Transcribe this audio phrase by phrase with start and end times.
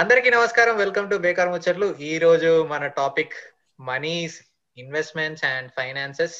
[0.00, 0.76] అందరికీ నమస్కారం.
[0.76, 3.32] Welcome to Bekar Muchatlu ఈ రోజు మన topic
[3.80, 4.40] monies
[4.78, 6.36] investments and finances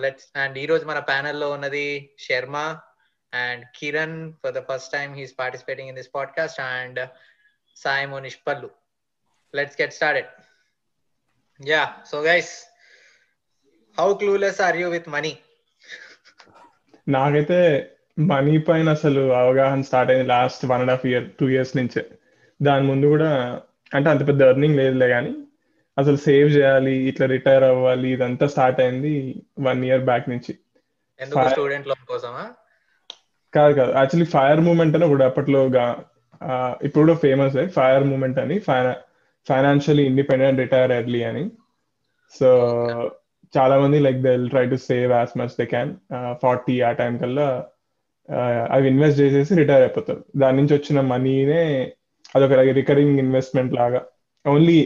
[0.00, 2.78] let's and ఈ రోజు మన ప్యానెల్లో లో ఉన్నది Sharma
[3.34, 7.08] and Kiran for the first time he's participating in this podcast and
[7.76, 8.70] Sai నిష్పల్లు.
[9.54, 10.26] Let's get started
[11.68, 12.66] yeah so guys
[13.98, 15.38] how clueless are you with money
[17.08, 22.04] నాకైతే money పైన అసలు అవగాహన స్టార్ట్ అయింది last one and half year two years నుంచే.
[22.62, 23.30] దాని ముందు కూడా
[23.92, 25.32] అంటే అంత పెద్ద ఎర్నింగ్ లేదులే కానీ
[25.96, 29.12] అసలు సేవ్ చేయాలి ఇట్లా రిటైర్ అవ్వాలి ఇదంతా స్టార్ట్ అయింది
[29.60, 30.52] వన్ ఇయర్ బ్యాక్ నుంచి.
[31.48, 32.44] స్టూడెంట్ లోన్ కోసమా?
[33.54, 33.92] కాదు కాదు.
[33.92, 35.60] యాక్చువల్లీ ఫైర్ మూమెంట్ అని ఇప్పుడు అప్పట్లో
[36.86, 38.56] ఇప్పుడు కూడా ఫేమస్ ఫైర్ మూమెంట్ అని
[39.48, 41.44] ఫైనాన్షియలీ ఇండిపెండెంట్ రిటైర్ ఎర్లీ అని.
[42.40, 42.48] సో
[43.54, 45.90] చాలా మంది like they try to save as much they can
[46.42, 47.48] forty ఆ టైం కల్లా
[48.70, 50.22] అవి ఇన్వెస్ట్ చేసేసి రిటైర్ అయిపోతారు.
[50.36, 51.64] దాని నుంచి వచ్చిన మనీనే
[52.34, 54.00] అదొక రికరింగ్ ఇన్వెస్ట్మెంట్ లాగా.
[54.44, 54.78] ఓన్లీ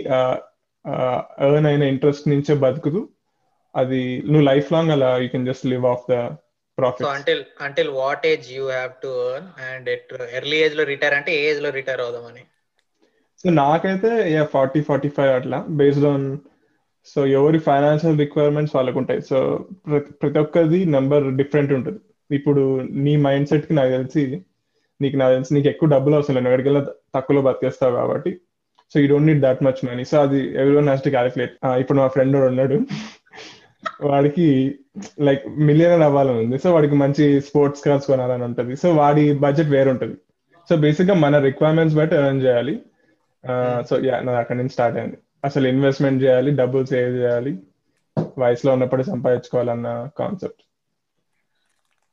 [1.44, 3.00] ఎర్న్ అయిన ఇంట్రెస్ట్ నుంచే బతుకుతూ
[3.74, 6.16] అది నువ్వు లైఫ్ లాంగ్ అలా you can just live off the
[6.78, 11.32] profit until until what age you have to earn and at early ఏజ్లో రిటైర్ అంటే
[11.40, 12.44] ఏ ఏజ్లో రిటైర్ అవుదామని?
[13.42, 14.10] సో నాకైతే
[14.54, 15.58] ఫార్టీ ఫార్టీ ఫైవ్ అట్లా.
[15.80, 16.26] బేస్డ్ ఆన్
[17.12, 19.38] సో ఎవరి ఫైనాన్షియల్ రిక్వైర్మెంట్స్ వాళ్ళకు ఉంటాయి సో
[20.22, 22.00] ప్రతి ఒక్కరిది నెంబర్ డిఫరెంట్ ఉంటుంది.
[22.30, 22.62] ఇప్పుడు
[23.04, 24.24] నీ మైండ్ సెట్కి నాకు తెలిసి
[25.00, 28.32] నీకు నాకు తెలిసి నీకు ఎక్కువ డబ్బులు అవసరం లేదు ఎక్కడికి తక్కువలో బతికేస్తావు కాబట్టి.
[28.92, 32.08] So you don't need that much money so అది ఎవరి హాస్ టు క్యాలిక్యులేట్ ఇప్పుడు మా
[32.16, 32.78] ఫ్రెండ్ ఉన్నాడు.
[34.10, 34.46] వాడికి
[35.26, 36.56] లైక్ మిలియనర్ అవ్వాలని ఉంది.
[36.62, 38.74] సో వాడికి మంచి స్పోర్ట్స్ కార్స్ కొనాలని ఉంటుంది.
[38.82, 40.16] సో వాడి బడ్జెట్ వేరు ఉంటుంది
[40.68, 42.74] సో బేసిక్గా మన రిక్వైర్మెంట్స్ బట్టి ఎర్న్ చేయాలి.
[43.88, 45.18] సో యా నాది అక్కడ నుంచి స్టార్ట్ అయింది.
[45.46, 47.52] అసలు ఇన్వెస్ట్మెంట్ చేయాలి డబ్బులు సేవ్ చేయాలి
[48.42, 49.88] వయసులో ఉన్నప్పుడు సంపాదించుకోవాలన్న
[50.20, 50.62] కాన్సెప్ట్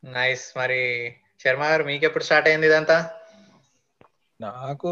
[0.03, 0.81] నైస్ మరి
[1.43, 3.09] శర్మ గారు మీకు ఎప్పుడు స్టార్ట్ అయింది ఇదంతా?
[4.41, 4.91] నాకు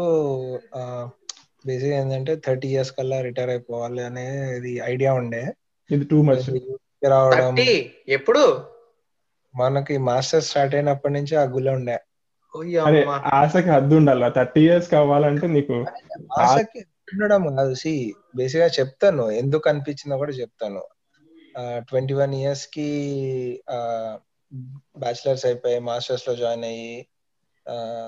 [1.66, 5.52] బేసిక్ ఏంటంటే థర్టీ ఇయర్స్ కల్లా రిటైర్ అయిపోవాలి అనేది ఐడియా ఉండే.
[5.90, 6.68] ఇది టూ మచ్
[7.08, 7.56] రావడం.
[8.08, 8.68] ఎప్పుడు?
[9.54, 11.98] మనకి మాస్టర్స్ స్టార్ట్ అయినప్పటి నుంచి ఆ గుల్ల ఉండే.
[13.32, 15.86] ఆశకి హద్దు ఉండాలి థర్టీ ఇయర్స్ కావాలంటే నీకు
[16.38, 16.78] ఆశకి
[17.12, 19.30] ఉండడం కాదు సి బేసిక్గా చెప్తాను.
[19.30, 20.82] ఎందుకు అనిపించిందో కూడా చెప్తాను.
[21.78, 22.88] ట్వంటీ వన్ ఇయర్స్కి
[24.98, 26.92] బ్యాచిలర్స్ అయిపోయి మాస్టర్స్లో జాయిన్ అయ్యి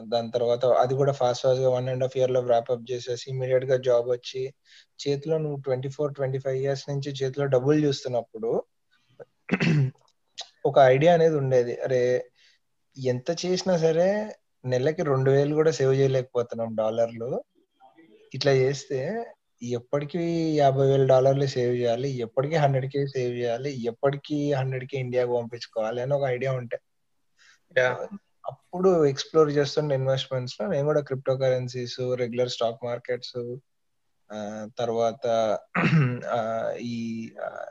[0.09, 4.43] దాని తర్వాత అది కూడా ఫాస్ట్ ఫాస్ట్గా వన్ అండ్ హాఫ్ ఇయర్లో అప్ చేసేసి ఇమీడియట్గా జాబ్ వచ్చి
[5.01, 8.51] చేతిలో నువ్వు twenty four twenty five years నుంచి చేతిలో డబ్బులు చూస్తున్నప్పుడు
[10.65, 11.75] ఒక ఐడియా అనేది ఉండేది.
[11.87, 12.03] అరే
[12.97, 14.09] ఎంత చేసినా సరే
[14.65, 17.31] నెలకి రెండు వేలు కూడా సేవ్ చేయలేకపోతున్నాం డాలర్లు
[18.33, 18.99] ఇట్లా చేస్తే
[19.63, 20.19] ఎప్పటికి
[20.57, 26.01] యాభై వేల డాలర్లు సేవ్ చేయాలి ఎప్పటికి హండ్రెడ్ కే సేవ్ చేయాలి ఎప్పటికి హండ్రెడ్ కే ఇండియాకి పంపించుకోవాలి
[26.01, 26.79] అని ఒక ఐడియా ఉంటే.
[28.47, 33.37] అప్పుడు ఎక్స్ప్లోర్ చేస్తున్న ఇన్వెస్ట్మెంట్స్లో నేను కూడా crypto currencies regular stock markets
[34.79, 35.25] తర్వాత
[36.81, 37.31] ఈ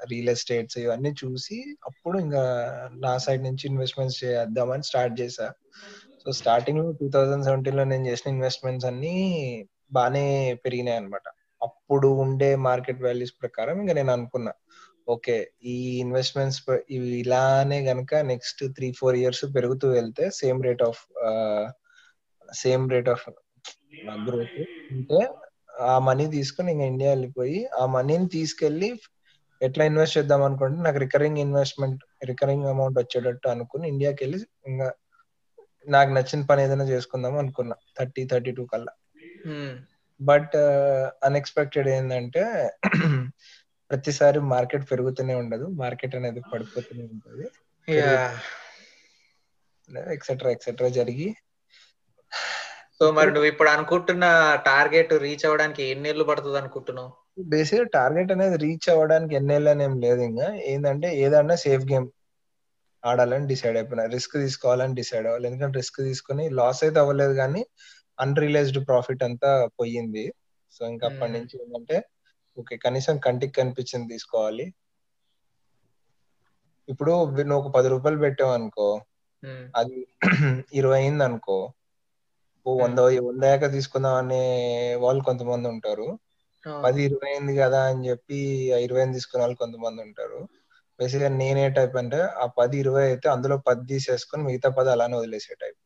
[0.09, 2.43] రియల్ ఎస్టేట్స్ ఇవన్నీ చూసి అప్పుడు ఇంకా
[2.91, 5.47] నా సైడ్ నుంచి ఇన్వెస్ట్మెంట్స్ చేద్దామని స్టార్ట్ చేశా.
[6.23, 9.15] సో స్టార్టింగ్లో టూ థౌజండ్ సెవెంటీన్లో నేను చేసిన ఇన్వెస్ట్మెంట్స్ అన్ని
[9.93, 10.25] బాగానే
[10.65, 11.27] పెరిగినాయి అనమాట
[11.63, 14.53] అప్పుడు ఉండే మార్కెట్ వాల్యూస్ ప్రకారం ఇంకా నేను అనుకున్నా.
[15.13, 15.35] ఓకే
[15.65, 16.59] ఈ ఇన్వెస్ట్మెంట్స్
[16.95, 21.01] ఇవి ఇలానే గనక నెక్స్ట్ త్రీ ఫోర్ ఇయర్స్ పెరుగుతూ వెళ్తే same rate of
[22.61, 23.25] same rate of
[24.27, 24.59] growth
[24.91, 25.19] ఉంటే
[25.87, 28.89] ఆ మనీ తీసుకొని ఇంకా ఇండియా వెళ్ళిపోయి ఆ మనీని తీసుకెళ్ళి
[29.61, 34.39] ఎట్లా ఇన్వెస్ట్ చేద్దాం అనుకుంటే నాకు రికరింగ్ ఇన్వెస్ట్మెంట్ రికరింగ్ అమౌంట్ వచ్చేటట్టు అనుకుని ఇండియాకి వెళ్ళి
[34.71, 34.87] ఇంకా
[35.87, 38.93] నాకు నచ్చిన పని ఏదైనా చేసుకుందాం అనుకున్నా థర్టీ థర్టీ టూ కల్లా.
[40.29, 40.55] బట్
[41.27, 42.43] అన్ఎక్స్పెక్టెడ్ ఏంటంటే
[43.91, 45.65] ప్రతిసారి మార్కెట్ పెరుగుతూనే ఉండదు.
[45.81, 47.45] మార్కెట్ అనేది పడిపోతూనే ఉంటది.
[50.15, 51.27] ఎక్సెట్రా ఎక్సెట్రా జరిగి.
[52.97, 54.25] సో మరి నువ్వు ఇప్పుడు అనుకుంటున్న
[54.65, 57.11] టార్గెట్ రీచ్ అవ్వడానికి ఎన్ని ఏళ్ళు పడుతుంది అనుకుంటున్నావు?
[57.53, 60.47] బేసిక్ టార్గెట్ అనేది రీచ్ అవ్వడానికి ఎన్నేళ్ళని ఏం లేదు ఇంకా.
[60.71, 62.07] ఏంటంటే ఏదన్నా సేఫ్ గేమ్
[63.03, 64.05] ఆడాలని డిసైడ్ అయిపోయినా.
[64.15, 65.47] రిస్క్ తీసుకోవాలని డిసైడ్ అవ్వాలి.
[65.47, 67.61] ఎందుకంటే రిస్క్ తీసుకుని లాస్ అయితే అవ్వలేదు కానీ
[68.23, 70.25] అన్రియలైజ్డ్ ప్రాఫిట్ అంతా పోయింది.
[70.73, 71.35] సో ఇంకా అప్పటి Hmm.
[71.35, 71.97] నుంచి ఏంటంటే
[72.57, 74.65] ఓకే కనీసం కంటికి కనిపించింది తీసుకోవాలి.
[76.87, 77.11] ఇప్పుడు
[77.41, 78.87] నువ్వు ఒక పది రూపాయలు పెట్టావు అనుకో
[79.43, 79.65] Hmm.
[79.73, 79.97] అది
[80.79, 81.57] ఇరవై అయింది అనుకో
[82.65, 84.41] ఓ వంద వంద దాకా తీసుకుందాం అనే
[85.03, 86.07] వాళ్ళు కొంతమంది ఉంటారు.
[86.83, 88.39] పది ఇరవై అయింది కదా అని చెప్పి
[88.85, 90.39] ఇరవై ఎనిమిది తీసుకునే వాళ్ళు కొంతమంది ఉంటారు.
[90.99, 95.55] బేసిక్గా నేనే టైప్ అంటే ఆ పది ఇరవై అయితే అందులో పది తీసేసుకొని మిగతా పది అలానే వదిలేసే
[95.57, 95.79] type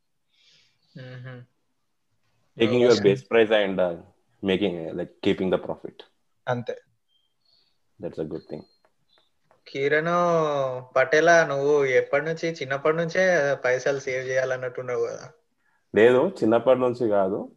[2.60, 3.96] Taking your base price and uh,
[4.44, 6.04] making uh, like keeping the profit.
[6.48, 6.76] అంతే.
[8.02, 8.64] That's a good thing.
[9.68, 10.12] Kiran
[10.96, 15.34] పటేలా నువ్వు ఎప్పటి నుంచి చిన్నప్పటి నుంచే పైసలు సేవ్ చేయాలన్నట్టున్నావు కదా.
[15.96, 17.52] లేదు చిన్నప్పటి నుంచి కాదు.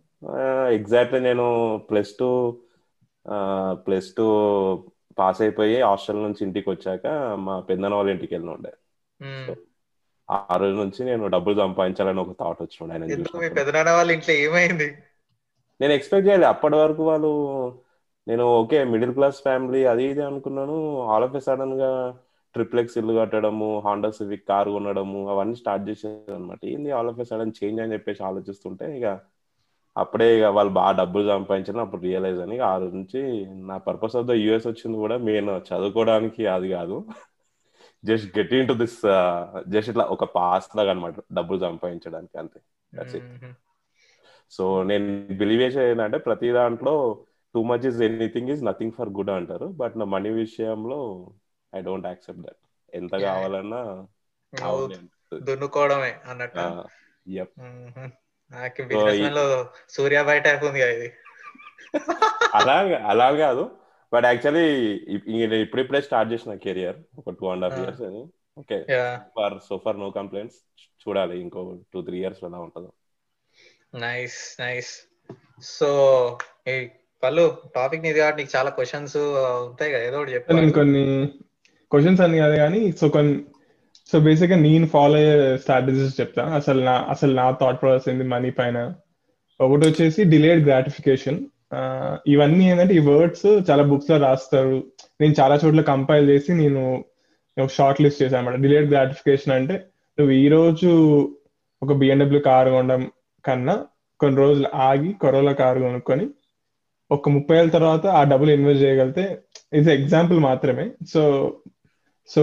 [0.72, 1.46] ఎగ్జాక్ట్లీ నేను
[1.90, 2.62] plus two
[3.72, 4.26] plus two
[5.18, 8.72] pass అయిపోయి హాస్టల్ నుంచి ఇంటికి వచ్చాక మా పెద్దన వాళ్ళ ఇంటికి వెళ్ళిన ఉండే.
[10.30, 14.88] ఆ రోజు నుంచి నేను డబ్బులు సంపాదించాలని ఒక థాట్ వచ్చిండే ఆయన వాళ్ళ ఇంట్లో ఏమైంది?
[15.80, 17.30] నేను ఎక్స్పెక్ట్ చేయలేదు అప్పటి వరకు వాళ్ళు
[18.26, 20.76] నేను ఓకే మిడిల్ క్లాస్ ఫ్యామిలీ అది ఇది అనుకున్నాను.
[21.12, 21.90] ఆల్ ఆఫ్ ఎ సడన్గా
[22.54, 27.26] ట్రిప్లెక్స్ ఇల్లు కట్టడము హాండా సివిక్ కార్ కొనడము అవన్నీ స్టార్ట్ చేసేది అనమాట ఏంది all of a
[27.30, 29.06] sudden change అని చెప్పేసి ఆలోచిస్తుంటే ఇక
[29.96, 33.20] అప్పుడే ఇక వాళ్ళు బాగా డబ్బులు సంపాదించడం అప్పుడు రియలైజ్ అని ఆ రోజు నుంచి
[33.70, 36.96] నా పర్పస్ ఆఫ్ ద యూఎస్ వచ్చింది కూడా మెయిన్ చదువుకోవడానికి అది కాదు.
[38.04, 38.98] Just get in to this
[39.68, 42.60] just ఇట్లా ఒక పాస్ లాగా అనమాట డబ్బులు సంపాదించడానికి అంతే
[42.92, 43.24] That's it.
[43.34, 43.52] మ్మ్.
[44.52, 45.04] సో నేను
[45.40, 46.94] బిలీవ్ చేసేది ఏంటంటే ప్రతి దాంట్లో
[47.54, 50.98] too much is anything is nothing for good అంటారు బట్ నా మనీ విషయంలో
[51.72, 52.58] ఐ డోంట్ యాక్సెప్ట్ దట్
[52.92, 53.12] ఎంత.
[53.24, 53.80] కావాలన్నా.
[55.42, 56.64] దున్నుకోవడమే అన్నట్టు.
[58.50, 59.44] నాకు బిజినెస్లో
[59.88, 61.10] సూర్యాబాయ్ టైప్ ఉంది కదా ఇది
[62.54, 62.74] అలా
[63.06, 63.64] అలా కాదు
[64.12, 64.66] బట్ యాక్చువల్లీ
[65.64, 67.78] ఇప్పుడిప్పుడే స్టార్ట్ చేసిన కెరియర్ ఒక టూ అండ్ హాఫ్.
[67.82, 68.22] ఇయర్స్ అని.
[68.60, 68.78] Okay
[69.36, 70.58] for so for no complaints
[71.02, 71.60] చూడాలి ఇంకో
[71.92, 72.90] టూ త్రీ ఇయర్స్ ఎలా ఉంటుందో.
[74.06, 74.90] నైస్ నైస్
[75.76, 75.88] సో
[77.22, 77.44] పళ్ళు
[77.76, 79.16] టాపిక్ నీది కాబట్టి నీకు చాలా క్వశ్చన్స్
[79.68, 80.56] ఉంటాయి కదా ఏదో ఒకటి చెప్పు.
[80.58, 81.04] నేను కొన్ని
[81.92, 83.34] క్వశ్చన్స్ అని కాదు కానీ సో కొన్ని
[84.10, 86.44] సో బేసిక్గా నేను ఫాలో అయ్యే స్ట్రాటజీస్ చెప్తా.
[86.58, 88.78] అసలు నా అసలు నా థాట్ ప్రాసెస్ ఏంది మనీ పైన.
[89.60, 91.38] ఒకటి వచ్చేసి డిలేడ్ గ్రాటిఫికేషన్
[92.32, 94.76] ఇవన్నీ ఏంటంటే ఈ వర్డ్స్ చాలా బుక్స్లో రాస్తారు.
[95.20, 96.82] నేను చాలా చోట్ల కంపైల్ చేసి నేను
[97.56, 99.76] ఒక షార్ట్ లిస్ట్ చేశాను అనమాట డిలేట్ గ్రాటిఫికేషన్ అంటే
[100.18, 100.90] నువ్వు ఈ రోజు
[101.82, 103.02] ఒక బిఎండబ్ల్యూ కార్ కొనడం
[103.44, 103.74] కన్నా
[104.20, 106.26] కొన్ని రోజులు ఆగి కరోలా కార్ కొనుక్కొని
[107.10, 109.24] ఒక ముప్పై ఏళ్ళ తర్వాత ఆ డబ్బులు ఇన్వెస్ట్ చేయగలిగితే
[109.78, 110.86] ఇస్ ఎగ్జాంపుల్ మాత్రమే.
[111.12, 111.22] సో
[112.28, 112.42] సో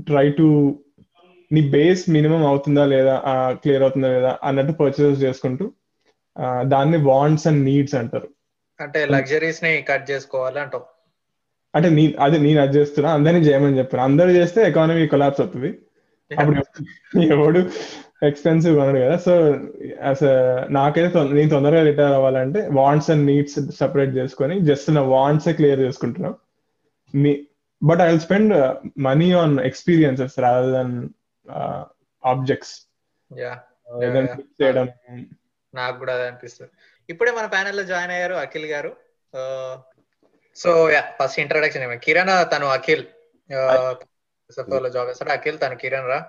[0.00, 0.46] ట్రై టు
[1.50, 3.14] నీ బేస్ మినిమం అవుతుందా లేదా
[3.62, 5.64] క్లియర్ అవుతుందా లేదా అన్నట్టు పర్చేసెస్ చేసుకుంటూ
[6.66, 8.28] దాన్ని వాంట్స్ అండ్ నీడ్స్ అంటారు.
[8.82, 10.84] అంటే లగ్జరీస్ని కట్ చేసుకోవాలి అంటావు.
[11.74, 14.04] అంటే నీ అదే నేను అది చేస్తున్నా అందరినీ చేయమని చెప్పాను.
[14.04, 15.70] అందరూ చేస్తే ఎకానమీ కొలాప్స్ అవుతుంది.
[16.38, 16.58] అప్పుడు
[17.34, 17.60] ఎవడు
[18.26, 19.16] ఎక్స్పెన్సివ్ కొనడు కదా.
[19.26, 19.32] సో
[20.10, 20.22] అస
[20.70, 21.08] నాకైతే
[21.38, 26.34] నేను తొందరగా రిటైర్ అవ్వాలంటే వాంట్స్ అండ్ నీడ్స్ సెపరేట్ చేసుకొని జస్ట్ నా వాంట్స్ క్లియర్ చేసుకుంటున్నాం.
[27.82, 28.54] But I will spend
[29.02, 30.94] money on experiences rather than
[32.24, 32.74] objects
[34.62, 34.88] చేయడం.
[35.74, 36.72] నాకు కూడా అదే అనిపిస్తుంది.
[37.10, 38.96] ఇప్పుడే మన ప్యానెల్లో జాయిన్ అయ్యారు అఖిల్ గారు.
[40.56, 41.96] సో యా ఫస్ట్ ఇంట్రడక్షన్ ఏమో.
[41.96, 43.04] కిరణ్ తను అఖిల్.
[44.82, 45.30] లో జాబ్ చేస్తాడు.
[45.30, 46.20] అఖిల్ తను కిరణ్ రా.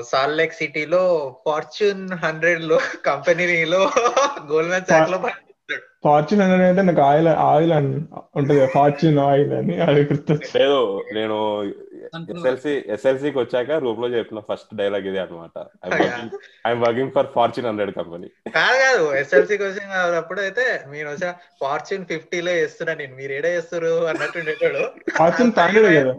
[0.00, 1.02] సాల్ లేక్ సిటీలో
[1.44, 3.80] ఫార్చ్యూన్ హండ్రెడ్లో కంపెనీలో
[4.52, 5.18] గోల్డ్మెన్ సాక్లో
[6.04, 7.94] ఫార్చ్యూన్ అనేది అంటే నాకు ఆయిల్ ఆయిల్ అని
[8.36, 11.36] ఉంటుంది ఫార్చ్యూన్ ఆయిల్ అని అది గుర్తొచ్చు లేదు నేను
[12.32, 15.56] ఎస్ఎల్సి ఎస్ఎల్సికి వచ్చాక రూమ్లో చెప్పిన ఫస్ట్ డైలాగ్ ఇదే అనమాట
[16.64, 19.04] I'm working for Fortune hundred company కాదు కాదు.
[19.20, 21.30] ఎస్ఎల్సి క్వశ్చన్ అప్పుడు అయితే మీరు వచ్చా
[21.60, 23.14] ఫార్చ్యూన్ ఫిఫ్టీలో వేస్తున్నా నేను.
[23.16, 24.82] మీరు ఏడే వేస్తారు అన్నట్టు ఉండేటాడు.
[25.18, 26.14] ఫార్చ్యూన్ హండ్రెడ్ కదా.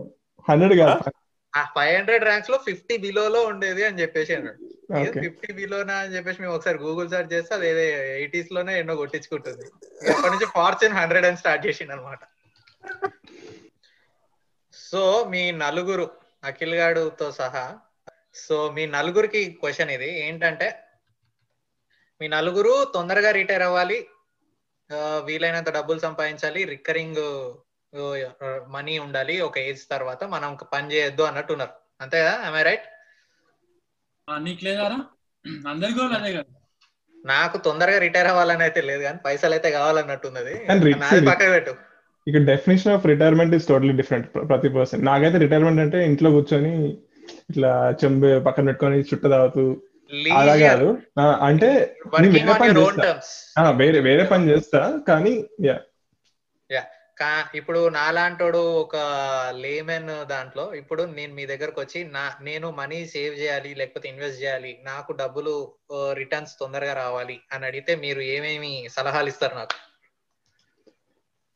[0.47, 1.11] హండ్రెడ్ కాదు.
[1.53, 1.61] ఆ?
[1.75, 4.59] ఫైవ్ హండ్రెడ్ ర్యాంక్స్లో ఫిఫ్టీ బిలోలో ఉండేది అని చెప్పేసి అన్నాడు.
[4.97, 7.69] ఓకే ఫిఫ్టీ బిలోనా అని చెప్పేసి మేము ఒకసారి గూగుల్ సెర్చ్ చేస్తే అది
[8.17, 9.65] ఎయిటీస్లోనే ఎన్నో కొట్టించుకుంటుంది.
[10.11, 12.21] అప్పటి నుంచి ఫార్చ్యూన్ హండ్రెడ్ అని స్టార్ట్ చేసింది అనమాట
[14.91, 16.05] సో మీ నలుగురు
[16.43, 17.65] అఖిల్ గాడుతో సహా
[18.35, 20.09] సో మీ నలుగురికి క్వశ్చన్ ఇది.
[20.19, 20.67] ఏంటంటే
[22.21, 23.97] మీ నలుగురు తొందరగా రిటైర్ అవ్వాలి
[25.25, 27.23] వీలైనంత డబ్బులు సంపాదించాలి రికరింగ్
[28.67, 31.73] మనీ ఉండాలి ఒక ఏజ్ తర్వాత మనం పని చేయొద్దు అన్నట్టు ఉన్నారు.
[32.01, 32.33] అంతే కదా?
[32.49, 32.87] ఐ రైట్
[34.27, 34.97] నీకు లేదారా
[35.67, 36.49] అందరికీ కూడా అదే కదా?
[37.25, 41.73] నాకు తొందరగా రిటైర్ అవ్వాలని అయితే లేదు కానీ పైసలు అయితే కావాలన్నట్టున్నది rich- నాది పక్కన పెట్టు.
[42.27, 46.73] ఇక definition of retirement is totally different ప్రతి పర్సన్ నాకైతే రిటైర్మెంట్ అంటే ఇంట్లో కూర్చొని
[47.49, 49.63] ఇట్లా చెంబు పక్కన పెట్టుకొని చుట్ట తాగుతూ
[50.35, 50.87] అలా కాదు.
[51.41, 51.69] అంటే
[52.25, 53.07] వేరే పని చేస్తా.
[53.79, 55.33] వేరే వేరే పని చేస్తా కానీ
[55.65, 55.77] యా.
[57.57, 58.95] ఇప్పుడు నాలాంటోడు ఒక
[59.57, 64.71] లేమెన్ దాంట్లో ఇప్పుడు నేను మీ దగ్గరకు వచ్చి నా నేను మనీ సేవ్ చేయాలి లేకపోతే ఇన్వెస్ట్ చేయాలి
[64.83, 65.53] నాకు డబ్బులు
[66.13, 69.75] రిటర్న్స్ తొందరగా రావాలి అని అడిగితే మీరు ఏమేమి సలహాలు ఇస్తారు నాకు?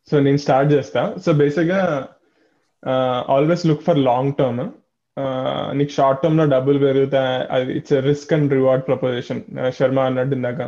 [0.09, 1.01] సో నేను స్టార్ట్ చేస్తా.
[1.25, 1.81] సో బేసిక్గా
[3.33, 4.63] always look for long term
[5.77, 7.33] నీకు షార్ట్ టర్మ్లో డబ్బులు పెరుగుతాయి.
[7.55, 9.41] అది it's risk and reward proposition
[9.77, 10.61] Sharma అన్నట్టు ఇందాక.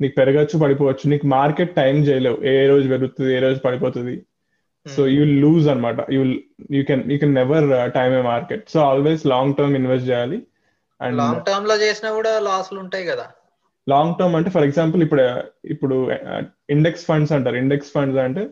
[0.00, 1.04] నీకు పెరగచ్చు పడిపోవచ్చు.
[1.12, 2.38] నీకు మార్కెట్ టైం చేయలేవు.
[2.52, 4.14] ఏ రోజు పెరుగుతుంది ఏ రోజు పడిపోతుంది.
[4.86, 6.20] సో యూ లూజ్ అనమాట you
[6.76, 10.38] you can you can never time a market so always long term invest చేయాలి.
[11.00, 13.26] అండ్ లాంగ్ టర్మ్లో చేసినా కూడా లాస్లు ఉంటాయి కదా.
[13.86, 15.22] లాంగ్ టర్మ్ అంటే ఫర్ ఎగ్జాంపుల్ ఇప్పుడు
[15.74, 15.96] ఇప్పుడు
[16.76, 17.56] ఇండెక్స్ ఫండ్స్ అంటారు.
[17.64, 18.44] ఇండెక్స్ ఫండ్స్ అంటే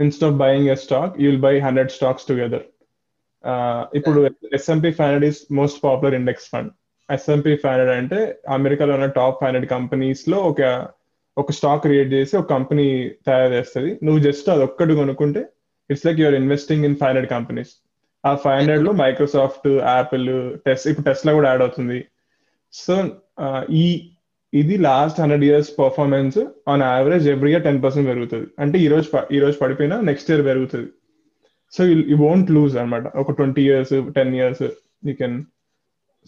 [0.00, 2.66] instead of buying a stock you will buy hundred stocks together
[3.98, 4.20] ఇప్పుడు
[4.58, 6.70] S and P five hundred is most popular index fund
[7.08, 8.20] S and P five hundred అంటే
[8.56, 10.62] అమెరికాలో ఉన్న top five hundred కంపెనీస్లో ఒక
[11.36, 12.86] ఒక stock create చేసి ఒక company
[13.26, 13.90] తయారు చేస్తుంది.
[14.06, 15.42] నువ్వు జస్ట్ అది ఒక్కటి కొనుక్కుంటే
[15.90, 17.72] it's like you're investing in five hundred companies
[18.24, 20.28] ఆ ఫైవ్ హండ్రెడ్లో మైక్రోసాఫ్ట్ యాపిల్
[20.66, 21.98] టెస్ట్ ఇప్పుడు టెస్లా కూడా యాడ్ అవుతుంది.
[22.74, 22.94] సో
[23.82, 23.84] ఈ
[24.60, 26.38] ఇది last hundred years performance
[26.72, 28.46] on average every year ten percent పెరుగుతుంది.
[28.62, 30.88] అంటే ఈ రోజు ఈ రోజు పడిపోయినా నెక్స్ట్ ఇయర్ పెరుగుతుంది.
[31.76, 34.64] సో యూ వోంట్ లూజ్ అనమాట ఒక twenty years ten years
[35.08, 35.36] you can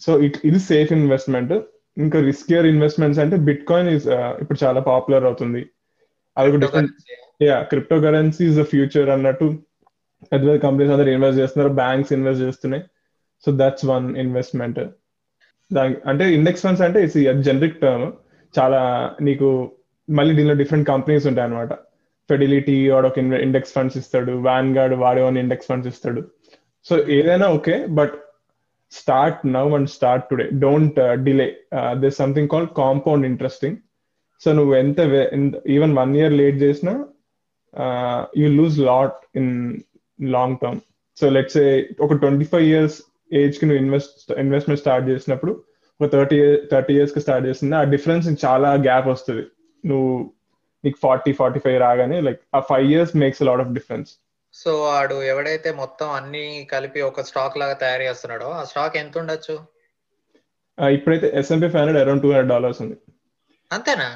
[0.05, 1.53] so it ఇది సేఫ్ ఇన్వెస్ట్మెంట్
[1.97, 4.05] ఇంకా రిస్కియర్ ఇన్వెస్ట్మెంట్స్ అంటే బిట్ కాయిన్ ఇస్
[4.41, 5.61] ఇప్పుడు చాలా పాపులర్ అవుతుంది.
[6.37, 6.93] అది different
[7.47, 9.47] yeah crypto currency is the future అన్నట్టు
[10.31, 12.83] పెద్ద పెద్ద కంపెనీస్ అందరూ ఇన్వెస్ట్ చేస్తున్నారు బ్యాంక్స్ ఇన్వెస్ట్ చేస్తున్నాయి.
[13.43, 14.79] సో దట్స్ వన్ ఇన్వెస్ట్మెంట్
[16.11, 18.05] అంటే ఇండెక్స్ ఫండ్స్ అంటే ఇట్స్ జనరిక్ టర్మ్
[18.53, 18.81] చాలా
[19.27, 19.47] నీకు
[20.07, 21.73] మళ్ళీ దీనిలో డిఫరెంట్ కంపెనీస్ ఉంటాయి అనమాట
[22.29, 24.31] ఫెడిలిటీ వాడు ఒక ఇండెక్స్ ఫండ్స్ ఇస్తాడు.
[24.47, 26.21] వ్యాన్ గార్డ్ వాడే వన్ ఇండెక్స్ ఫండ్స్ ఇస్తాడు.
[26.85, 28.15] సో ఏదైనా okay but
[28.91, 31.47] start now and start today don't delay
[32.03, 33.77] this something called compound interesting
[34.41, 34.99] so నువ్వు ఎంత
[35.75, 36.93] ఈవెన్ వన్ ఇయర్ లేట్ చేసినా
[38.41, 39.53] you lose lot in
[40.19, 40.79] long term
[41.17, 41.59] so let's
[42.05, 42.97] ఒక twenty five years
[43.33, 45.63] ఏజ్కి నువ్వు invest investment start చేసినప్పుడు
[46.01, 46.37] ఒక thirty
[46.71, 49.45] thirty ఇయర్స్కి start చేస్తుంది ఆ డిఫరెన్స్ చాలా గ్యాప్ వస్తుంది.
[49.85, 50.31] నువ్వు
[50.85, 54.11] నీకు ఫార్టీ ఫార్టీ ఫైవ్ రాగానే లైక్ ఆ five years makes lot of difference
[54.53, 59.59] so వాడు ఎవడైతే మొత్తం అన్ని కలిపి ఒక స్టాక్ లాగా తయారు చేస్తున్నాడో ఆ స్టాక్ ఎంత ఉండొచ్చు?
[60.87, 62.97] ఇప్పుడైతే S and P five hundred around two hundred dollars ఉంది.
[63.71, 64.09] అంతేనా?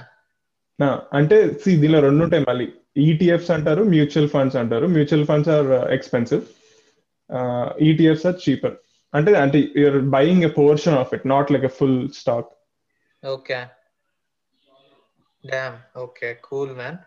[1.14, 2.68] అంటే సి దీనిలో రెండు ఉంటాయి మళ్ళీ.
[2.98, 4.86] ఈటీఎఫ్స్ అంటారు మ్యూచువల్ ఫండ్స్ అంటారు.
[4.86, 6.42] Mutual funds are expensive
[7.84, 8.76] ETFs are cheaper
[9.14, 12.52] అంటే అంటే you're buying a portion of it not like a full stock
[13.24, 13.60] okay
[15.44, 17.00] damn okay cool man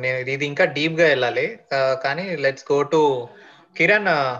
[0.00, 1.46] నేను ఇది ఇంకా డీప్గా వెళ్ళాలి.
[1.72, 3.00] Uh, కానీ let's go to
[3.76, 4.08] Kiran.
[4.08, 4.36] Uh,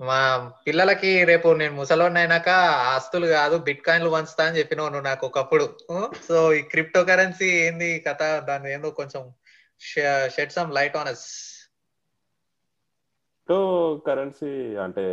[0.00, 0.20] మా
[0.66, 2.48] పిల్లలకి రేపు నేను ముసలోడిని అయినాక
[2.92, 5.66] ఆస్తులు కాదు బిట్ కాయిన్లు పంచుతా అని చెప్పినావు నువ్వు నాకు ఒకప్పుడు.
[6.28, 8.22] సో ఈ క్రిప్టో కరెన్సీ ఏంది కథ?
[8.48, 9.22] దాని ఏందో కొంచెం
[10.34, 11.26] shed some light on us
[13.48, 13.60] crypto
[14.06, 14.52] currency
[14.86, 15.06] అంటే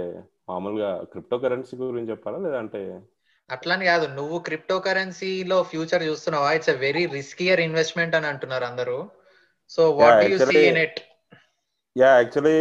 [0.50, 2.38] మామూలుగా క్రిప్టో కరెన్సీ గురించి చెప్పాలా?
[2.38, 3.01] లేదంటే
[3.51, 4.08] అట్లని కాదు.
[4.08, 6.53] నువ్వు క్రిప్టో కరెన్సీలో ఫ్యూచర్ చూస్తున్నావా?
[6.53, 9.10] It's a very riskier investment అని అంటున్నారు అందరూ.
[9.70, 11.00] So what you see in it
[11.98, 12.58] yeah actually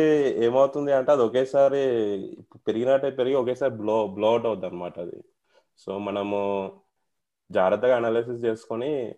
[0.46, 1.82] ఏమవుతుంది అంటే అది ఒకేసారి
[2.66, 5.24] పెరిగినట్టే పెరిగి ఒకేసారి బ్లో బ్లో అవుట్ అవుతుంది అనమాట అది.
[5.78, 6.72] సో మనము
[7.52, 9.14] జాగ్రత్తగా అనాలిసిస్ చేసుకొని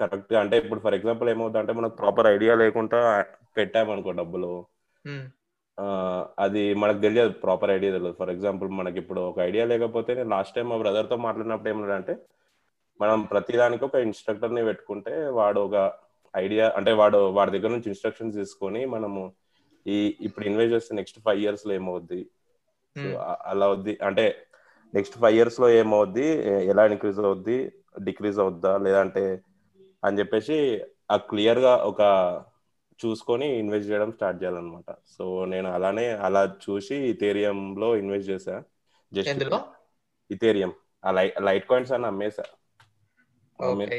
[0.00, 3.24] కరెక్ట్ అంటే ఇప్పుడు ఫర్ ఎగ్జాంపుల్ ఏమవుతుంది అంటే మనకు ప్రాపర్ ఐడియా లేకుండా
[3.56, 4.66] పెట్టామనుకో డబ్బులు.
[5.08, 5.28] ఆ,
[6.38, 8.16] అది మనకు తెలియదు ప్రాపర్ ఐడియా తెలియదు.
[8.18, 12.16] ఫర్ ఎగ్జాంపుల్ మనకి ఇప్పుడు ఒక ఐడియా లేకపోతే నేను లాస్ట్ టైం మా brother తో మాట్లాడినప్పుడు ఏమన్నాడంటే
[13.00, 15.92] మనం ప్రతిదానికి ఒక ఇన్స్ట్రక్టర్ని పెట్టుకుంటే వాడు ఒక
[16.36, 19.32] ఐడియా అంటే వాడు వాడి దగ్గర నుంచి ఇన్స్ట్రక్షన్స్ తీసుకొని మనము
[19.86, 22.26] ఈ ఇప్పుడు ఇన్వెస్ట్ చేస్తే నెక్స్ట్ ఫైవ్ ఇయర్స్లో ఏమవుద్ది?
[23.18, 23.98] అ- అలా అవుద్ది.
[24.02, 24.36] అంటే
[24.94, 26.26] నెక్స్ట్ ఫైవ్ ఇయర్స్లో ఏమవుద్ది?
[26.66, 27.72] ఎలా ఇంక్రీజ్ అవుద్ది?
[28.02, 28.76] డిక్రీజ్ అవుద్దా?
[28.76, 29.40] లేదంటే
[30.04, 32.02] అని చెప్పేసి ఆ క్లియర్గా ఒక
[33.02, 34.90] చూసుకొని ఇన్వెస్ట్ చేయడం స్టార్ట్ చేయాలన్నమాట.
[35.08, 38.56] సో నేను అలానే అలా చూసి ఇథేరియం లో ఇన్వెస్ట్ చేశా.
[39.12, 39.42] జస్ట్
[40.30, 40.72] ఇథేరియం
[41.04, 41.10] ఆ
[41.46, 42.44] లైట్ కాయిన్స్ అని అమ్మేసా
[43.58, 43.96] ఓకే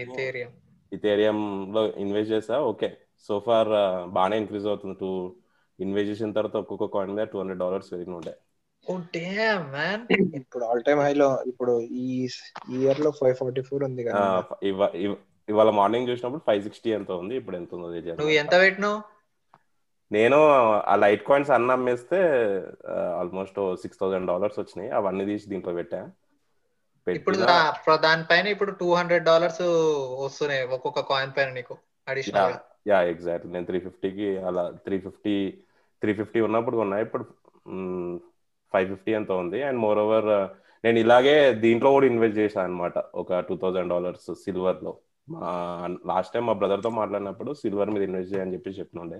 [0.91, 1.39] ఇథేరియం
[1.75, 2.89] లో ఇన్వెస్ట్ చేసా ఓకే.
[3.25, 3.71] సో ఫార్
[4.15, 4.95] బాగానే ఇంక్రీజ్ అవుతుంది.
[4.99, 5.09] టూ
[5.79, 8.33] ఇన్వెస్ట్ చేసిన తర్వాత ఒక్కొక్క కాయిన్ మీద టూ హండ్రెడ్ డాలర్స్ పెరిగి ఉండే.
[9.75, 10.03] మ్యాన్
[10.39, 12.07] ఇప్పుడు ఆల్ టైమ్ హైలో ఇప్పుడు ఈ
[12.77, 14.27] ఇయర్లో ఫైవ్ ఫార్టీ ఫోర్ ఉంది కదా.
[15.51, 17.89] ఇవాళ మార్నింగ్ చూసినప్పుడు ఫైవ్ సిక్స్టీ ఎంత ఉంది ఇప్పుడు ఎంత ఉందో
[18.21, 18.99] నువ్వు ఎంత పెట్టినావు?
[20.11, 20.37] నేను
[20.91, 22.17] ఆ లైట్ కాయిన్స్ అన్న అమ్మేస్తే
[23.19, 24.89] ఆల్మోస్ట్ సిక్స్ థౌసండ్ డాలర్స్ వచ్చినాయి.
[24.97, 25.99] అవన్నీ తీసి దీంట్లో పెట్టా.
[27.07, 27.37] ఇప్పుడు
[28.07, 29.63] దానిపైన ఇప్పుడు టూ హండ్రెడ్ డాలర్స్
[30.25, 31.75] వస్తున్నాయి ఒక్కొక్క కాయిన్ పైన నీకు
[32.07, 32.57] అడిషనల్
[32.89, 35.35] యా ఎగ్జాక్ట్ నేను త్రీ ఫిఫ్టీకి అలా త్రీ ఫిఫ్టీ
[36.01, 37.23] త్రీ ఫిఫ్టీ ఉన్నప్పుడు కొన్నా ఇప్పుడు
[38.73, 39.59] ఫైవ్ ఫిఫ్టీ ఎంత ఉంది.
[39.67, 40.29] అండ్ మోర్ ఓవర్
[40.83, 44.79] నేను ఇలాగే దీంట్లో కూడా ఇన్వెస్ట్ చేశాను అనమాట ఒక two thousand dollars silver
[46.07, 49.19] last time మా బ్రదర్తో మాట్లాడినప్పుడు సిల్వర్ మీద ఇన్వెస్ట్ చేయని చెప్పి చెప్పినుండే.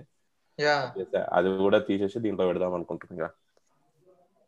[1.32, 3.30] అది కూడా తీసేసి దీంట్లో పెడదాం అనుకుంటున్నా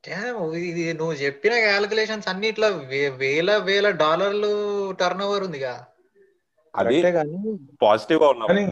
[0.04, 2.68] Damn, ఇది నువ్వు చెప్పిన క్యాలిక్యులేషన్స్ అన్ని ఇట్లా
[3.16, 4.50] వేల వేల డాలర్లు
[4.92, 5.84] టర్న్ ఓవర్ ఉందిగా.
[6.74, 8.48] అది కరెక్టే కానీ పాజిటివ్గా ఉన్నాం.
[8.48, 8.64] కానీ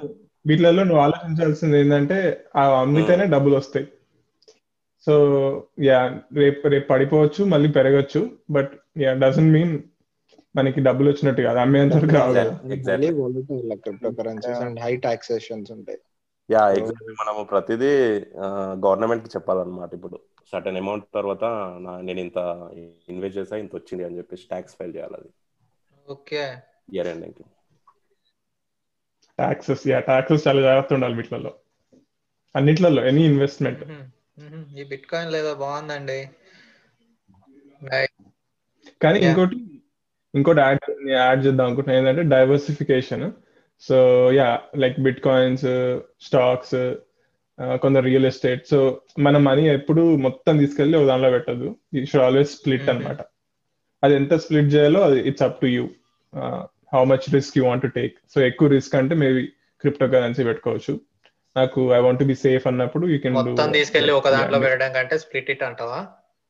[0.46, 3.86] వీటిలలో నువ్వు ఆలోచించాల్సింది ఏంటంటే ఆ అమ్మితేనే డబ్బులు వస్తాయి.
[5.06, 5.14] సో
[5.82, 9.82] యా రేపు రేపు పడిపోవచ్చు మళ్ళీ పెరగచ్చు బట్ యా డజన్ మీన్
[10.56, 13.76] మనకి డబ్బులు వచ్చినట్టు కాదు అమ్మేంత వరకు రావు కదా Exactly.
[13.76, 15.98] Crypto currencies and high taxations ఉంటాయి.
[16.50, 18.22] యా ఎగ్జాక్ట్లీ మనము ప్రతిదీ
[18.86, 20.20] గవర్నమెంట్కి చెప్పాలన్నమాట ఇప్పుడు.
[20.52, 21.44] సర్టన్ అమౌంట్ తర్వాత
[21.80, 22.70] నా- నేను ఇంత
[23.08, 25.28] ఇన్వెస్ట్ చేసా ఇంత వచ్చింది అని చెప్పేసి ట్యాక్స్ ఫైల్ చేయాలి అది.
[26.10, 26.54] ఓకే.
[26.94, 27.44] ఇయర్ ఎండింగ్కి.
[29.38, 31.54] టాక్సెస్ యా టాక్సెస్ చాలా జాగ్రత్త ఉండాలి వీటిలలో.
[32.56, 33.84] అన్నిట్లలో ఎనీ ఇన్వెస్ట్మెంట్
[34.78, 36.30] ఈ బిట్ కాయిన్ లేదా బాగుందండి.
[39.02, 39.20] కానీ.
[39.20, 39.71] ఇంకోటి
[40.34, 43.32] ఇంకోటి యాడ్ యాడ్ చేద్దాం అనుకుంటున్నాను ఏంటంటే diversification
[43.80, 43.96] so
[44.32, 45.64] yeah like bitcoins
[46.20, 46.94] stocks
[47.82, 52.50] కొందరు రియల్ ఎస్టేట్ సో మన మనీ ఎప్పుడు మొత్తం తీసుకెళ్ళి ఒక దాంట్లో పెట్టదు ఈ షుడ్ ఆల్వేస్
[52.50, 52.88] స్ప్లిట్.
[52.88, 53.20] అన్నమాట.
[54.04, 55.88] అది ఎంత స్ప్లిట్ చేయాలో అది it's up to you
[56.94, 59.46] how much risk you want take so ఎక్కువ రిస్క్ అంటే మేబీ
[59.80, 61.00] క్రిప్టో కరెన్సీ పెట్టుకోవచ్చు.
[61.56, 65.50] నాకు ఐ వాంట్ బి సేఫ్ అన్నప్పుడు యూ కెన్ మొత్తం తీసుకెళ్ళి ఒక దాంట్లో పెట్టడం కంటే స్ప్లిట్
[65.50, 66.06] ఇట్ అంటావా?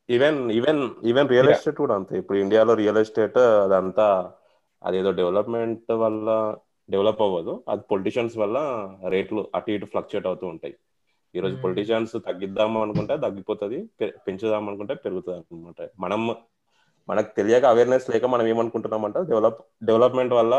[0.09, 1.49] Even even even real.
[1.49, 2.13] Estate కూడా అంతే.
[2.17, 4.07] ఇప్పుడు ఇండియాలో రియల్ ఎస్టేట్ అదంతా
[4.81, 6.29] అదేదో డెవలప్మెంట్ వల్ల
[6.89, 7.63] డెవలప్ అవ్వదు.
[7.69, 8.57] అది పొలిటీషియన్స్ వల్ల
[9.13, 10.75] రేట్లు అటు ఇటు ఫ్లక్చుయేట్ అవుతూ ఉంటాయి.
[11.35, 11.55] ఈ రోజు.
[11.61, 13.77] పొలిటీషియన్స్ తగ్గిద్దాం అనుకుంటే తగ్గిపోతుంది
[14.27, 16.21] పెంచుదాం అనుకుంటే పెరుగుతుంది అనమాట మనం
[17.09, 20.53] మనకు తెలియక అవేర్నెస్ లేక మనం ఏమనుకుంటున్నాం అంటే డెవలప్ డెవలప్మెంట్ వల్ల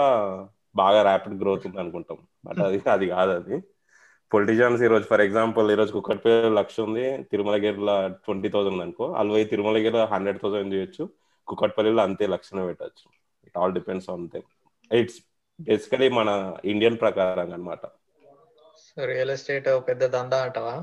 [0.77, 3.57] బాగా ర్యాపిడ్ గ్రోత్ ఉంది అనుకుంటాం బట్ అది అది కాదు అది.
[4.35, 9.43] పొలిటీషియన్స్ ఈ రోజు ఫర్ ఎగ్జాంపుల్ ఈ రోజు కుక్కట్పల్లి లక్ష ఉంది తిరుమలగిరిలో ట్వంటీ థౌసండ్ అనుకో అల్వై
[9.53, 11.05] తిరుమలగిరిలో హండ్రెడ్ థౌసండ్ చేయొచ్చు
[11.49, 13.07] కుక్కట్పల్లిలో అంతే లక్షనే పెట్టచ్చు.
[13.49, 14.47] It all depends on them
[14.91, 15.19] it's
[15.59, 16.31] basically మన
[16.73, 17.83] ఇండియన్ ప్రకారం అన్నమాట.
[19.11, 20.75] రియల్ ఎస్టేట్ పెద్ద దందా అంటావా?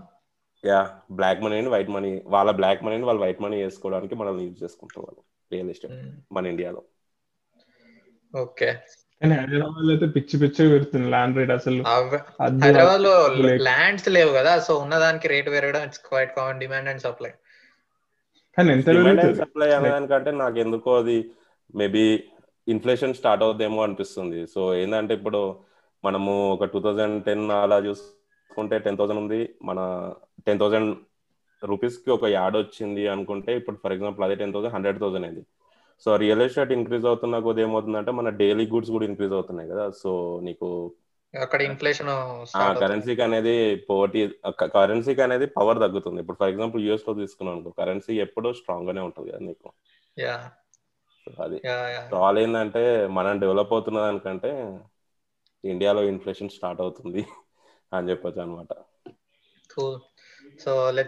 [0.63, 0.79] యా
[1.19, 5.21] బ్లాక్ మనీని వైట్ మనీ వాళ్ళ బ్లాక్ మనీని వాళ్ళు వైట్ మనీ చేసుకోవడానికి మనల్ని యూజ్ చేసుకుంటారు వాళ్ళు
[5.51, 5.97] రియల్ ఎస్టేట్
[6.37, 6.81] మన ఇండియాలో
[8.33, 8.69] ఓకే
[9.21, 11.81] కానీ హైదరాబాద్లో అయితే పిచ్చి పిచ్చి పెడుతుంది ల్యాండ్ రేట్ అసలు.
[12.63, 13.13] హైదరాబాద్లో
[13.67, 17.31] ల్యాండ్స్ లేవు కదా సో ఉన్నదానికి రేట్ పెరగడం it's quite common demand and supply
[18.57, 18.87] కానీ ఎంత?
[19.41, 21.17] సప్లై అనేదానికంటే నాకు ఎందుకో అది
[21.73, 22.05] మేబీ
[22.67, 24.39] ఇన్ఫ్లేషన్ స్టార్ట్ అవుద్దేమో అనిపిస్తుంది.
[24.53, 25.39] సో ఏంటంటే ఇప్పుడు
[26.03, 29.79] మనము ఒక టూ థౌజండ్ టెన్ అలా చూసుకుంటే టెన్ థౌసండ్ ఉంది మన
[30.47, 30.91] టెన్ థౌసండ్
[31.61, 35.43] రూపీస్కి ఒక యాడ్ వచ్చింది అనుకుంటే ఇప్పుడు ఫర్ ఎగ్జాంపుల్ అదే టెన్ థౌసండ్ హండ్రెడ్ థౌసండ్ అయింది.
[36.03, 39.89] సో రియల్ ఎస్టేట్ ఇంక్రీజ్ అవుతున్న కొద్ది ఏమవుతుందంటే మన డైలీ గుడ్స్ కూడా ఇంక్రీజ్ అవుతున్నాయి కదా.
[39.91, 40.95] సో నీకు
[41.41, 42.09] అక్కడ ఇన్ఫ్లేషన్
[42.79, 44.29] కరెన్సీకి అనేది పోటీ
[44.61, 46.21] కరెన్సీకి అనేది పవర్ తగ్గుతుంది.
[46.21, 49.69] ఇప్పుడు ఫర్ ఎగ్జాంపుల్ యూఎస్లో తీసుకున్నాం అనుకో కరెన్సీ ఎప్పుడూ స్ట్రాంగ్ గానే ఉంటుంది కదా నీకు.
[51.41, 51.61] అది
[52.09, 54.79] సో ఆల్ ఏంటంటే మనం డెవలప్ అవుతున్న దానికంటే
[55.65, 57.25] ఇండియాలో ఇన్ఫ్లేషన్ స్టార్ట్ అవుతుంది
[57.93, 58.67] అని చెప్పొచ్చు అనమాట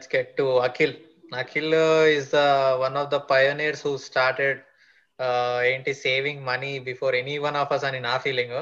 [0.07, 0.91] get to Akhil.
[1.33, 4.72] Akhil uh, is the one of the pioneers who started uh,
[5.63, 8.57] ఏంటి saving money before any one of us అని నా ఫీలింగ్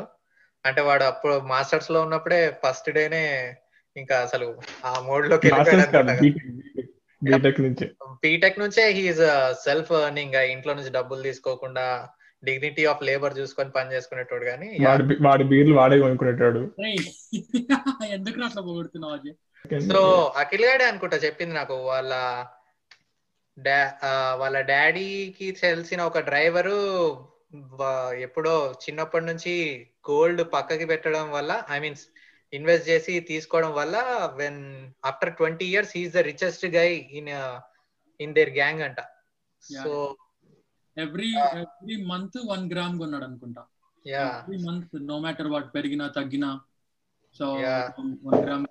[0.66, 3.26] అంటే వాడు అప్పుడు మాస్టర్స్లో ఉన్నప్పుడే ఫస్ట్ డేనే
[3.96, 4.48] ఇంకా అసలు
[4.86, 5.50] ఆ మోడ్లోకి
[7.62, 7.86] నుంచి.
[8.24, 9.24] బీటెక్ నుంచే హీఈస్
[9.64, 11.86] సెల్ఫ్ ఎర్నింగ్ ఇంట్లో నుంచి డబ్బులు తీసుకోకుండా
[12.44, 14.70] డిగ్నిటీ ఆఫ్ లేబర్ చూసుకొని పని చేసుకునేటోడు కానీ
[15.22, 16.62] వాడి బీర్లు వాడే కొనుక్కునేటాడు.
[18.16, 19.34] ఎందుకు అట్లా పొగుడుతున్నావు
[19.90, 20.00] సో
[20.36, 22.14] అఖిల్ గాడే అనుకుంటా చెప్పింది నాకు వాళ్ళ
[24.38, 26.80] వాళ్ళ డాడీకి తెలిసిన ఒక డ్రైవరు
[28.20, 29.54] ఎప్పుడో చిన్నప్పటి నుంచి
[30.10, 32.04] గోల్డ్ పక్కకి పెట్టడం వల్ల ఐ మీన్స్
[32.54, 33.96] ఇన్వెస్ట్ చేసి తీసుకోవడం వల్ల
[34.36, 37.30] when after twenty years he's the richest guy in
[38.20, 39.00] in their gang అంట.
[39.84, 40.18] So
[40.98, 41.30] every
[41.62, 43.62] every month one gram కొన్నాడు అనుకుంటా.
[44.06, 46.62] Every month no matter what పెరిగినా తగ్గినా
[47.40, 47.46] so.
[48.24, 48.66] One gram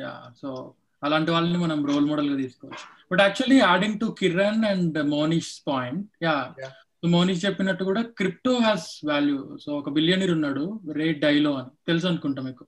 [0.00, 0.32] yeah.
[0.40, 2.84] So అలాంటి వాళ్ళని మనం రోల్ మోడల్గా తీసుకోవచ్చు.
[3.12, 6.72] But actually adding to Kiran and Monish point yeah Yeah.
[7.04, 11.68] So Monish చెప్పినట్టు కూడా క్రిప్టో హ్యాస్ వాల్యూ సో ఒక బిలియనీర్ ఉన్నాడు రేట్ డైలో అని.
[11.86, 12.64] తెలుసు అనుకుంటా మీకు.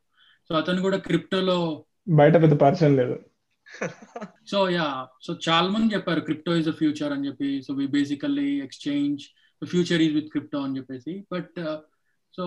[0.48, 3.16] సో అతను కూడా క్రిప్టోలో బయట పెద్ద పరిచయం లేదు.
[4.50, 7.62] సో యా సో చాలా మంది చెప్పారు క్రిప్టో ఇస్ ద ఫ్యూచర్ అని చెప్పి.
[7.62, 9.22] So we basically exchange
[9.66, 11.24] future is with crypto అని చెప్పేసి.
[11.32, 11.60] బట్
[12.36, 12.46] సో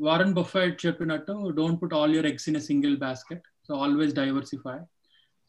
[0.00, 4.78] వారన్ బఫెట్ చెప్పినట్టు don't put all your eggs in a single basket so always diversify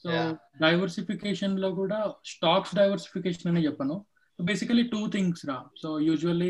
[0.06, 0.32] so Yeah.
[0.64, 2.00] డైవర్సిఫికేషన్లో కూడా
[2.32, 3.96] స్టాక్స్ డైవర్సిఫికేషన్ అనే చెప్పను
[4.40, 6.50] basically two things రా so usually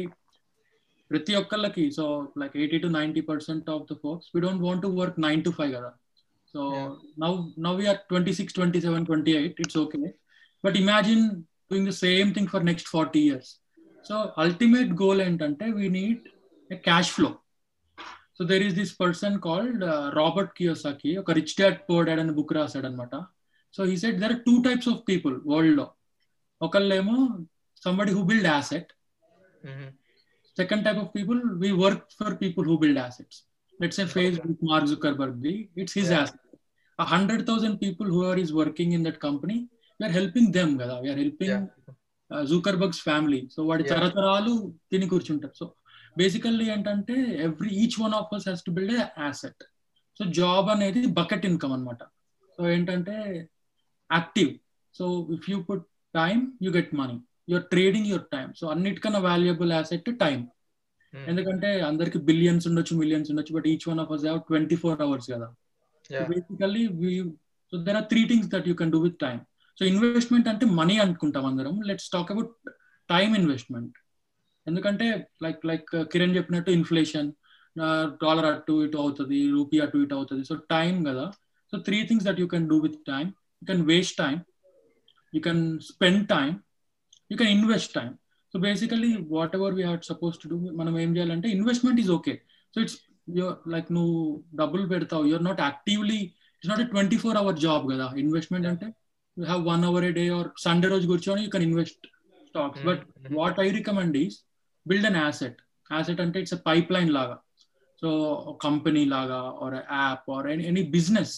[1.12, 2.06] ప్రతి ఒక్కళ్ళకి so
[2.42, 5.54] like eighty to ninety percent of the folks we don't want to work nine to
[5.60, 5.92] five కదా
[6.54, 6.90] so Yeah.
[7.24, 7.32] now
[7.66, 10.06] now we are 26 27 28 it's okay
[10.64, 11.24] but imagine
[11.72, 13.48] doing the same thing for next 40 years
[14.06, 14.16] so
[14.46, 16.20] ultimate goal ఏంటంటే we need
[16.70, 17.34] a cash flow
[18.36, 22.36] so there is this person called uh, robert kiyosaki ఒక rich dad poor dad అనే
[22.40, 23.16] book రాశాడు అనమాట
[23.76, 25.86] so he said there two types of people వరల్డ్లో
[26.62, 27.18] ఒకళ్ళు ఏమో
[27.84, 28.90] somebody who build asset
[30.58, 33.40] second type of people we work for people who build assets
[33.80, 34.90] let's a Facebook Mark
[35.22, 36.42] Zuckerberg it's his asset
[37.00, 39.58] hundred thousand people who are is working in that company
[40.00, 40.96] we're helping them కదా.
[41.04, 41.66] We're helping
[42.84, 44.54] Zuckerberg's family so వాడి తరతరాలు
[44.92, 45.56] తిని కూర్చుంటారు.
[45.60, 45.66] So
[46.22, 47.16] basically ఏంటంటే
[47.48, 48.94] every each one of us has to build
[49.26, 49.64] asset
[50.20, 52.02] so job అనేది bucket income అనమాట
[52.58, 53.16] so ఏంటంటే
[54.10, 54.52] active
[54.96, 55.06] so
[55.38, 57.18] if you put time you get money
[57.50, 60.40] you're trading your time so అన్నిటికన్నా valuable asset time
[61.14, 65.28] ఎందుకంటే అందరికి billions ఉండొచ్చు millions ఉండొచ్చు but each one of us have twenty four hours
[65.34, 65.48] కదా
[66.32, 66.84] basically
[67.74, 69.38] so there are three things that you can do with time
[69.78, 71.74] so investment అంటే money అనుకుంటాం అందరం.
[71.90, 72.52] Let's talk about
[73.10, 73.96] time investment
[74.68, 75.08] ఎందుకంటే
[75.44, 77.28] like like Kiran చెప్పినట్టు inflation
[78.24, 80.44] dollar అటు ఇటు అవుతుంది rupee అటు ఇటు అవుతుంది.
[80.50, 81.26] సో టైం కదా.
[81.74, 83.26] So three things that you can do with time
[83.72, 84.36] can waste time
[85.34, 86.50] you can spend time
[87.32, 88.12] you can invest time
[88.54, 89.12] so basically
[89.58, 92.34] whatever we had suppose to do మనం ఏం చేయాలంటే investment is okay
[92.74, 92.98] so it's
[93.38, 94.18] your like నువ్వు
[94.60, 95.24] డబ్బులు పెడతావు.
[95.30, 96.20] You're not actively
[96.56, 98.08] it's not twenty four hour job కదా.
[98.24, 98.88] Investment అంటే
[99.38, 102.04] you have one hour a day or Sunday రోజు కూర్చొని you can invest
[102.50, 103.02] stocks but
[103.40, 104.38] what I recommend is
[104.86, 105.58] build an asset
[105.90, 107.38] asset అంటే it's pipeline లాగా.
[108.02, 108.10] So
[108.66, 111.36] company లాగా or app or any business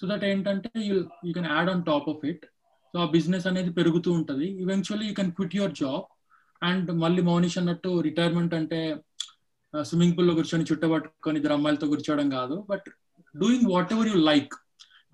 [0.00, 2.44] so that ఏంటంటే you you can add on top of it
[2.94, 4.46] so ఆ business అనేది పెరుగుతూ ఉంటుంది.
[4.62, 6.06] Eventually you can quit your job
[6.68, 8.80] and మళ్ళీ మౌనిష్ అన్నట్టు రిటైర్మెంట్ అంటే
[9.74, 12.56] స్విమ్మింగ్ పూల్లో కూర్చొని చుట్టబట్టుకొని ఇద్దరు అమ్మాయిలతో కూర్చోవడం కాదు.
[12.70, 12.86] But
[13.34, 14.54] doing whatever you like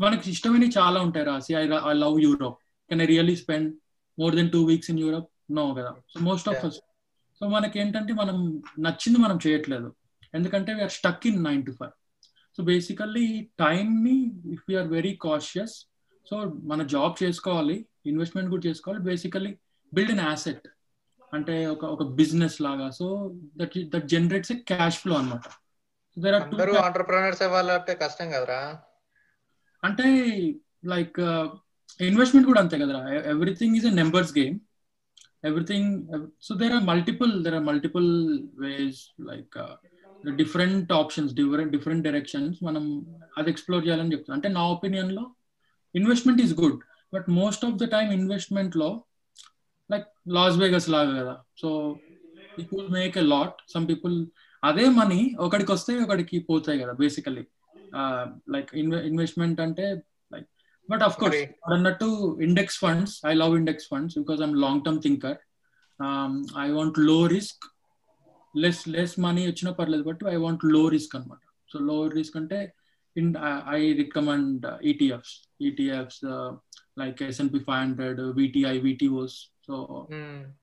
[0.05, 2.59] మనకి ఇష్టమైనవి చాలా ఉంటాయి రాసి I I love Europe
[2.91, 3.69] can I really spend
[4.19, 5.93] more than two weeks in Europe no కదా.
[6.13, 6.65] సో మోస్ట్ ఆఫ్
[7.41, 8.37] సో మనకి ఏంటంటే మనం
[8.87, 9.89] నచ్చింది మనం చేయట్లేదు.
[10.35, 11.95] ఎందుకంటే we're stuck in nine to five
[12.59, 13.27] so basically
[13.61, 14.17] టైంని
[14.55, 15.75] if you're very cautious
[16.27, 16.37] so
[16.71, 19.53] మన జాబ్ చేసుకోవాలి ఇన్వెస్ట్మెంట్ కూడా చేసుకోవాలి బేసికల్లీ
[19.93, 20.67] బిల్డ్ అన్ యాసెట్
[21.33, 22.87] అంటే ఒక ఒక బిజినెస్ లాగా.
[22.91, 23.07] So
[23.57, 25.47] that that generates a cash flow అనమాట
[26.43, 28.61] అందరూ ఆంటర్ప్రినర్స్ అవ్వాలంటే కష్టం కదరా?
[29.83, 30.07] అంటే
[30.93, 31.19] లైక్
[32.01, 33.01] ఇన్వెస్ట్మెంట్ కూడా అంతే కదరా.
[33.33, 34.57] Everything is a numbers game
[35.45, 35.91] everything
[36.43, 38.09] so there are multiple there are multiple
[38.63, 39.57] ways like
[40.25, 43.07] different options different different directions మనం
[43.39, 45.35] అది ఎక్స్ప్లోర్ చేయాలని చెప్తాను అంటే నా ఒపీనియన్లో
[45.95, 46.81] investment is good
[47.15, 49.05] but most of the time ఇన్వెస్ట్మెంట్లో
[49.93, 51.45] like Las Vegas లాగా కదా.
[51.57, 51.99] So
[52.59, 54.27] people make a lot some people
[54.65, 57.47] అదే money ఒకడికి వస్తే ఒకడికి పోతాయి కదా బేసికలీ
[58.51, 60.03] లైక్ ఇన్వెస్ట్మెంట్ అంటే
[60.33, 60.49] లైక్
[60.91, 65.37] బట్ అఫ్ కోర్స్ అన్నట్టు index funds I love index funds because I'm long term thinker
[66.59, 67.76] I want low risk
[68.57, 72.59] less less money వచ్చినా పర్లేదు but I want low risk అనమాట సో లో రిస్క్ అంటే
[73.17, 73.31] in
[73.77, 76.23] I recommend ETFs ETFs
[76.99, 79.77] like S and P five hundred VTI VTOs so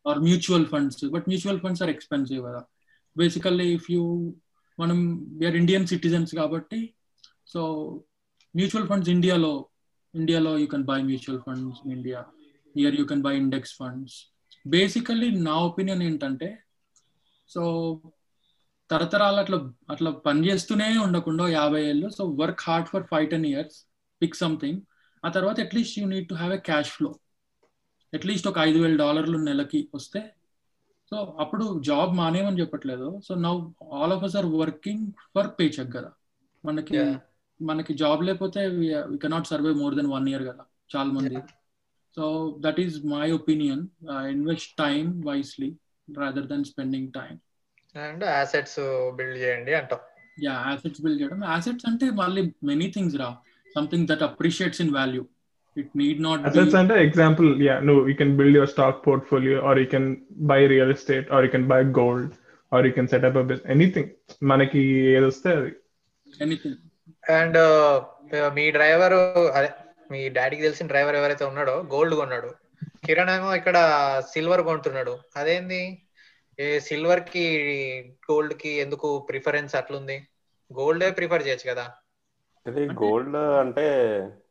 [0.10, 2.62] or mutual funds but mutual funds are expensive కదా.
[3.15, 4.03] Basically if you
[4.77, 4.99] మనం
[5.39, 6.79] we're Indian citizens కాబట్టి
[7.47, 7.62] so
[8.56, 9.53] mutual funds ఇండియాలో
[10.13, 12.19] ఇండియాలో you can buy mutual funds in India
[12.75, 14.15] year you can buy index funds
[14.65, 16.49] basically నా opinion ఏంటంటే
[17.53, 17.63] so
[18.91, 19.57] తరతరాలు అట్లా
[19.89, 22.07] అట్లా పనిచేస్తూనే ఉండకుండా యాభై ఏళ్ళు.
[22.17, 23.77] So work hard for five ten years
[24.21, 24.79] pick something
[25.23, 27.11] ఆ తర్వాత at least you need to have a cash flow
[28.13, 30.21] at least ఒక ఐదు వేల డాలర్లు నెలకి వస్తే.
[31.09, 33.07] సో అప్పుడు జాబ్ మానేమని చెప్పట్లేదు.
[33.27, 33.53] So now
[33.93, 36.11] all of us are working for paycheck కదా.
[36.65, 36.97] మనకి
[37.61, 38.87] మనకి జాబ్ లేకపోతే we
[39.23, 40.63] cannot survive more than one year కదా
[40.93, 41.41] చాలా మంది
[42.15, 42.23] so
[42.59, 43.83] that is my opinion
[44.35, 45.69] invest time wisely
[46.07, 47.33] rather than spending time
[47.95, 48.79] and assets
[49.17, 50.01] build చేయండి అంటాం
[50.45, 51.41] yeah assets build చేయడం.
[51.55, 53.29] అసెట్స్ అంటే మళ్ళీ మెనీ థింగ్స్ రా.
[53.75, 55.23] Something that appreciates in value
[55.77, 59.79] it need not assets అంటే ఎగ్జాంపుల్ యా నువ్వు you can build your stock portfolio or
[59.83, 60.09] you can
[60.51, 62.31] buy real estate or you can buy gold
[62.71, 64.11] or you can set up business anything
[64.51, 64.81] మనకి
[65.15, 65.71] ఏది వస్తే అది.
[66.27, 66.79] Anything
[67.39, 67.57] and
[68.57, 69.15] me driver
[69.57, 69.69] అదే
[70.11, 72.49] మీ డాడీకి తెలిసిన driver ఎవరైతే ఉన్నాడో గోల్డ్ కొన్నాడు.
[73.05, 73.77] కిరణ్ ఏమో ఇక్కడ
[74.31, 75.13] సిల్వర్ కొంటున్నాడు.
[75.39, 75.81] అదేంది?
[76.59, 77.45] ఏ సిల్వర్కి
[78.27, 80.17] గోల్డ్కి ఎందుకు ప్రిఫరెన్స్ అట్లుంది?
[80.71, 81.85] గోల్డే ప్రిఫర్ చేయొచ్చు కదా.
[82.65, 83.85] ఇది గోల్డ్ అంటే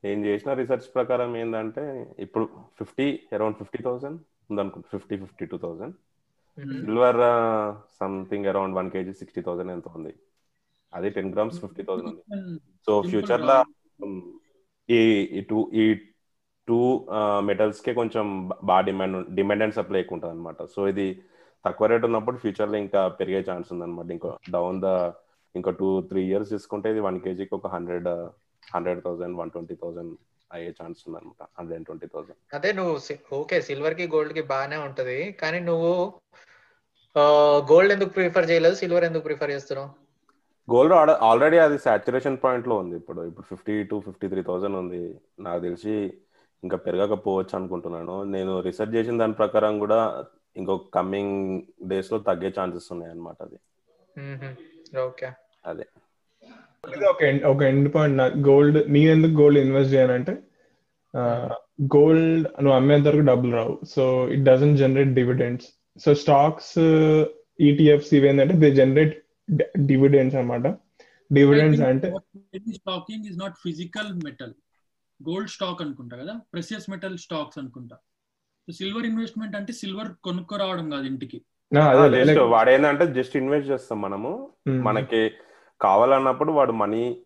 [0.04, 1.84] నేను చేసిన రీసెర్చ్ ప్రకారం ఏంటంటే
[2.24, 2.44] ఇప్పుడు
[2.78, 4.18] fifty around fifty thousand
[4.50, 4.90] ఉందనుకుంటా.
[4.94, 5.94] Fifty fifty two thousand.
[6.84, 7.22] Silver
[8.00, 10.12] something around one KG sixty thousand ఎంత ఉంది.
[10.92, 12.58] అది టెన్ గ్రామ్స్ ఫిఫ్టీ థౌసండ్ ఉంది.
[12.86, 13.58] సో ఫ్యూచర్లో
[14.98, 15.84] ఈ టూ ఈ
[16.68, 16.79] టూ
[17.48, 18.27] మెటల్స్ కే కొంచెం
[18.70, 21.07] బాగా డిమాండ్ డిమాండ్ అండ్ సప్లై ఎక్కువ ఉంటుంది అనమాట సో ఇది
[21.64, 24.90] తక్కువ రేట్ ఉన్నప్పుడు ఫ్యూచర్లో ఇంకా పెరిగే ఛాన్స్ ఉంది అనమాట ఇంకా డౌన్ ద
[25.55, 28.09] ఇంకా టూ త్రీ ఇయర్స్ తీసుకుంటే ఇది వన్ కేజీకి ఒక hundred
[28.75, 30.12] hundred thousand one twenty thousand
[30.51, 32.38] అయ్యే ఛాన్స్ ఉంది అనమాట హండ్రెడ్ ట్వంటీ థౌసండ్.
[32.57, 32.94] అదే నువ్వు
[33.40, 35.18] ఓకే సిల్వర్కి గోల్డ్కి బాగానే ఉంటది.
[35.42, 35.92] కానీ నువ్వు
[37.70, 38.77] గోల్డ్ ఎందుకు ప్రిఫర్ చేయలేదు?
[38.81, 39.90] సిల్వర్ ఎందుకు ప్రిఫర్ చేస్తున్నావు?
[40.68, 40.94] గోల్డ్
[41.31, 43.20] ఆల్రెడీ అది సాచురేషన్ పాయింట్లో ఉంది ఇప్పుడు.
[43.31, 45.03] ఇప్పుడు fifty to fifty three thousand ఉంది.
[45.46, 45.94] నాకు తెలిసి
[46.64, 48.25] ఇంకా పెరగకపోవచ్చు అనుకుంటున్నాను.
[48.25, 50.25] నేను రీసెర్చ్ చేసిన దాని ప్రకారం కూడా
[50.57, 53.59] ఇంకొక కమింగ్ డేస్లో తగ్గే ఛాన్సెస్ ఉన్నాయి అనమాట అది
[54.98, 55.29] ఓకే.
[55.66, 55.85] అదే.
[57.11, 60.33] ఒక ఒక ఎండ్ పాయింట్ గోల్డ్ నేను ఎందుకు గోల్డ్ ఇన్వెస్ట్ చేయనంటే
[61.96, 63.75] గోల్డ్ నువ్వు అమ్మేంత వరకు డబ్బులు రావు.
[63.88, 65.66] So it doesn't generate dividends
[65.98, 66.79] so stocks
[67.61, 69.14] ETFs ఇవేంటంటే దే జనరేట్
[69.87, 70.66] డివిడెండ్స్ అనమాట
[71.33, 72.09] డివిడెండ్స్ అంటే
[72.75, 74.55] stacking is not physical metal
[75.28, 77.96] gold stock అనుకుంటా కదా ప్రెసియస్ మెటల్ స్టాక్స్ అనుకుంటా.
[78.72, 81.42] సిల్వర్ ఇన్వెస్ట్మెంట్ అంటే సిల్వర్ కొనుక్కో రావడం కాదు ఇంటికి.
[81.82, 84.50] అదే జస్ట్ like, వాడు ఏంటంటే జస్ట్ ఇన్వెస్ట్ చేస్తాం మనము.
[84.68, 85.30] మనకి
[85.80, 87.20] కావాలన్నప్పుడు వాడు మనీ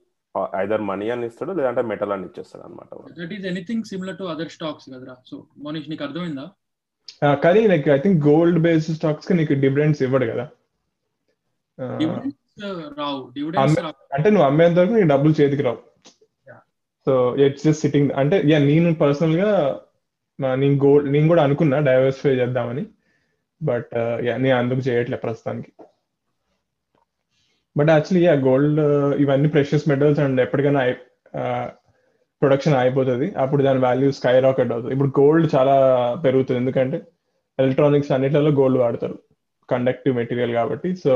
[0.57, 2.87] ఐదర్ మనీ అని ఇస్తాడు లేదంటే మెటల్ అని ఇచ్చేస్తాడు అనమాట
[3.25, 5.17] that is anything similar to other stocks కదరా.
[5.27, 6.51] సో మనీష్ నీకు అర్థమైందా?
[7.25, 10.49] ఆ, కానీ like I think gold based స్టాక్స్కి నీకు డివిడెండ్స్ ఇవ్వడు కదా.
[12.99, 13.33] రావు.
[14.13, 15.79] అంటే నువ్వు అమ్మేంత వరకు నీకు డబ్బులు చేతికి రావు.
[17.07, 19.51] సో ఇట్స్ జస్ట్ సిట్టింగ్ అంటే యా నేను పర్సనల్గా
[20.39, 22.85] నేను గోల్డ్ నేను కూడా అనుకున్నా డైవర్సిఫై చేద్దామని.
[23.61, 23.93] బట్
[24.27, 25.71] యా uh, నేను అందుకు చేయట్లే ప్రస్తుతానికి.
[27.77, 28.81] బట్ యాక్చువల్లీ యా గోల్డ్
[29.23, 30.83] ఇవన్నీ ప్రెషియస్ మెటల్స్ అండ్ ఎప్పటికైనా
[32.43, 33.29] ప్రొడక్షన్ uh, అయిపోతుంది.
[33.35, 34.95] అప్పుడు దాని వాల్యూ స్కై రాకెట్ అవుతుంది.
[34.95, 35.77] ఇప్పుడు గోల్డ్ చాలా
[36.25, 36.61] పెరుగుతుంది.
[36.61, 36.99] ఎందుకంటే
[37.59, 39.17] ఎలక్ట్రానిక్స్ అన్నిట్లలో గోల్డ్ వాడతారు.
[39.69, 40.89] కండక్టివ్ మెటీరియల్ కాబట్టి.
[40.97, 41.15] So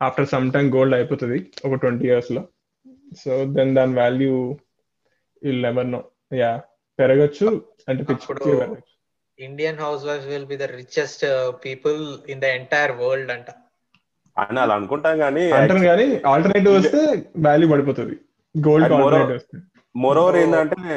[0.00, 1.38] after some time gold అయిపోతుంది.
[1.66, 2.42] ఒక ట్వంటీ ఇయర్స్లో.
[3.24, 4.34] సో దెన్ దాని value
[5.42, 6.00] will never no
[6.34, 6.50] yeah
[6.98, 7.48] పెరగచ్చు
[7.88, 8.52] అంటే పిచ్చి
[9.38, 11.24] Indian housewife will be the richest
[11.64, 12.00] people
[12.32, 13.48] in the entire world అంట.
[14.36, 17.00] అని అలా అనుకుంటాం కానీ అంటారు కానీ ఆల్టర్నేటివ్ వస్తే
[17.46, 18.14] వాల్యూ పడిపోతుంది.
[18.54, 19.56] గోల్డ్ ఆల్టర్నేటివ్ వస్తే.
[19.94, 20.36] More over.
[20.42, 20.92] ఏంటంటే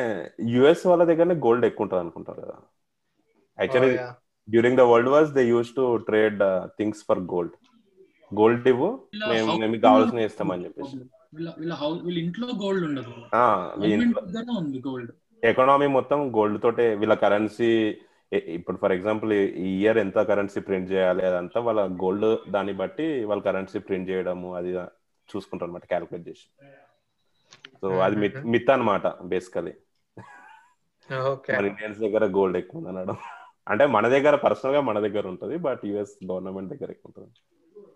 [0.54, 2.56] యుఎస్ వాళ్ళ దగ్గరనే గోల్డ్ ఎక్కువ ఉంటుంది అనుకుంటారు కదా.
[3.58, 3.98] Actually.
[4.48, 6.42] During the world wars they use to trade
[6.80, 7.56] things for gold
[8.32, 8.90] gold ఇవ్వు
[9.32, 10.98] మేము మేము కావాల్సిన ఇస్తామని చెప్పేసి.
[11.36, 13.14] వీళ్ళ వీళ్ళ హౌస్ వీళ్ళ ఇంట్లో గోల్డ్ ఉండదు.
[13.34, 15.12] ఆ, గవర్నమెంట్ దగ్గర ఉంది గోల్డ్
[15.44, 17.98] ఎకనామీ మొత్తం గోల్డ్ తోటే వీళ్ళ కరెన్సీ
[18.34, 23.44] ఇప్పుడు ఫర్ ఎగ్జాంపుల్ ఈ ఇయర్ ఎంత కరెన్సీ ప్రింట్ చేయాలి అదంతా వాళ్ళ గోల్డ్ దాన్ని బట్టి వాళ్ళ
[23.44, 24.72] కరెన్సీ ప్రింట్ చేయడము అది
[25.30, 26.48] చూసుకుంటారు అనమాట క్యాలిక్యులేట్ చేసి.
[27.82, 28.46] సో అది మిత్.
[28.46, 29.74] మిత్ అనమాట బేసికలీ
[31.12, 33.18] మన ఇండియన్స్ దగ్గర గోల్డ్ ఎక్కువ ఉంది అనడం.
[33.68, 37.34] అంటే మన దగ్గర పర్సనల్గా మన దగ్గర ఉంటది బట్ యుఎస్ గవర్నమెంట్ దగ్గర ఎక్కువ ఉంటుంది.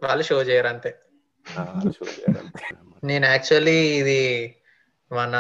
[0.04, 0.96] వాళ్ళు షో చేయరు అంతే.
[3.04, 4.22] నేను యాక్చువల్లీ ఇది
[5.12, 5.36] మన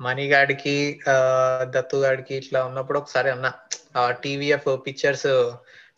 [0.00, 0.76] మణిగాడికి
[1.74, 3.50] దత్తు గాడికి ఇట్లా ఉన్నప్పుడు ఒకసారి అన్నా.
[4.22, 5.28] టీవీఎఫ్ పిక్చర్స్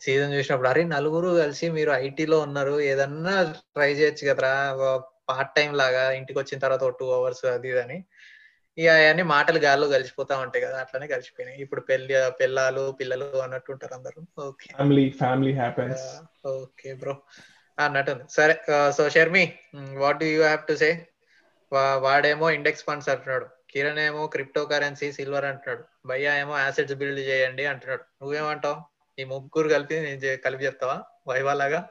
[0.05, 3.35] సీజన్ చూసినప్పుడు అరే నలుగురు కలిసి మీరు ఐటీలో ఉన్నారు ఏదన్నా
[3.75, 4.53] ట్రై చేయొచ్చు కదరా
[5.29, 7.97] పార్ట్ టైం లాగా ఇంటికి వచ్చిన తర్వాత టూ అవర్స్ అది ఇది అని.
[8.77, 11.57] ఇక అవన్నీ మాటలు గాల్లో కలిసిపోతా ఉంటాయి కదా అట్లనే కలిసిపోయినాయి.
[11.61, 14.21] ఇప్పుడు పెళ్ళి పిల్లలు పిల్లలు అన్నట్టు ఉంటారు అందరూ.
[14.47, 14.67] Okay.
[14.77, 16.03] Family family happens
[16.53, 17.15] okay bro.
[17.79, 18.55] అన్నట్టుంది సరే
[18.97, 19.59] so Sharmi
[19.97, 21.07] what do you have to say
[21.97, 23.45] వాడేమో ఇండెక్స్ ఫండ్స్ అంటున్నాడు.
[23.69, 25.83] కిరణ్ ఏమో క్రిప్టో కరెన్సీ సిల్వర్ అంటున్నాడు.
[26.05, 28.03] భయ్యా ఏమో యాసెట్స్ బిల్డ్ చేయండి అంటున్నాడు.
[28.21, 28.77] నువ్వేమంటావు?
[29.17, 31.03] ఈ ముగ్గురు కలిపి నేను కలిపి చెప్తావా?
[31.27, 31.89] వైవాలాగా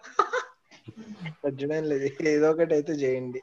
[1.44, 3.40] తగ్గడం లేదు ఏదో ఒకటి అయితే చేయండి.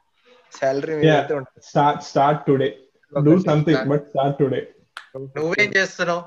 [1.34, 1.64] ఉంటుంది.
[1.64, 2.70] Start start today
[3.14, 3.90] do something start.
[3.90, 4.62] But start today
[5.16, 6.24] నువ్వేం చేస్తున్నావు?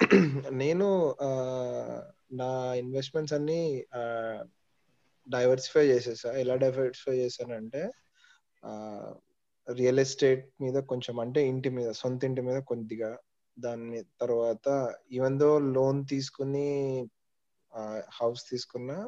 [0.52, 0.86] నేను
[1.22, 1.28] ఆ,
[2.30, 3.60] నా ఇన్వెస్ట్మెంట్స్ అన్ని
[5.26, 6.30] డైవర్సిఫై చేసేసా.
[6.42, 7.82] ఎలా డైవర్సిఫై చేశానంటే
[9.68, 13.10] రియల్ ఎస్టేట్ మీద కొంచెం అంటే ఇంటి మీద సొంత ఇంటి మీద కొద్దిగా
[13.56, 14.66] దాని తర్వాత
[15.12, 16.66] ఈవెన్ దో లోన్ తీసుకుని
[18.12, 18.98] హౌస్ తీసుకున్నా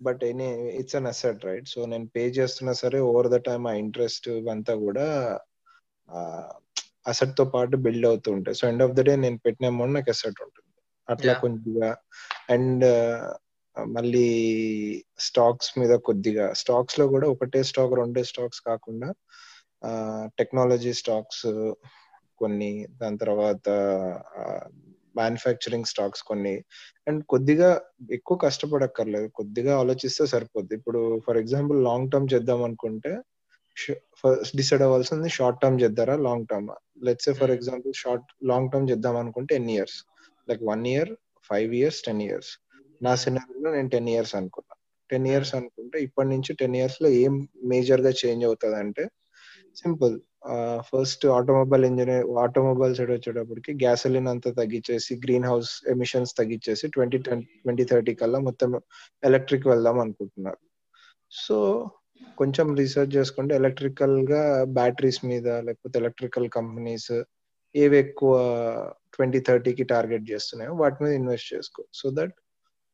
[0.00, 0.48] but any
[0.80, 4.74] it's an asset right so నేను పే చేస్తున్నా సరే ఓవర్ ద టైమ్ ఆ ఇంట్రెస్ట్ ఇవంతా
[4.76, 5.06] కూడా
[7.06, 8.56] అసెట్తో పాటు బిల్డ్ అవుతూ ఉంటాయి.
[8.56, 10.65] So end of the day నేను పెట్టిన అమౌంట్ నాకు అసెట్ ఉంటుంది.
[11.10, 11.32] అట్లా.
[11.32, 11.96] కొద్దిగా.
[12.50, 12.84] అండ్
[13.78, 14.26] మళ్ళీ
[15.18, 16.52] స్టాక్స్ మీద కొద్దిగా.
[16.52, 19.12] స్టాక్స్లో కూడా ఒకటే స్టాక్ రెండే స్టాక్స్ కాకుండా
[20.38, 21.74] టెక్నాలజీ స్టాక్స్
[22.38, 23.68] కొన్ని దాని తర్వాత
[25.16, 26.64] మ్యానుఫ్యాక్చరింగ్ స్టాక్స్ కొన్ని.
[27.08, 27.80] అండ్ కొద్దిగా
[28.12, 29.28] ఎక్కువ కష్టపడక్కర్లేదు.
[29.28, 30.74] కొద్దిగా ఆలోచిస్తే సరిపోద్ది.
[30.74, 33.18] ఇప్పుడు ఫర్ ఎగ్జాంపుల్ లాంగ్ టర్మ్ చేద్దాం అనుకుంటే
[33.94, 36.68] ఫస్ట్ డిసైడ్ అవ్వాల్సింది short term చేద్దారా long term?
[37.04, 37.52] Let's for Hmm.
[37.52, 40.04] Example short long term చేద్దాం అనుకుంటే ఎన్ని years.
[40.48, 41.10] Like one year
[41.50, 42.50] five years ten years
[43.00, 44.74] నా సినారీలో నేను టెన్ ఇయర్స్ అనుకున్నా.
[45.10, 49.04] టెన్ ఇయర్స్ అనుకుంటే ఇప్పటి నుంచి టెన్ ఇయర్స్లో ఏం మేజర్గా చేంజ్ అవుతుంది అంటే
[49.76, 50.14] simple
[50.90, 57.18] first automobile engineer automobile side వచ్చేటప్పటికి గ్యాసోలిన్ అంతా తగ్గించేసి గ్రీన్ హౌస్ ఎమిషన్స్ తగ్గించేసి ట్వంటీ
[57.62, 58.70] ట్వంటీ థర్టీ కల్లా మొత్తం
[59.24, 60.60] ఎలక్ట్రిక్ వెళ్దాం అనుకుంటున్నారు.
[61.32, 61.56] సో
[62.38, 64.42] కొంచెం రీసెర్చ్ చేసుకుంటే ఎలక్ట్రికల్గా
[64.78, 67.12] బ్యాటరీస్ మీద లేకపోతే ఎలక్ట్రికల్ కంపెనీస్
[67.76, 68.32] ఏవి ఎక్కువ
[69.14, 71.84] ట్వంటీ థర్టీకి టార్గెట్ చేస్తున్నాయో వాటి మీద ఇన్వెస్ట్ చేసుకో.
[71.94, 72.34] సో దట్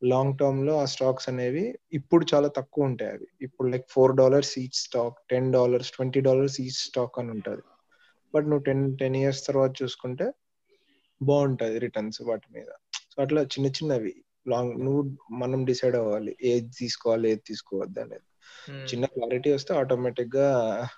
[0.04, 3.26] లాంగ్ టర్మ్లో ఆ స్టాక్స్ అనేవి ఇప్పుడు చాలా తక్కువ ఉంటాయి అవి.
[3.42, 7.62] ఇప్పుడు like four dollars each stock ten dollars twenty dollars each stock అని ఉంటుంది.
[8.34, 10.32] బట్ నువ్వు టెన్ టెన్ ఇయర్స్ తర్వాత చూసుకుంటే
[11.22, 12.66] బాగుంటది రిటర్న్స్ వాటి మీద.
[12.96, 14.14] సో అట్లా చిన్న చిన్నవి
[14.48, 18.22] లాంగ్ నువ్వు మనం డిసైడ్ అవ్వాలి ఏది తీసుకోవాలి ఏది తీసుకోవద్దు అనేది.
[18.70, 18.86] Hmm.
[18.86, 20.88] చిన్న క్లారిటీ వస్తే ఆటోమేటిక్గా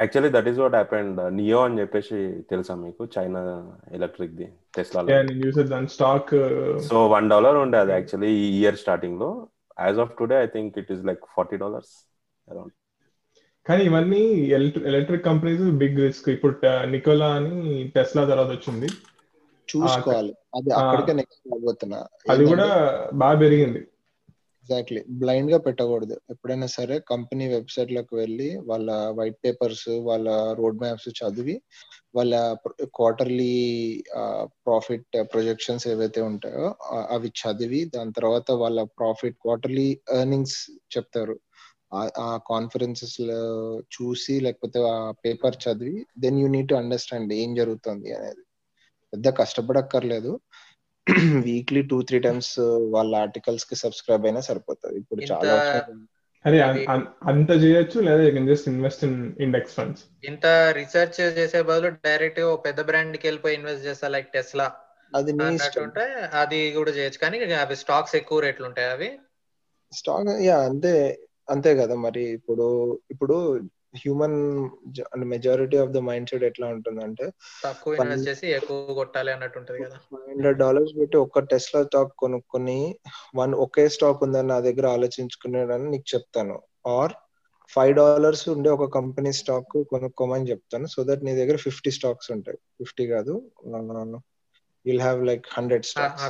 [0.00, 3.08] actually that is what happened NIO అని చెప్పేసి తెలుసా మీకు?
[3.18, 6.34] China electric the Tesla stock
[6.82, 9.48] so one dollar ఉండే అది యాక్చువల్లీ ఈ ఇయర్ స్టార్టింగ్లో.
[9.80, 12.12] As of today I think it is like forty dollars
[12.50, 12.72] around
[13.66, 14.20] కానీ ఇవన్నీ
[14.84, 18.86] ఎలక్ట్రిక్ కంపెనీస్ బిగ్ రిస్క్ ఇప్పుడు నికోలా అని టెస్లా తర్వాత వచ్చింది.
[19.68, 20.34] చూసుకోవాలి.
[20.54, 20.70] అది.
[20.70, 21.84] అక్కడికే నెక్స్ట్
[22.30, 22.66] అది కూడా
[23.14, 23.86] బాగా పెరిగింది.
[24.60, 26.20] ఎగ్జాక్ట్లీ బ్లైండ్గా పెట్టకూడదు.
[26.30, 31.62] ఎప్పుడైనా సరే కంపెనీ వెబ్సైట్లోకి వెళ్ళి వాళ్ళ వైట్ పేపర్స్ వాళ్ళ రోడ్ మ్యాప్స్ చదివి
[32.14, 34.04] వాళ్ళ క్వార్టర్లీ
[34.44, 36.74] ప్రాఫిట్ ప్రొజెక్షన్స్ ఏవైతే ఉంటాయో
[37.10, 41.40] అవి చదివి దాని తర్వాత వాళ్ళ ప్రాఫిట్ క్వార్టర్లీ ఎర్నింగ్స్ చెప్తారు.
[41.94, 48.14] ఆ- ఆ కాన్ఫరెన్సెస్లో చూసి లేకపోతే ఆ పేపర్ చదివి then you need to understand ఏం జరుగుతుంది
[48.14, 48.42] అనేది.
[49.12, 50.40] పెద్ద కష్టపడక్కర్లేదు.
[51.38, 52.58] వీక్లీ టూ త్రీ టైమ్స్
[52.90, 54.98] వాళ్ళ ఆర్టికల్స్కి సబ్స్క్రైబ్ అయినా సరిపోతుంది.
[54.98, 55.84] ఇప్పుడు ఇంత- చాలా
[56.46, 56.60] అదే
[57.26, 62.40] అంత చేయొచ్చు లేదా you can just invest in index funds ఇంత రీసెర్చ్ చేసే బదులు డైరెక్ట్
[62.40, 64.72] ఓ పెద్ద బ్రాండ్కి వెళ్ళిపోయి ఇన్వెస్ట్ చేస్తా లైక్ టెస్లా
[65.14, 65.32] అది
[65.80, 66.00] ఉంటే
[66.32, 67.18] అది కూడా చేయొచ్చు.
[67.18, 69.18] కానీ అవి స్టాక్స్ ఎక్కువ రేట్లు ఉంటాయి అవి.
[69.92, 72.22] స్టాక్ యా అంతే అంతే కదా మరి.
[72.22, 73.60] ఇప్పుడు ఇప్పుడు
[73.96, 74.68] human
[75.24, 75.98] majority of the
[76.28, 77.32] mindset ఎట్లా ఉంటుందంటే
[77.64, 79.94] తక్కువ Fund- ఇన్వెస్ట్ చేసి ఎక్కువ కొట్టాలి అన్నట్టు ఉంటది కదా.
[79.94, 82.98] ఫైవ్ హండ్రెడ్ డాలర్స్ పెట్టి ఒక్క టెస్లా స్టాక్ కొనుక్కొని
[83.36, 86.62] వన్ ఒకే స్టాక్ ఉందని నా దగ్గర ఆలోచించుకునేదని నీకు చెప్తాను.
[86.88, 87.12] ఆర్
[87.68, 90.86] ఫైవ్ డాలర్స్ ఉండే ఒక కంపెనీ స్టాక్ కొనుక్కోమని చెప్తాను.
[90.86, 92.58] సో దట్ నీ దగ్గర ఫిఫ్టీ స్టాక్స్ ఉంటాయి.
[92.78, 93.50] ఫిఫ్టీ కాదు.
[94.86, 96.24] Will have like hundred stocks.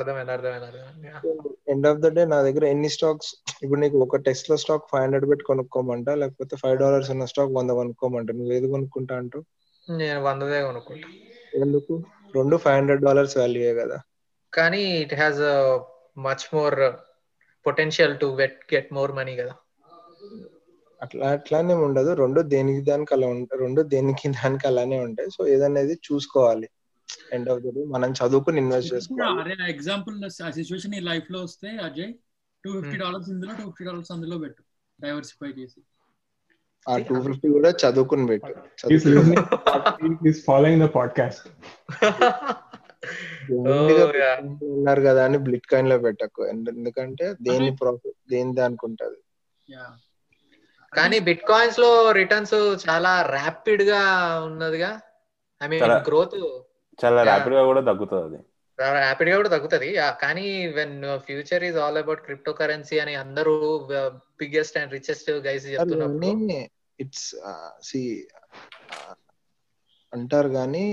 [1.68, 3.30] End of the day నా దగ్గర ఎన్ని స్టాక్స్
[3.62, 6.14] ఇప్పుడు నీకు ఒక టెస్ట్లో స్టాక్ ఫైవ్ హండ్రెడ్ పెట్టి కొనుక్కోమంటా?
[6.14, 8.32] లేకపోతే ఫైవ్ డాలర్స్ ఉన్న స్టాక్ వంద కొనుక్కోమంటా?
[8.32, 9.40] నువ్వు ఏది కొనుక్కుంటా అంటూ
[9.88, 11.08] నేను వందదే కొనుక్కుంటా.
[11.54, 11.94] ఎందుకు?
[12.34, 13.98] రెండు ఫైవ్ హండ్రెడ్ డాలర్స్ వాల్యూయే కదా.
[14.52, 15.40] కానీ it has
[16.18, 16.78] much more
[17.66, 19.54] potential to get get more money కదా.
[21.02, 22.10] అట్లా అట్లానే ఉండదు.
[22.12, 25.30] రెండు దేనికి దానికి అలా ఉంటాయి రెండు దేనికి దానికి అలానే ఉంటాయి.
[25.30, 26.68] సో ఏదనేది చూసుకోవాలి.
[27.32, 29.54] ఎండ్ ఆఫ్ ద డే మనం చదువుకుని ఇన్వెస్ట్ చేసుకోవాలి.
[29.54, 32.12] అరే ఎగ్జాంపుల్ ఆ సిచ్యువేషన్ నీ లైఫ్లో వస్తే అజయ్
[32.64, 34.62] టూ ఫిఫ్టీ డాలర్స్ ఇందులో టూ ఫిఫ్టీ డాలర్స్ అందులో పెట్టు
[35.00, 35.80] డైవర్సిఫై చేసి.
[36.88, 38.54] ఆ టూ ఫిఫ్టీ కూడా చదువుకుని పెట్టు
[40.32, 41.48] ఫాలోయింగ్ ద పాడ్కాస్ట్.
[44.64, 46.46] ఉన్నారు కదా అని బ్లిట్ కాయిన్లో పెట్టకు.
[46.46, 49.16] ఎందు- ఎందుకంటే దేని ప్రాఫిట్ దేని దానికి ఉంటది
[49.72, 49.90] యా
[50.96, 54.00] కానీ బిట్ కాయిన్స్లో రిటర్న్స్ చాలా ర్యాపిడ్గా
[54.40, 55.00] ఉన్నదిగా.
[55.62, 56.34] ఐ మీన్ గ్రోత్
[57.00, 57.20] చాలా.
[57.22, 58.38] ర్యాపిడ్గా కూడా తగ్గుతుంది.
[58.78, 59.88] అది ర్యాపిడ్గా కూడా తగ్గుతుంది.
[60.20, 63.54] కానీ when future is all about crypto currency అని అందరూ
[64.38, 66.58] బిగ్గెస్ట్ అండ్ రిచెస్ట్ గైస్ చెప్తున్నప్పుడు
[66.98, 67.28] ఇట్స్
[67.82, 68.00] సి
[70.12, 70.86] అంటారు కానీ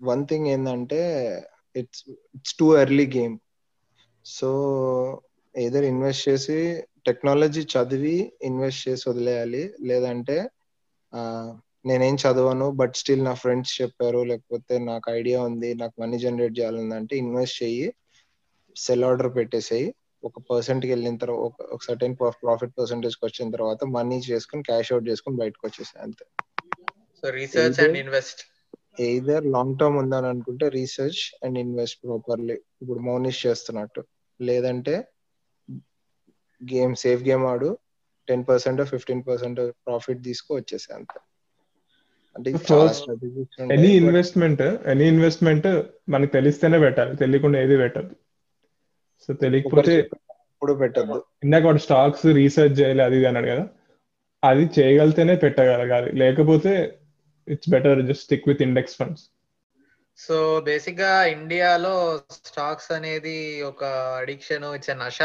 [0.00, 1.00] వన్ థింగ్ ఏంటంటే
[1.74, 2.02] it's
[2.34, 3.34] it's too early game
[4.26, 4.50] so
[5.54, 6.58] either invest చేసి
[7.06, 9.62] టెక్నాలజీ చదివి ఇన్వెస్ట్ చేసి వదిలేయాలి.
[9.80, 10.36] లేదంటే
[11.12, 11.20] ఆ,
[11.88, 17.16] నేనేం చదవను బట్ స్టిల్ నా ఫ్రెండ్స్ చెప్పారు లేకపోతే నాకు ఐడియా ఉంది నాకు మనీ జనరేట్ చేయాలంటే
[17.16, 17.94] ఇన్వెస్ట్ చెయ్యి
[18.76, 19.94] సెల్ ఆర్డర్ పెట్టేసేయి.
[20.24, 25.08] ఒక పర్సెంట్కి వెళ్ళిన తర్వాత ఒక- ఒక సర్టెన్ ప్రాఫిట్ పర్సెంటేజ్ వచ్చిన తర్వాత మనీ చేసుకుని క్యాష్ అవుట్
[25.08, 26.24] చేసుకుని బయటకు వచ్చేసాయి అంతే.
[27.22, 28.40] So research and invest
[29.00, 34.04] either long term ఉందని అనుకుంటే రీసెర్చ్ అండ్ ఇన్వెస్ట్ ప్రాపర్లీ ఇప్పుడు మౌనిష్ చేస్తున్నట్టు.
[34.40, 35.08] లేదంటే
[36.72, 37.78] గేమ్ సేఫ్ గేమ్ ఆడు
[38.28, 41.20] ten percent fifteen percent profit తీసుకో వచ్చేసాయి అంతే.
[42.38, 47.16] అంటే ఎనీ ఇన్వెస్ట్మెంట్ ఎనీ ఇన్వెస్ట్మెంట్ మనకు తెలిస్తేనే పెట్టాలి.
[47.16, 48.14] తెలియకుండా ఏది పెట్టద్దు.
[49.28, 51.24] సో తెలియకపోతే ఇప్పుడు పెట్టద్దు.
[51.44, 53.68] ఇందాక వాడు స్టాక్స్ రీసెర్చ్ చేయాలి అది ఇది అన్నాడు కదా.
[54.44, 56.12] అది చేయగలితేనే పెట్టగలగాలి.
[56.12, 56.98] లేకపోతే
[57.48, 59.22] it's better just stick with index funds
[60.16, 63.84] so బేసిక్గా ఇండియాలో స్టాక్స్ అనేది ఒక
[64.18, 65.18] అడిక్షన్ ఇట్స్ నష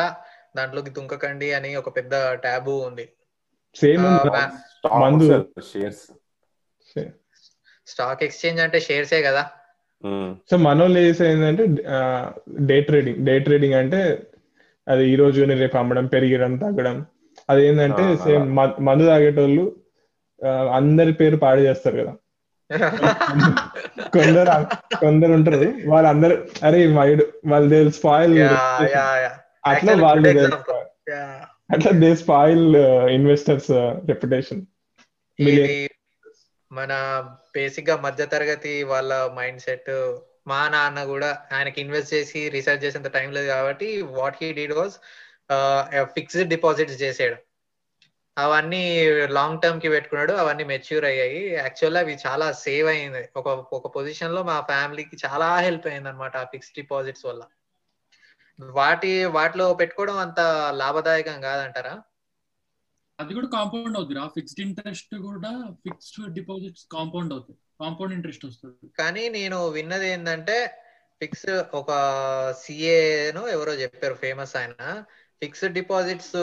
[0.58, 3.10] దాంట్లోకి దుంకకండి అని ఒక పెద్ద ట్యాబు ఉంది.
[3.76, 5.46] సేమ్ ఆ, మందు.
[5.62, 6.12] షేర్స్
[7.88, 9.44] స్టాక్ ఎక్స్చేంజ్ అంటే షేర్సే కదా.
[10.52, 11.66] సో మనోళ్ళు చేసే ఏంటంటే
[12.66, 13.26] డే ట్రేడింగ్.
[13.26, 14.02] డే ట్రేడింగ్ అంటే
[14.88, 17.06] అది ఈ రోజు రేపు అమ్మడం పెరిగడం తగ్గడం.
[17.50, 18.04] అది ఏంటంటే.
[18.24, 19.66] సేమ్ మందు తాగేటోళ్ళు
[20.74, 22.14] అందరి పేరు పాడు చేస్తారు కదా.
[24.14, 24.52] కొందరు
[24.96, 25.74] కొందరు ఉంటారు.
[25.90, 28.38] వాళ్ళందరూ అరే వాడు వాళ్ళు దే స్పాయిల్
[29.66, 30.30] అట్లా వాళ్ళు.
[31.74, 32.76] అట్లా దే స్పాయిల్
[33.18, 33.72] ఇన్వెస్టర్స్
[34.10, 34.62] రెప్యుటేషన్
[36.78, 36.92] మన
[37.56, 39.92] బేసిక్గా మధ్య తరగతి వాళ్ళ మైండ్ సెట్
[40.48, 44.96] మా నాన్న కూడా ఆయనకి ఇన్వెస్ట్ చేసి రీసెర్చ్ చేసేంత టైం లేదు కాబట్టి what he did was
[46.16, 47.38] fixed deposits చేసాడు.
[48.38, 48.84] అవన్నీ
[49.38, 51.42] లాంగ్ టర్మ్కి పెట్టుకున్నాడు అవన్నీ మెచ్యూర్ అయ్యాయి.
[51.54, 53.24] యాక్చువల్ అవి చాలా సేవ్ అయింది.
[53.36, 53.48] ఒక
[53.78, 57.44] ఒక పొజిషన్లో మా ఫ్యామిలీకి చాలా హెల్ప్ అయింది అనమాట ఆ ఫిక్స్డ్ డిపాజిట్స్ వల్ల.
[58.60, 60.40] వాటి వాటిలో పెట్టుకోవడం అంత
[60.82, 61.94] లాభదాయకం కాదంటారా?
[63.20, 65.52] అది కూడా కాంపౌండ్ అవుతుంది ఫిక్స్డ్ ఇంట్రెస్ట్ కూడా
[65.88, 68.88] ఫిక్స్డ్ డిపాజిట్స్ కాంపౌండ్ అవుతుంది కాంపౌండ్ ఇంట్రెస్ట్ వస్తుంది.
[68.98, 70.80] కానీ నేను విన్నది ఏంటంటే
[71.22, 71.92] ఫిక్స్ ఒక
[72.64, 75.06] సిఏను ఎవరో చెప్పారు ఫేమస్ ఆయన.
[75.42, 76.36] ఫిక్స్డ్ డిపాజిట్స్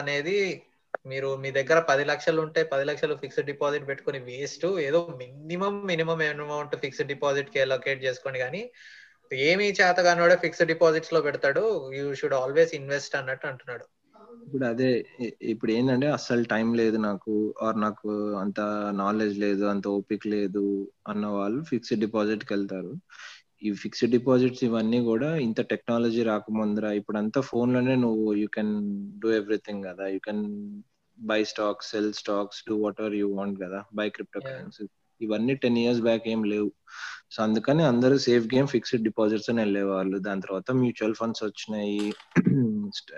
[0.00, 0.62] అనేది
[1.06, 4.66] మీరు మీ దగ్గర పది లక్షలు ఉంటే పది లక్షలు ఫిక్స్డ్ డిపాజిట్ పెట్టుకుని వేస్ట్.
[4.66, 8.38] ఏదో మినిమం మినిమం అమౌంట్ ఫిక్స్డ్ డిపాజిట్కి అలొకేట్ చేసుకోండి.
[8.38, 8.70] కానీ
[9.32, 11.92] ఏమి చేతగానోడే ఫిక్స్డ్ డిపాజిట్స్లో పెడతాడు.
[11.92, 13.86] యూ షుడ్ ఆల్వేస్ ఇన్వెస్ట్ అన్నట్టు అంటున్నాడు.
[14.44, 14.88] ఇప్పుడు అదే
[15.52, 17.32] ఇప్పుడు ఏంటంటే అస్సలు టైం లేదు నాకు
[17.66, 18.10] ఆర్ నాకు
[18.42, 18.60] అంత
[19.02, 20.64] నాలెడ్జ్ లేదు అంత ఓపిక లేదు
[21.08, 22.92] అన్న వాళ్ళు ఫిక్స్డ్ డిపాజిట్కి వెళ్తారు.
[23.62, 28.74] ఈ ఫిక్స్డ్ డిపాజిట్స్ ఇవన్నీ కూడా ఇంత టెక్నాలజీ రాకముందర ఇప్పుడు అంతా ఫోన్లోనే నువ్వు యూ కెన్
[29.22, 30.06] డూ ఎవ్రీథింగ్ కదా.
[30.14, 30.44] You can
[31.18, 34.86] buy stocks sell stocks do whatever you want కదా బై క్రిప్టో కరెన్సీ.
[35.20, 36.70] ఇవన్నీ టెన్ ఇయర్స్ బ్యాక్ ఏం లేవు.
[37.34, 40.16] సో అందుకని అందరూ సేఫ్ గేమ్ ఫిక్స్డ్ డిపాజిట్స్ అని వెళ్ళేవాళ్ళు.
[40.18, 42.00] దాని తర్వాత మ్యూచువల్ ఫండ్స్ వచ్చినాయి.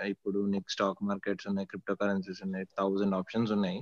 [0.09, 3.81] ఇప్పుడు నీకు స్టాక్ మార్కెట్స్ ఉన్నాయి క్రిప్టో కరెన్సీస్ ఉన్నాయి థౌజండ్ ఆప్షన్స్ ఉన్నాయి.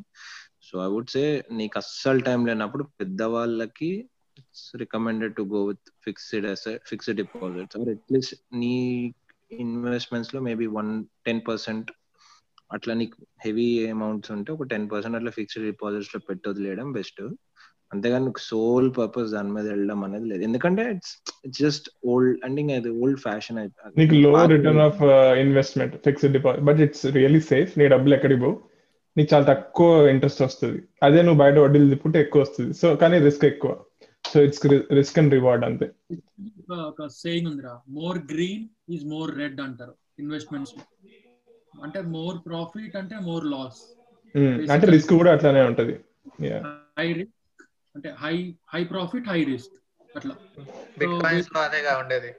[0.63, 3.91] సో ఐ వుడ్ సే నీకు అస్సలు టైం లేనప్పుడు పెద్దవాళ్ళకి
[4.77, 6.47] recommended to go with fixed
[6.89, 8.75] fixed deposits or at least నీ
[9.59, 10.93] ఇన్వెస్ట్మెంట్స్లో మేబీ వన్
[11.27, 11.91] టెన్ పర్సెంట్
[12.71, 17.21] అట్లా నీకు హెవీ అమౌంట్స్ ఉంటే ఒక టెన్ పర్సెంట్ అట్లా ఫిక్స్డ్ డిపాజిట్స్లో పెట్టొదిలేయడం బెస్ట్
[17.95, 20.43] అంతేగాని సోల్ పర్పస్ దాని మీద వెళ్ళడం అనేది లేదు.
[20.43, 25.03] ఎందుకంటే it's it's just old and ఇంకా అది ఓల్డ్ ఫ్యాషన్ నీకు low return of
[25.39, 28.61] investment fixed deposit but it's really safe నీ డబ్బులు ఎక్కడికి పోవు.
[29.17, 30.83] నీకు చాలా తక్కువ ఇంట్రెస్ట్ వస్తుంది.
[31.03, 32.75] అదే నువ్వు బయట వడ్డీలు తిప్పుంటే ఎక్కువ వస్తుంది.
[32.75, 33.77] సో కానీ రిస్క్ ఎక్కువ.
[34.35, 35.91] So it's risk and reward అంతే.
[36.73, 37.81] ఒక- సేయింగ్ ఉందిరా.
[37.89, 40.75] More green is more red అంటారు ఇన్వెస్ట్మెంట్స్
[41.83, 43.99] అంటే మోర్ ప్రాఫిట్ అంటే మోర్ లాస్
[44.71, 45.93] అంటే రిస్క్ కూడా అట్లానే ఉంటది.
[46.99, 47.44] హై రిస్క్
[47.97, 49.73] అంటే high high profit high risk
[50.17, 50.37] అట్లా.
[50.99, 52.35] బిట్ కాయిన్స్లో అదేగా ఉండేది.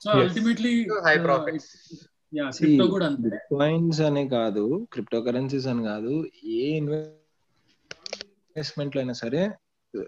[0.00, 0.10] So.
[0.10, 3.38] Ultimately high profits yeah crypto కూడా అంతే.
[3.58, 9.50] కాయిన్స్ అనే కాదు క్రిప్టో కరెన్సీస్ అని కాదు ఏ ఇన్వెస్ట్మెంట్లో అయినా సరే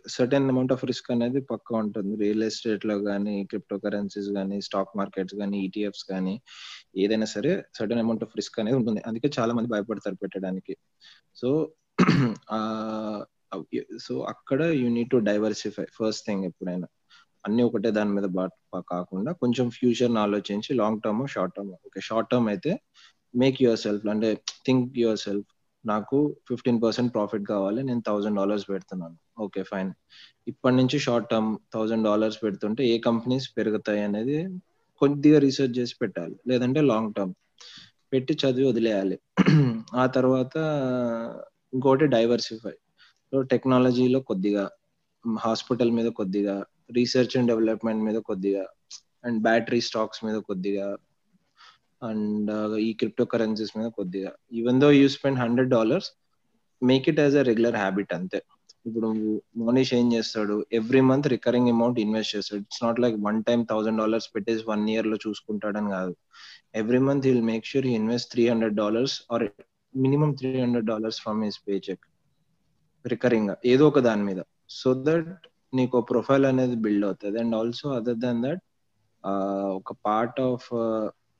[0.09, 2.16] సర్టెన్ అమౌంట్ ఆఫ్ రిస్క్ అనేది పక్కా ఉంటుంది.
[2.16, 6.40] రియల్ ఎస్టేట్లో కానీ క్రిప్టో కరెన్సీస్ కానీ స్టాక్ మార్కెట్స్ కానీ ఈటీఎఫ్స్ కానీ
[6.96, 9.02] ఏదైనా సరే సర్టెన్ అమౌంట్ ఆఫ్ రిస్క్ అనేది ఉంటుంది.
[9.06, 10.76] అందుకే చాలా మంది భయపడతారు పెట్టడానికి.
[11.36, 11.72] సో
[14.01, 16.86] సో అక్కడ you need to diversify first thing ఎప్పుడైనా.
[17.46, 18.44] అన్ని ఒకటే దాని మీద బా
[18.80, 22.80] కాకుండా కొంచెం ఫ్యూచర్ ఆలోచించి long term short term okay short term అయితే
[23.36, 24.34] మేక్ యువర్ సెల్ఫ్ అంటే
[24.66, 25.46] థింక్ యువర్ సెల్ఫ్
[25.86, 29.16] నాకు ఫిఫ్టీన్ పర్సెంట్ ప్రాఫిట్ కావాలి నేను థౌసండ్ డాలర్స్ పెడుతున్నాను.
[29.40, 29.92] ఓకే ఫైన్
[30.49, 34.49] ఇప్పటి నుంచి షార్ట్ టర్మ్ థౌసండ్ డాలర్స్ పెడుతుంటే ఏ కంపెనీస్ పెరుగుతాయి అనేది
[34.99, 36.36] కొద్దిగా రీసెర్చ్ చేసి పెట్టాలి.
[36.49, 37.34] లేదంటే లాంగ్ టర్మ్
[38.12, 39.18] పెట్టి చదివి వదిలేయాలి.
[39.94, 40.57] ఆ తర్వాత
[41.72, 42.72] ఇంకోటి డైవర్సిఫై
[43.33, 44.64] టెక్నాలజీలో కొద్దిగా
[45.24, 46.57] హాస్పిటల్ మీద కొద్దిగా
[46.99, 48.64] రీసెర్చ్ అండ్ డెవలప్మెంట్ మీద కొద్దిగా
[49.26, 50.87] అండ్ బ్యాటరీ స్టాక్స్ మీద కొద్దిగా
[52.03, 52.51] అండ్
[52.87, 54.31] ఈ క్రిప్టో కరెన్సీస్ మీద కొద్దిగా.
[54.59, 56.09] Even though you spend hundred dollars
[56.83, 58.39] make it as a regular habit అంతే.
[58.87, 59.09] ఇప్పుడు
[59.62, 60.57] మోనీష్ ఏం చేస్తాడు?
[60.79, 62.61] Every month recurring amount invest చేస్తాడు.
[62.66, 66.14] It's not like one time thousand dollars పెట్టేసి వన్ ఇయర్లో చూసుకుంటాడని కాదు.
[66.74, 69.45] Every month will make sure invest three hundred dollars or
[69.95, 72.05] minimum three hundred dollars from his paycheck
[73.09, 74.40] recurring ఏదో ఒక దాని మీద.
[74.70, 77.40] So that నీకు ప్రొఫైల్ అనేది బిల్డ్ అవుతుంది.
[77.40, 78.62] And also other than that
[79.78, 80.68] ఒక పార్ట్ ఆఫ్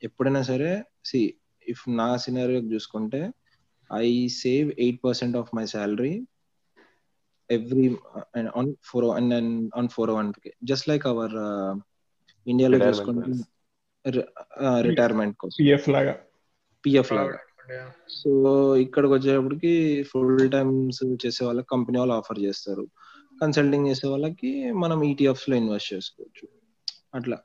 [0.02, 0.70] ఎప్పుడైనా సరే
[1.04, 1.20] సి
[1.68, 3.20] ఇఫ్ నా సినారియో చూసుకుంటే
[3.90, 6.14] I save eight percent of my salary
[7.50, 7.86] every
[8.56, 9.34] on four and
[9.76, 11.36] on four one K just like our
[12.46, 13.32] ఇండియాలో చూసుకుంటే
[14.80, 16.14] రిటైర్మెంట్ కోసం పిఎఫ్ లాగా.
[16.84, 17.38] పిఎఫ్ లాగా.
[18.08, 18.30] సో
[18.76, 22.88] ఇక్కడికి వచ్చేటప్పటికి ఫుల్ టైమ్స్ చేసే వాళ్ళకి కంపెనీ వాళ్ళు ఆఫర్ చేస్తారు.
[23.42, 26.48] కన్సల్టింగ్ చేసే వాళ్ళకి మనం ఈటీఎఫ్స్లో ఇన్వెస్ట్ చేసుకోవచ్చు.
[27.14, 27.38] అట్లా.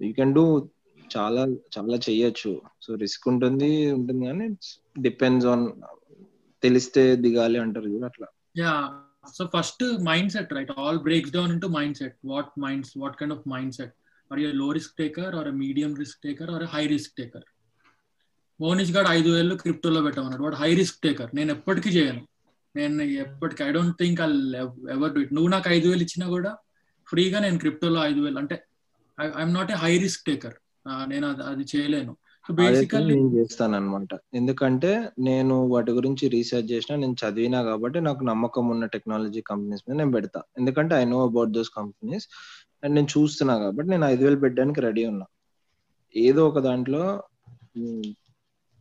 [0.00, 0.68] యూ కెన్ డూ
[1.16, 1.42] చాలా
[1.78, 4.46] చాలా చెయ్యొచ్చు సో రిస్క్ ఉంటుంది ఉంటుంది కానీ
[5.00, 5.72] డిపెండ్స్ ఆన్
[6.62, 8.26] తెలిస్తే దిగాలి అంటారు చూడు అట్లా.
[8.58, 8.74] Yeah
[9.34, 9.84] so first
[10.32, 13.94] mindset right all breaks down into mindset what minds what kind of mindset
[14.32, 17.44] are you low risk taker or medium risk taker or high risk taker
[18.64, 20.44] Monish గారు ఐదు వేలు క్రిప్టోలో పెట్టమన్నాడు.
[20.46, 21.30] వాడు హై రిస్క్ టేకర్.
[21.38, 22.22] నేను ఎప్పటికీ చేయను.
[22.78, 24.28] నేను ఎప్పటికీ I don't think I
[24.96, 25.32] ever do it.
[25.36, 26.52] నువ్వు నాకు ఐదు వేలు ఇచ్చినా కూడా
[27.10, 28.56] ఫ్రీగా నేను క్రిప్టోలో ఐదు వేలు అంటే
[29.18, 30.56] I'm not a high risk taker.
[31.14, 32.14] నేను అది చేయలేను.
[32.46, 34.88] నేను చేస్తాను అనమాట ఎందుకంటే
[35.26, 40.12] నేను వాటి గురించి రీసెర్చ్ చేసిన నేను చదివినా కాబట్టి నాకు నమ్మకం ఉన్న టెక్నాలజీ కంపెనీస్ మీద నేను
[40.16, 40.40] పెడతా.
[40.60, 42.26] ఎందుకంటే I know about those companies.
[42.82, 45.26] And నేను చూస్తున్నా కాబట్టి నేను ఐదు వేలు పెట్టడానికి రెడీ ఉన్నా.
[46.14, 47.02] ఏదో ఒక దాంట్లో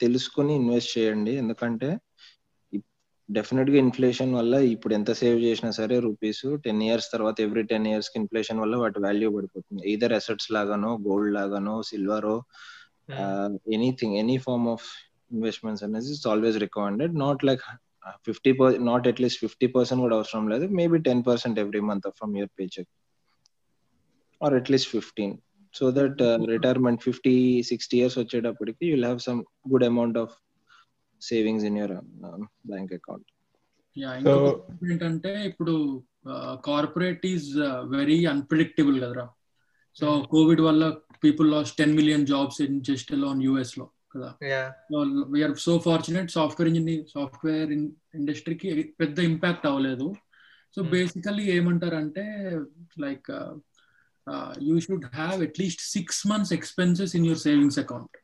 [0.04, 1.34] తెలుసుకుని ఇన్వెస్ట్ చేయండి.
[1.42, 1.90] ఎందుకంటే
[3.30, 8.18] డెఫినెట్గా ఇన్ఫ్లేషన్ వల్ల ఇప్పుడు ఎంత సేవ్ చేసినా సరే రూపీస్ టెన్ ఇయర్స్ తర్వాత ఎవ్రీ టెన్ ఇయర్స్కి
[8.22, 9.82] ఇన్ఫ్లేషన్ వల్ల వాటి వాల్యూ పడిపోతుంది.
[9.94, 12.36] ఈదర్ అసెట్స్ లాగానో గోల్డ్ లాగానో సిల్వరో
[13.76, 14.88] anything any form of
[15.36, 17.64] investments అనేది it's always recommended not like
[18.28, 18.52] fifty
[18.90, 20.66] not at least fifty percent కూడా అవసరం లేదు.
[20.80, 22.92] Maybe ten percent every month from your paycheck
[24.42, 25.36] or at least fifteen
[25.74, 30.34] so that retirement fifty sixty years వచ్చేటప్పటికి you'll have some good amount of
[31.22, 31.94] savings in your
[32.68, 33.30] bank account
[34.92, 36.04] ఏంటంటే ఇప్పుడు
[36.66, 37.58] corporate is
[37.98, 39.30] very unpredictable కదరా.
[39.96, 40.84] So covid వల్ల
[41.24, 44.30] people lost ten million jobs in just alone యుఎస్లో కదా.
[45.30, 47.72] We're so fortunate software engineer software
[48.20, 48.70] ఇండస్ట్రీకి
[49.00, 50.14] పెద్ద impact అవ్వలేదు.
[50.76, 50.92] So Hmm.
[50.92, 52.24] Basically ఏమంటారంటే
[53.00, 53.30] like
[54.68, 58.16] you should have at least six months expenses in your savings account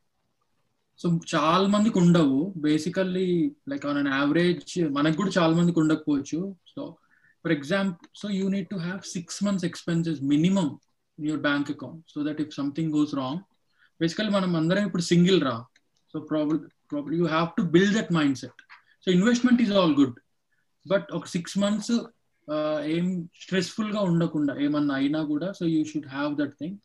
[0.99, 2.37] so చాలా మందికి ఉండవు.
[2.67, 3.27] Basically
[3.71, 6.39] like on an average మనకు కూడా చాలా మందికి ఉండకపోవచ్చు.
[6.73, 6.81] So
[7.45, 10.67] for example so you need to have six months expenses minimum
[11.19, 13.41] in your bank account so that if something goes wrong
[13.99, 15.55] basically మనం అందరం ఇప్పుడు సింగిల్ రా.
[16.13, 18.11] So problem problem you have to build that
[18.43, 18.61] mindset
[19.03, 20.17] so investment is all good
[20.85, 21.93] but ఒక six months
[22.85, 26.77] ఏం స్ట్రెస్ఫుల్గా ఉండకుండా ఏమన్నా అయినా కూడా so you should have that thing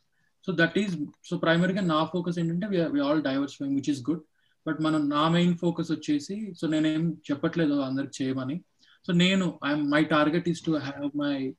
[0.45, 0.95] so that is
[1.25, 4.21] so ప్రైమరీగా నా ఫోకస్ ఏంటంటే we all diversifying which is good
[4.67, 8.61] but మనం నా మెయిన్ ఫోకస్ వచ్చేసి సో నేనేం చెప్పట్లేదు అందరికి చేయమని.
[9.07, 11.53] సో నేను I my target is to have my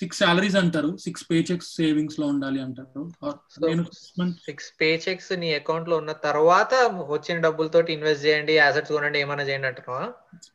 [0.00, 0.90] six salaries అంటారు.
[1.04, 3.02] సిక్స్ పే చెక్స్ సేవింగ్స్లో ఉండాలి అంటారు.
[3.68, 3.82] నేను
[4.46, 6.74] సిక్స్ పే చెక్స్ నీ అకౌంట్లో ఉన్న తర్వాత
[7.14, 10.06] వచ్చిన డబ్బులతో ఇన్వెస్ట్ చేయండి అసెట్స్ కొనండి ఏమైనా చేయండి అంటున్నావా?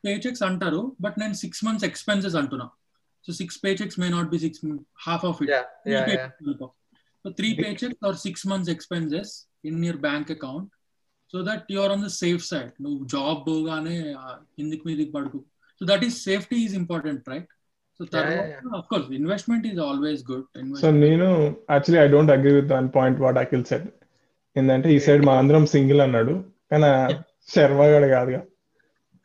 [0.04, 0.82] పే చెక్స్ అంటారు.
[1.06, 2.66] బట్ నేను సిక్స్ మంత్స్ ఎక్స్పెన్సెస్ అంటున్నా.
[3.26, 4.60] So six paychecks may not be six
[5.06, 5.50] half of it
[7.24, 7.48] so three
[7.80, 9.32] paychecks or six months expenses
[9.70, 10.70] in your bank account
[11.32, 13.96] so that your on the safe side నువ్వు job పోగానే
[14.56, 15.38] కిందికి మీదికి పడుకు.
[15.80, 17.50] So that is safety is important right
[17.96, 20.44] so yeah, తర్వాత of course investment is always good
[20.82, 21.28] so నేను
[21.70, 23.86] actually I don't agree with one point what Akhil said
[24.56, 26.34] ఏంటంటే ఈ side మా అందరం సింగిల్ అన్నాడు.
[26.72, 26.88] కానీ
[27.54, 28.40] శర్మ గడు కాదుగా.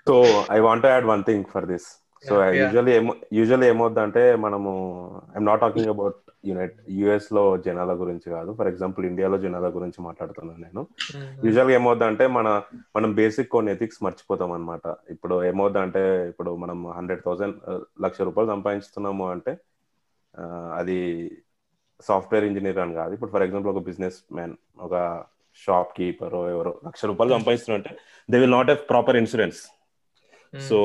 [0.07, 0.15] So
[0.57, 1.87] I want add one thing for this
[2.23, 2.35] so.
[2.57, 4.71] Usually ఏమో యూజువల్లీ ఏమవుద్దంటే మనము
[5.33, 8.53] I'm not talking about united యుఎస్లో జనాల గురించి కాదు.
[8.53, 10.81] ఫర్ ఎగ్జాంపుల్ ఇండియాలో జనాల గురించి మాట్లాడుతున్నాను నేను.
[11.45, 12.47] యూజువల్గా ఏమవుద్దంటే మన
[12.95, 17.57] మనం బేసిక్ కొన్ని ఎథిక్స్ మర్చిపోతాం అనమాట ఇప్పుడు ఏమవుద్దంటే ఇప్పుడు మనం హండ్రెడ్ థౌసండ్
[18.01, 19.53] లక్ష రూపాయలు సంపాదిస్తున్నాము అంటే
[20.73, 20.97] అది
[21.99, 23.13] సాఫ్ట్వేర్ ఇంజనీర్ అని కాదు.
[23.13, 24.95] ఇప్పుడు ఫర్ ఎగ్జాంపుల్ ఒక బిజినెస్ మ్యాన్ ఒక
[25.59, 27.91] షాప్ కీపర్ ఎవరో లక్ష రూపాయలు సంపాదిస్తున్నారు అంటే
[28.29, 29.61] they will not have proper insurance
[30.69, 30.77] so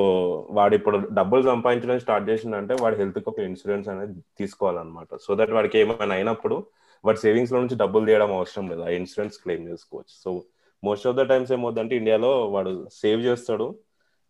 [0.51, 5.07] వాడు ఇప్పుడు డబ్బులు సంపాదించడం స్టార్ట్ చేసిందంటే వాడి హెల్త్కి ఒక ఇన్సూరెన్స్ అనేది తీసుకోవాలన్నమాట.
[5.21, 6.67] సో దట్ వాడికి ఏమైనా అయినప్పుడు
[7.05, 8.81] వాడి సేవింగ్స్లో నుంచి డబ్బులు తీయడం అవసరం లేదు.
[8.81, 10.25] ఆ ఇన్సూరెన్స్ క్లెయిమ్ చేసుకోవచ్చు.
[10.25, 10.43] So
[10.85, 13.75] most of the times ఏమవుతుందంటే ఇండియాలో వాడు సేవ్ చేస్తాడు.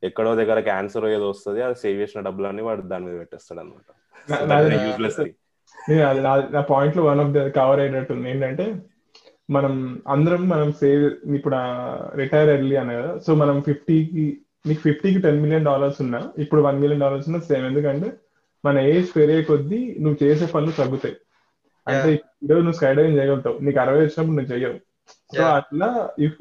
[0.02, 1.62] ఎక్కడో దగ్గర క్యాన్సర్ ఏదో వస్తుంది.
[1.62, 3.92] అది సేవ్ చేసిన డబ్బులన్నీ వాడు దాని మీద పెట్టేస్తాడు అనమాట
[4.44, 5.16] నా- యూజ్లెస్
[6.70, 8.76] పాయింట్లో వన్ ఆఫ్ ద కవర్ అయ్యేటట్టుంది ఏంటంటే
[9.50, 11.56] మనం అందరం మనం సేవ్ ఇప్పుడు
[12.16, 13.18] రిటైర్ ఎర్లీ అన్న కదా.
[13.18, 17.66] సో మనం ఫిఫ్టీకి నీకు ఫిఫ్టీకి టెన్ మిలియన్ డాలర్స్ ఉన్నా ఇప్పుడు వన్ మిలియన్ డాలర్స్ ఉన్నా సేమ్.
[17.70, 18.08] ఎందుకంటే
[18.64, 21.16] మన ఏజ్ పెరిగే కొద్దీ నువ్వు చేసే పనులు తగ్గుతాయి.
[21.86, 22.10] అంటే
[22.44, 23.56] ఈరోజు నువ్వు స్కై డైవింగ్ చేయగలుగుతావు.
[23.66, 24.78] నీకు అరవై వచ్చినప్పుడు నువ్వు చెయ్యవు
[25.36, 25.42] సో.
[25.58, 25.88] అట్లా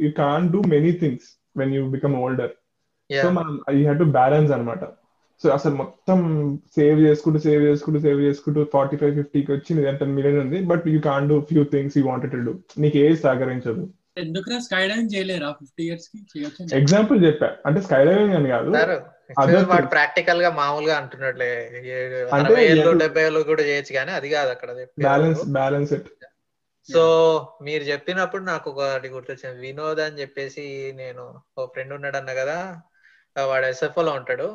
[0.05, 2.51] you can do many things when you become older
[3.09, 4.83] so మనం యూ హ్యావ్ టు బ్యాలెన్స్ అనమాట
[5.43, 6.19] సో అసలు మొత్తం
[6.75, 10.57] సేవ్ చేసుకుంటూ సేవ్ చేసుకుంటూ సేవ్ చేసుకుంటూ ఫార్టీ ఫైవ్ ఫిఫ్టీకి వచ్చి నీ ఎంత మిలియన్ ఉంది.
[10.71, 12.53] But you can do few things you wanted to do
[12.83, 13.83] నీకు ఏజ్ సహకరించదు.
[14.17, 15.51] ఎందుకు స్కై డైవింగ్ చేయలేరా?
[15.51, 17.47] ఫిఫ్టీ ఇయర్స్కి చేయొచ్చు ఎగ్జాంపుల్ చెప్పా.
[17.65, 18.69] అంటే స్కై డైవింగ్ అని కాదు.
[19.69, 19.87] వాడు.
[19.87, 21.49] ప్రాక్టికల్గా మామూలుగా అంటున్నట్లే
[22.33, 24.71] అరవై ఏళ్ళు డెబ్బై ఏళ్ళు కూడా చేయొచ్చు కానీ అది కాదు అక్కడ.
[25.01, 26.09] బ్యాలెన్స్ బ్యాలెన్స్ ఇట్
[26.89, 27.03] సో
[27.61, 29.59] మీరు చెప్పినప్పుడు నాకు ఒకటి గుర్తొచ్చింది.
[29.65, 31.23] వినోద్ అని చెప్పేసి నేను
[31.57, 32.57] ఒక ఫ్రెండ్ ఉన్నాడు అన్న కదా?
[33.45, 34.47] వాడు ఎస్ఎఫ్ఓ లో ఉంటాడు.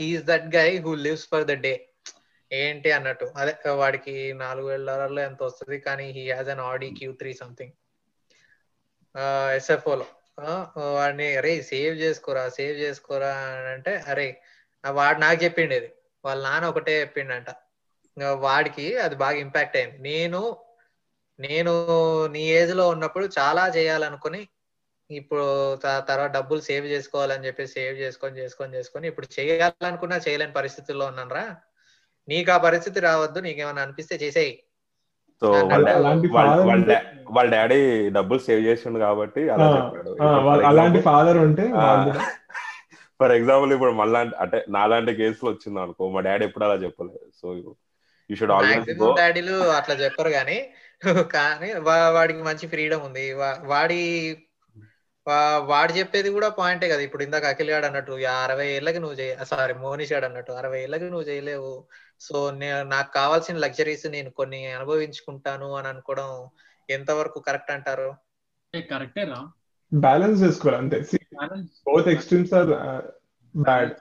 [0.00, 1.74] He is that guy who lives for the day
[2.52, 3.26] ఏంటి అన్నట్టు.
[3.36, 5.78] అదే వాడికి నాలుగు వేల డాలర్లు ఎంత వస్తుంది?
[5.80, 7.72] కానీ he has an Audi Q three something
[9.54, 10.06] SFO లో.
[10.92, 14.42] వాడిని అరే సేవ్ చేసుకోరా సేవ్ చేసుకోరా అని అంటే అరే
[14.90, 15.92] వాడు నాకు చెప్పిండు ఇది.
[16.24, 17.46] వాళ్ళ నాన్న ఒకటే చెప్పిండంట.
[18.32, 19.98] వాడికి అది బాగా ఇంపాక్ట్ అయింది.
[19.98, 20.56] నేను
[21.40, 21.86] నేను
[22.26, 24.48] నీ ఏజ్లో ఉన్నప్పుడు చాలా చేయాలనుకుని
[25.10, 31.06] ఇప్పుడు త- తర్వాత డబ్బులు సేవ్ చేసుకోవాలని చెప్పి సేవ్ చేసుకొని చేసుకొని చేసుకొని ఇప్పుడు చేయాలనుకున్నా చేయలేని పరిస్థితుల్లో
[31.06, 31.56] ఉన్నానరా.
[32.28, 33.38] నీకు ఆ పరిస్థితి రావద్దు.
[33.40, 34.62] నీకేమైనా అనిపిస్తే చేసేయి.
[35.42, 35.48] సో
[37.30, 37.78] వాళ్ళ డాడీ
[38.10, 40.10] డబ్బులు సేవ్ చేసిండు కాబట్టి అలా ఆ, చెప్పాడు.
[40.22, 41.64] ఆ, వాళ్ళ- అలాంటి ఫాదర్ ఉంటే
[43.20, 47.46] ఫర్ ఎగ్జాంపుల్ ఇప్పుడు మళ్ళా అంటే నాలాంటి కేసులు వచ్చింది అనుకో మా డాడీ ఎప్పుడు అలా చెప్పలేదు so
[48.30, 50.58] you should always go డాడీలు అట్లా చెప్పరు కానీ
[51.32, 51.68] కానీ
[52.16, 53.24] వాడికి మంచి ఫ్రీడమ్ ఉంది.
[53.70, 54.00] వాడి
[55.66, 57.02] వాడు చెప్పేది కూడా పాయింటే కదా.
[57.02, 60.78] ఇప్పుడు ఇందాక అఖిల్ గాడు అన్నట్టు "యా, అరవై ఏళ్ళకి నువ్వు చేయ సారీ మోనిష్ గాడు అన్నట్టు అరవై
[60.80, 61.70] ఏళ్ళకి నువ్వు చేయలేవు.
[62.22, 66.48] సో నేను నాకు కావాల్సిన లగ్జరీస్ నేను కొన్ని అనుభవించుకుంటాను అని అనుకోవడం
[66.90, 68.14] ఎంతవరకు కరెక్ట్ అంటారు?
[68.90, 69.48] కరెక్టే రా.
[69.94, 71.06] బ్యాలెన్స్ చేసుకోవాలి అంతే.
[71.64, 72.68] Both extremes are
[73.56, 73.92] bad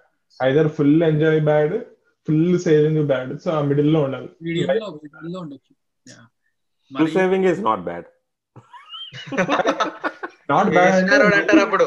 [0.44, 1.86] either full enjoy bad
[2.28, 4.30] full saving bad so ఆ మిడిల్లో ఉండాలి.
[6.98, 8.06] Full saving is not bad
[10.50, 11.84] not bad అంటారు అప్పుడు.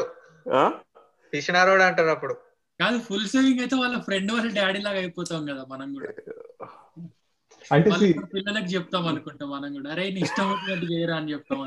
[1.83, 2.44] అంటారు అప్పుడు.
[2.79, 6.09] కాదు ఫుల్ సేవింగ్ అయితే వాళ్ళ ఫ్రెండ్ వాళ్ళ డాడీ లాగా అయిపోతాం కదా మనం కూడా.
[7.75, 7.89] అంటే
[8.33, 9.89] పిల్లలకి చెప్తాం అనుకుంటాం మనం కూడా.
[9.93, 11.61] అరే నీ ఇష్టం వచ్చినట్టు చేయరా అని చెప్తాం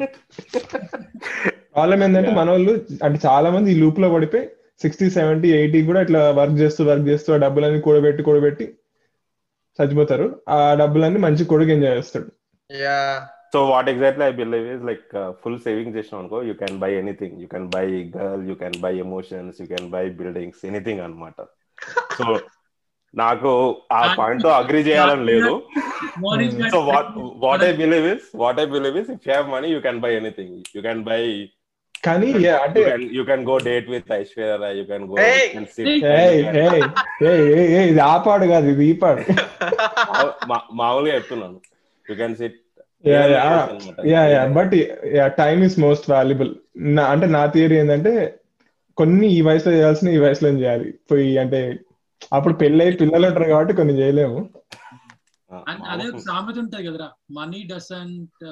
[1.75, 2.31] ప్రాబ్లం ఏంటంటే.
[2.41, 2.73] మన వాళ్ళు
[3.07, 4.45] అంటే చాలా మంది ఈ లూప్లో పడిపోయి
[4.83, 8.67] సిక్స్టీ సెవెంటీ ఎయిటీ కూడా ఇట్లా వర్క్ చేస్తూ వర్క్ చేస్తూ ఆ డబ్బులన్నీ కూడబెట్టి కూడబెట్టి
[9.79, 10.27] చచ్చిపోతారు.
[10.57, 12.29] ఆ డబ్బులన్నీ మంచి కొడుకు ఎంజాయ్ చేస్తాడు.
[12.71, 12.99] Yeah
[13.53, 15.05] so what exactly I believe is like
[15.43, 17.85] full saving చేసినాం అనుకో you can buy anything you can buy
[18.17, 21.41] girl you can buy emotions you can buy buildings anything అన్నమాట
[22.19, 22.27] సో
[23.15, 23.51] నాకు
[23.93, 25.53] ఆ పాయింట్తో అగ్రి చేయాలని లేదు
[26.75, 27.13] so what
[27.45, 30.13] what I believe is what I believe is if you have money you can buy
[30.19, 31.21] anything you can buy
[32.05, 32.27] కానీ
[32.59, 34.69] అంటే you can you can go date with Aishwarya.
[34.73, 35.15] You can go.
[35.19, 35.39] Hey!
[35.39, 35.87] You can sit.
[36.05, 36.13] Hey!
[36.19, 36.85] ఏయ్, you can- ఏయ్,
[37.31, 39.23] ఏయ్, ఏయ్, ఏయ్, ఇది ఆ పాడు కాదు ఇది ఈ పాడు
[40.13, 41.59] మా- మా- మామూలుగా చెప్తున్నాను
[42.07, 42.68] you can sit yeah yeah yeah yeah
[44.55, 44.75] but
[45.17, 46.51] yeah time is most valuable
[46.91, 48.13] నా అంటే నా థియరీ ఏంటంటే
[48.99, 50.89] కొన్ని ఈ వయసులో చేయాల్సిన ఈ వయసులో చేయాలి?
[51.11, 51.61] పోయి అంటే
[52.33, 54.39] అప్పుడు పెళ్ళై పిల్లలు ఉంటారు కాబట్టి కొన్ని చేయలేము.
[55.91, 58.43] అదే ఒక సామెత ఉంటది కదరా money doesn't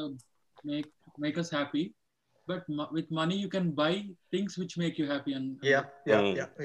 [0.64, 1.82] make make us happy
[2.48, 2.64] but
[2.96, 3.92] with money you can buy
[4.32, 5.80] things which make you happy yeah and yeah
[6.12, 6.20] yeah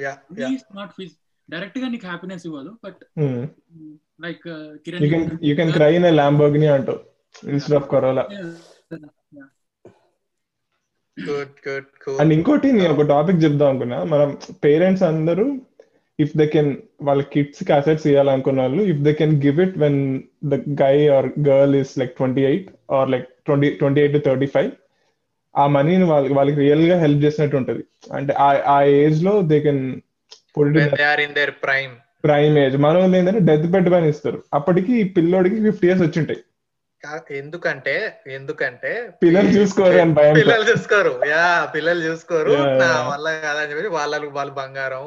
[0.05, 1.15] yeah yeah not fees
[1.49, 3.01] డైరెక్ట్గా నీకు హ్యాపీనెస్ ఇవ్వదు but
[4.19, 6.99] like you can you can cry in Lamborghini అంటావు.
[7.35, 8.23] Instead of Corolla
[11.17, 14.03] good good cool and ఇంకోటి నేను ఒక topic చెప్దాం అనుకున్నా.
[14.03, 15.59] మనం పేరెంట్స్ అందరూ
[16.19, 20.53] ఇఫ్ దే కెన్ వాళ్ళ కిడ్స్కి అసెట్స్ ఇవ్వాలనుకున్న వాళ్ళు if they can give it when the
[20.53, 24.71] guy or girl is like twenty eight or like twenty twenty eight to thirty five
[25.57, 27.83] ఆ మనీని వాళ్ళకి వాళ్ళకి రియల్గా హెల్ప్ చేసినట్టు ఉంటది.
[28.13, 30.01] అంటే ఆ ఆ ఏజ్లో they can
[30.57, 31.91] when they are in their prime.
[32.23, 34.43] Prime age మన ఏంటంటే డెత్ బెడ్ పైన ఇస్తారు.
[34.53, 36.39] అప్పటికి ఈ పిల్లోడికి ఫిఫ్టీ ఇయర్స్ వచ్చింటాయి
[37.31, 39.97] ఎందుకంటే ఎందుకంటే పిల్లలు చూసుకోరు
[40.33, 41.21] పిల్లలు చూసుకోరు.
[41.27, 42.51] యా పిల్లలు చూసుకోరు.
[42.51, 43.09] Yeah, నా.
[43.09, 45.05] వల్ల కాదని చెప్పి వాళ్ళకు వాళ్ళ బంగారం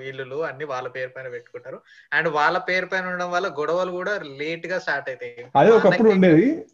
[0.00, 1.80] ఇల్లులు అన్ని వాళ్ళ పేరు పైన పెట్టుకుంటారు.
[2.12, 5.46] అండ్ వాళ్ళ పేరు పైన ఉండడం వల్ల గొడవలు కూడా లేట్గా స్టార్ట్ అవుతాయి.
[5.56, 6.66] అదే ఒకప్పుడు ఉండేది.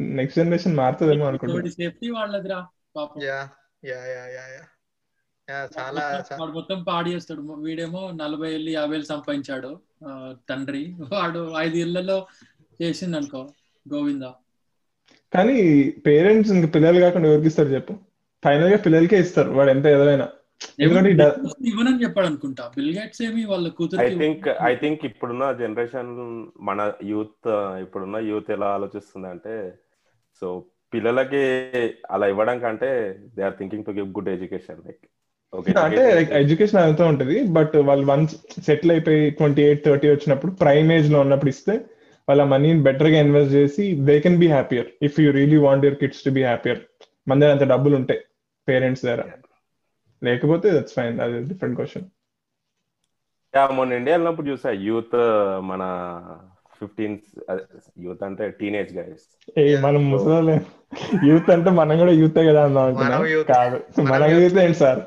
[0.00, 3.22] నెక్స్ట్ జనరేషన్ మారుతుందేమో అనుకుంటున్నాను సేఫ్టీ వాళ్ళదిరా పాపం.
[3.22, 3.48] Yeah
[3.84, 4.64] yeah yeah yeah yeah.
[5.50, 9.80] Yeah చాలా వాడు మొత్తం పాడి చేస్తాడు వీడేమో నలభై ఏళ్ళు యాభై ఏళ్ళు సంపాదించాడు
[10.50, 10.94] తండ్రి.
[11.12, 12.26] వాడు ఐదు ఇళ్ళలో
[12.82, 13.48] చేసింది అనుకో
[13.86, 14.24] గోవింద.
[15.32, 15.58] కానీ
[16.06, 17.92] పేరెంట్స్ ఇంక పిల్లలు కాకుండా ఎవరికి ఇస్తారు చెప్పు?
[18.42, 20.26] ఫైనల్గా పిల్లలకే ఇస్తారు వాడు ఎంత ఎదవైనా.
[20.82, 22.64] ఇవ్వనని చెప్పాడు అనుకుంటా.
[22.76, 26.12] బిల్ గేట్స్ ఏమి వాళ్ళ ఐ కూతురు థింక్ ఐ థింక్ ఇప్పుడున్న జనరేషన్
[26.68, 26.80] మన
[27.10, 27.48] యూత్
[27.84, 29.54] ఇప్పుడున్న యూత్ ఎలా ఆలోచిస్తుంది అంటే
[30.42, 30.48] సో
[30.92, 31.42] పిల్లలకి
[32.10, 32.90] అలా ఇవ్వడం కంటే
[33.36, 35.02] they are thinking to give good education like
[35.52, 38.34] okay అంటే లైక్ ఎడ్యుకేషన్ అంతా ఉంటది బట్ వాళ్ళు వన్స్
[38.66, 41.74] సెటిల్ అయిపోయి ట్వంటీ ఎయిట్ థర్టీ వచ్చినప్పుడు ప్రైమ్ ఏజ్లో ఉన్నప్పుడు ఇస్తే
[42.28, 46.24] వాళ్ళ మనీని బెటర్గా ఇన్వెస్ట్ చేసి they can be happier if you really want your kids
[46.24, 46.78] to be happier
[47.28, 48.20] మన దగ్గర అంత డబ్బులు ఉంటాయి
[48.68, 49.22] పేరెంట్స్ దగ్గర.
[50.24, 52.04] లేకపోతే దట్స్ ఫైన్ అది డిఫరెంట్ క్వశ్చన్
[53.72, 55.16] మొన్న ఇండియా వెళ్ళినప్పుడు చూసా యూత్
[55.60, 55.80] మన
[56.80, 57.18] ఫిఫ్టీన్
[57.98, 60.60] యూత్ అంటే టీనేజ్ గైస్ ఏ మనం ముసలి
[61.26, 63.52] యూత్ అంటే మనం కూడా యూత్ కదా youth.
[63.52, 64.02] కాదు.
[64.02, 64.42] మనం.
[64.42, 65.00] యూత్ ఏంటి సార్?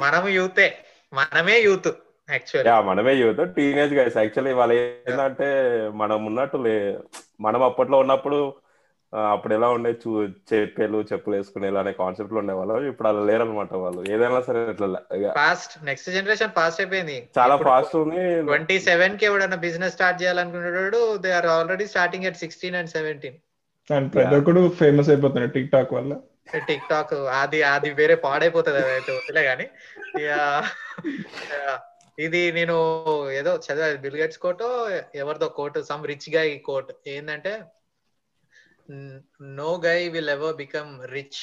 [0.00, 0.74] మనం యూతే.
[1.14, 1.88] మనమే యూత్.
[2.88, 3.42] మనమే యూత్.
[3.56, 5.48] టీనేజ్ గైస్ యాక్చువల్లీ వాళ్ళు ఏంటంటే
[6.02, 6.74] మనం ఉన్నట్టు లే
[7.46, 8.38] మనం అప్పట్లో ఉన్నప్పుడు
[9.34, 10.10] అప్పుడు ఎలా ఉండే చూ
[10.50, 12.86] చెప్పేలు చెప్పులు వేసుకునే అనే కాన్సెప్ట్లో ఉండేవాళ్ళం.
[12.90, 14.00] ఇప్పుడు అలా లేరనమాట వాళ్ళు.
[14.14, 15.00] ఏదైనా సరే ఇట్లా
[15.38, 17.16] ఫాస్ట్ నెక్స్ట్ జనరేషన్ ఫాస్ట్ అయిపోయింది.
[17.38, 18.22] చాలా ఫాస్ట్ ఉంది.
[18.50, 23.38] ట్వంటీ సెవెన్కి ఎవడన్నా business start చేయాలనుకునేవాడు they are already starting at sixteen and seventeen
[23.90, 26.14] and ప్రతి ఒక్కడు ఫేమస్ అయిపోతున్నాడు టిక్ టాక్ వల్ల.
[26.68, 29.66] టిక్ టాక్ అది అది వేరే పాడైపోతుంది అదైతే వదిలే కానీ
[32.18, 32.76] ఇది నేను
[33.40, 34.62] ఏదో చదివా బిల్ గేట్స్ కోట్
[35.22, 36.90] ఎవరిదో quote some rich guy quote.
[37.14, 37.52] ఏంటంటే
[39.58, 41.40] no guy will ever become rich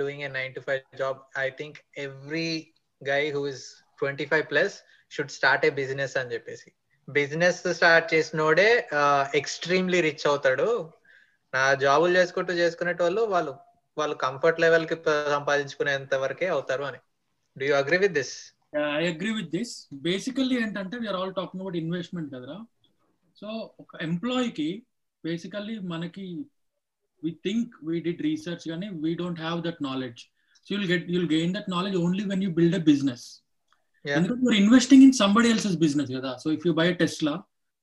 [0.00, 2.50] doing a nine to five job I think every
[3.00, 3.64] guy who is
[4.00, 4.74] twenty five plus
[5.12, 6.68] should start a business అని చెప్పేసి.
[7.08, 8.68] Business start చేసినోడే
[9.00, 10.68] uh, extremely rich అవుతాడు.
[11.52, 13.52] నా జాబులు చేసుకుంటూ చేసుకునేట వాళ్ళు వాళ్ళు
[13.96, 14.96] వాళ్ళు కంఫర్ట్ లెవెల్కి
[15.34, 17.00] సంపాదించుకునేంత వరకే అవుతారు అని.
[17.56, 18.34] Do you agree with this
[18.72, 19.72] I agree with this
[20.06, 22.56] basically ఏంటంటే we are all talking about investment కదరా?
[23.36, 23.48] సో
[23.82, 24.68] ఒక ఎంప్లాయీకి
[25.24, 26.26] బేసికల్లీ మనకి
[27.22, 30.22] we think we did research కానీ we don't have that knowledge
[30.66, 33.26] so you'll get you'll gain that knowledge only when you build a business
[34.04, 36.30] ఎందుకంటే you're investing in somebody else's business కదా?
[36.42, 37.34] So if you buy Tesla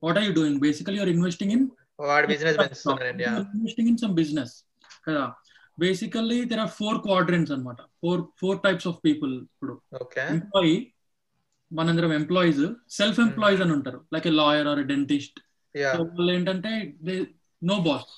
[0.04, 1.66] what are you doing basically you're investing in
[2.04, 3.26] వాడి business పెంచుతున్నారండి
[3.56, 4.54] investing in some business
[5.08, 5.26] కదా?
[5.80, 9.74] Basically there are four quadrants అనమాట four four types of people ఇప్పుడు.
[10.02, 10.76] Okay employee
[11.72, 14.00] మనందరం employees self employees అని ఉంటారు.
[14.14, 15.40] Like a lawyer or dentist
[15.76, 16.72] వాళ్ళు ఏంటంటే
[17.62, 18.14] no boss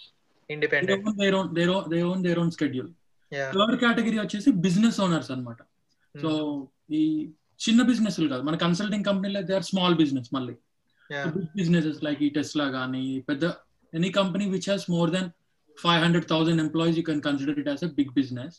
[0.49, 2.91] independent they own their own schedule
[3.31, 5.57] third category వచ్చేసి business owners అన్నమాట.
[6.15, 6.29] So
[6.91, 7.03] ఈ
[7.65, 8.41] చిన్న బిజినెస్ కాదు.
[8.41, 10.55] మన కన్సల్టింగ్ కంపెనీలో దే ఆర్ స్మాల్ బిజినెస్ మళ్ళీ.
[11.35, 13.45] బిగ్ బిజినెసెస్ లైక్ ఈ టెస్లా కానీ పెద్ద
[13.93, 15.29] any company which has more than
[15.83, 18.57] five hundred thousand employees you can consider it as a big business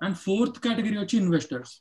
[0.00, 1.72] and fourth category వచ్చి investors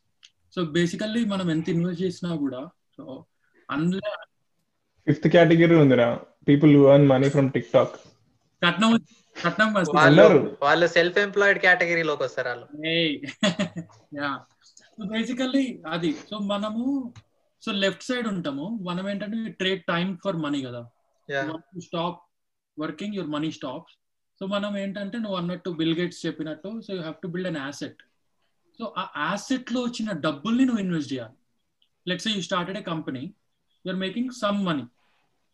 [0.55, 2.61] so basically మనం ఎంత invest చేసినా కూడా
[2.97, 3.25] so
[3.69, 4.11] అందులో
[5.07, 6.07] ఫిఫ్త్ కేటగిరీ ఉందిరా.
[6.47, 7.95] People who earn money from TikTok
[8.61, 8.91] కట్నం
[9.37, 9.69] కట్నం.
[10.63, 12.65] వాళ్ళు సెల్ఫ్ ఎంప్లాయిడ్ కేటగిరీలోకి వస్తారు వాళ్ళు.
[14.19, 14.29] యా.
[14.97, 16.11] సో బేసికల్లీ అది.
[16.29, 16.83] సో మనము
[17.63, 18.65] సో లెఫ్ట్ సైడ్ ఉంటాము.
[18.89, 20.81] మనం ఏంటంటే ట్రేడ్ టైం ఫర్ మనీ కదా
[21.79, 22.19] stop
[22.79, 23.95] working your money stops
[24.43, 27.99] so మనం ఏంటంటే నువ్వు అన్నట్టు బిల్ గేట్స్ చెప్పినట్టు so you have to build an asset
[28.79, 31.35] so ఆ యాసెట్లో వచ్చిన డబ్బుల్ని నువ్వు ఇన్వెస్ట్ చేయాలి.
[32.09, 33.21] Let's you started a company
[33.85, 34.83] you are making some money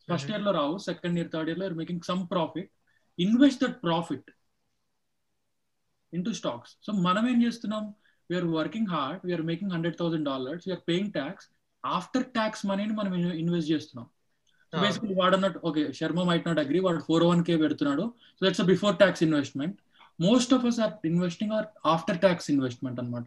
[0.07, 2.69] first ఇయర్లో రావు సెకండ్ ఇయర్ థర్డ్ ఇయర్లో you're making some profit
[3.19, 4.29] invest that profit
[6.13, 7.85] into stocks so మనం ఏం చేస్తున్నాం?
[8.29, 11.47] We are working hard we are making hundred thousand dollars we are paying tax
[11.83, 13.13] after tax మనీని మనం
[13.43, 14.07] invest చేస్తున్నాం.
[14.73, 18.03] Basically వాడు అన్నట్టు okay Sharma might not agree వాడు four one K పెడుతున్నాడు.
[18.37, 19.77] So that's before tax investment
[20.27, 23.25] most of us are investing or after tax investment అనమాట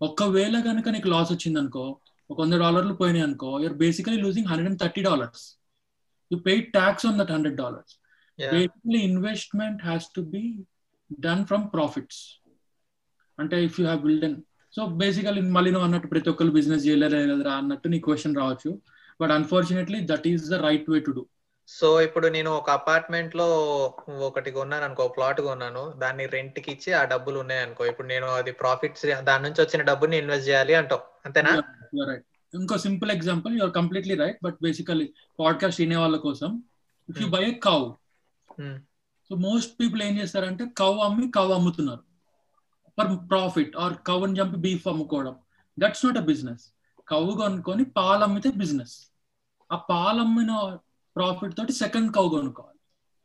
[0.00, 1.84] ఒకవేళ కనుక నీకు లాస్ వచ్చింది అనుకో
[2.30, 5.44] ఒక వంద డాలర్లు పోయినాయి అనుకో you are basically losing hundred and thirty dollars
[6.30, 7.94] you pay tax on that hundred dollars
[8.38, 10.44] basically investment has to be
[11.10, 12.16] done from profits.
[13.38, 14.34] అంటే if you have build an
[14.74, 18.70] so basically మళ్ళీ నువ్వు అన్నట్టు ప్రతి ఒక్కరు బిజినెస్ చేయలేరా అన్నట్టు నీ question రావచ్చు.
[19.20, 21.26] But unfortunately that is the right way to do.
[21.68, 23.46] So ఇప్పుడు నేను ఒక అపార్ట్మెంట్లో
[24.18, 25.94] ఒకటి కొన్నాను అనుకో ప్లాట్ కొన్నాను.
[25.98, 27.84] దాన్ని రెంట్కి ఇచ్చి ఆ డబ్బులు ఉన్నాయి అనుకో.
[27.84, 31.00] ఇప్పుడు నేను అది ప్రాఫిట్స్ దాని నుంచి వచ్చిన డబ్బుని ఇన్వెస్ట్ చేయాలి అంటావు.
[31.24, 31.62] అంతేనా?
[32.54, 36.62] ఇంకో simple example you are completely right but basically podcast వినే వాళ్ళ కోసం.
[37.08, 37.90] If you buy cow.
[39.28, 42.02] So most people ఏం చేస్తారంటే కవ్ అమ్మి కవ్ అమ్ముతున్నారు.
[42.98, 45.36] ఫర్ ప్రాఫిట్ ఆర్ కవ్ని చంపి బీఫ్ అమ్ముకోవడం.
[45.78, 46.62] దట్స్ నాట్ అ బిజినెస్
[47.08, 48.94] కవ్వు కొనుక్కొని పాలు అమ్మితే బిజినెస్
[49.70, 50.52] ఆ పాలు అమ్మిన
[51.16, 52.78] ప్రాఫిట్ తోటి సెకండ్ కవ్ కొనుక్కోవాలి.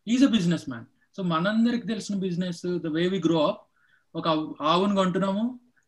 [0.07, 3.61] Is a business man so మనందరికి తెలిసిన business the way we grow up
[4.15, 4.27] ఒక
[4.71, 5.43] ఆవును కొంటున్నాము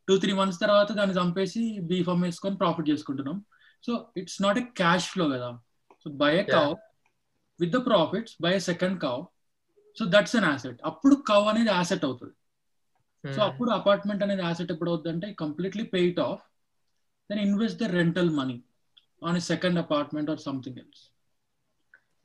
[0.08, 3.38] టూ త్రీ మంత్స్ తర్వాత దాన్ని చంపేసి బీఫ్ అమ్మేసుకొని ప్రాఫిట్ చేసుకుంటున్నాం.
[3.84, 5.50] So it's not a cash flow కదా.
[6.04, 6.74] So buy a cow
[7.60, 9.22] with the profits buy a second cow
[9.98, 12.36] so that's an asset అప్పుడు కవ్ అనేది యాసెట్ అవుతుంది.
[13.24, 16.44] సో అప్పుడు అపార్ట్మెంట్ అనేది యాసెట్ ఎప్పుడు అవుతుంది అంటే completely pay it off
[17.32, 18.58] then invest the rental money
[19.28, 21.12] on a second apartment or something else.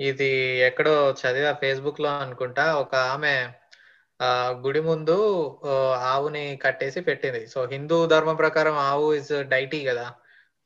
[0.01, 0.27] ఇది
[0.59, 3.49] ఎక్కడో చదివా ఫేస్బుక్లో అనుకుంటా ఒక ఆమె
[4.51, 5.17] గుడి ముందు
[5.99, 7.47] ఆవుని కట్టేసి పెట్టింది.
[7.47, 10.15] సో హిందూ ధర్మం ప్రకారం ఆవు ఇస్ డైటీ కదా.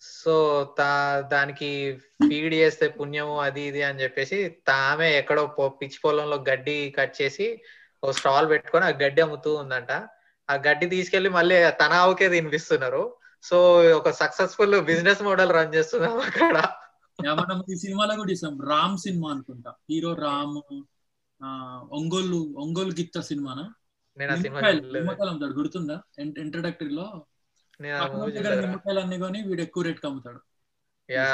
[0.00, 1.96] సో తా దానికి
[2.28, 7.62] ఫీడ్ చేస్తే పుణ్యము అది ఇది అని చెప్పేసి తామె ఎక్కడో పొ- పిచ్చి పొలంలో గడ్డి కట్ చేసి
[8.04, 9.92] ఓ స్టాల్ పెట్టుకొని ఆ గడ్డి అమ్ముతూ ఉందంట.
[10.50, 13.19] ఆ గడ్డి తీసుకెళ్ళి మళ్ళీ తన ఆవుకే తినిపిస్తున్నారు.
[13.44, 13.58] సో
[13.96, 16.56] ఒక సక్సెస్ఫుల్ బిజినెస్ మోడల్ రన్ చేస్తున్నాం అక్కడ.
[17.38, 19.70] మనం ఈ సినిమాలో కూడా చూసాం రామ్ సినిమా అనుకుంటా.
[19.90, 20.58] హీరో రామ్
[21.40, 21.48] ఆ,
[21.90, 23.62] ఒంగోలు ఒంగోలు గిత్త సినిమానా?
[24.16, 25.96] నేను ఆ సినిమా నిమ్మకాయలు అమ్ముతాడు గుర్తుందా?
[26.42, 27.06] ఇంట్రడక్టరీ లో?
[27.80, 30.40] నిమ్మకాయలు అన్ని కొని వీడు ఎక్కువ రేట్ అమ్ముతాడు.
[31.08, 31.28] యా.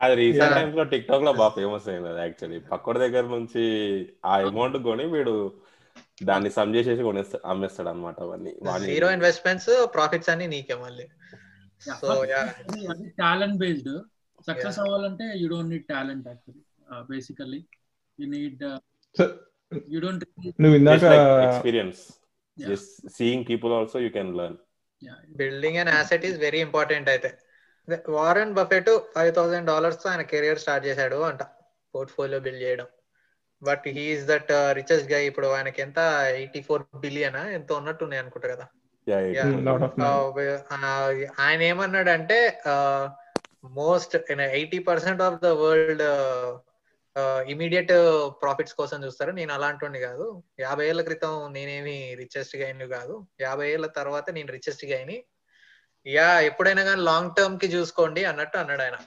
[0.00, 0.54] అది రీసెంట్ Yeah.
[0.58, 3.64] టైమ్స్లో టిక్ టాక్లో బాగా ఫేమస్ అయింది అది యాక్చువల్లీ పక్కడి దగ్గర నుంచి
[4.24, 5.34] ఆ అమౌంట్ కొని వీడు
[6.22, 8.52] దాన్ని సమ్ చేసేసి కొనేస్తాడు అమ్మేస్తాడు అనమాట అవన్నీ
[8.86, 11.04] జీరో ఇన్వెస్ట్మెంట్స్ ప్రాఫిట్స్ అన్ని నీకే మళ్ళీ.
[12.00, 12.08] సో
[13.22, 13.92] టాలెంట్ బేస్డ్
[14.48, 16.64] సక్సెస్ అవ్వాలంటే you don't need talent actually
[17.12, 17.60] basically
[18.18, 18.64] you need
[19.94, 20.24] you don't
[20.62, 21.04] నువ్వు ఇందాక
[21.46, 22.02] experience
[22.56, 24.58] just seeing people also you can learn
[25.40, 27.30] building and asset is very important అయితే
[28.16, 31.42] Warren Buffett five thousand డాలర్స్తో ఆయన career start చేశాడు అంట.
[31.94, 32.88] Portfolio build చేయడం.
[33.62, 35.98] But he's that రిచెస్ట్గా ఇప్పుడు ఆయనకి ఎంత?
[36.36, 38.66] ఎయిటీ ఫోర్ బిలియన్ ఎంత ఉన్నట్టు ఉన్నాయి అనుకుంటా కదా.
[39.08, 40.38] ఆఫ్
[40.72, 42.58] ఆ, ఆయన ఏమన్నాడంటే
[43.64, 46.02] most eighty percent of the world
[47.48, 47.92] immediate
[48.42, 49.30] profits కోసం చూస్తారు.
[49.30, 50.42] నేను అలాంటి కాదు.
[50.60, 53.26] యాభై ఏళ్ళ క్రితం నేనేమి రిచెస్ట్ గైన్ కాదు.
[53.40, 55.24] యాభై ఏళ్ళ తర్వాత నేను రిచెస్ట్ గైని
[56.06, 58.98] యా ఎప్పుడైనా కానీ లాంగ్ టర్మ్కి చూసుకోండి అన్నట్టు అన్నాడు ఆయన.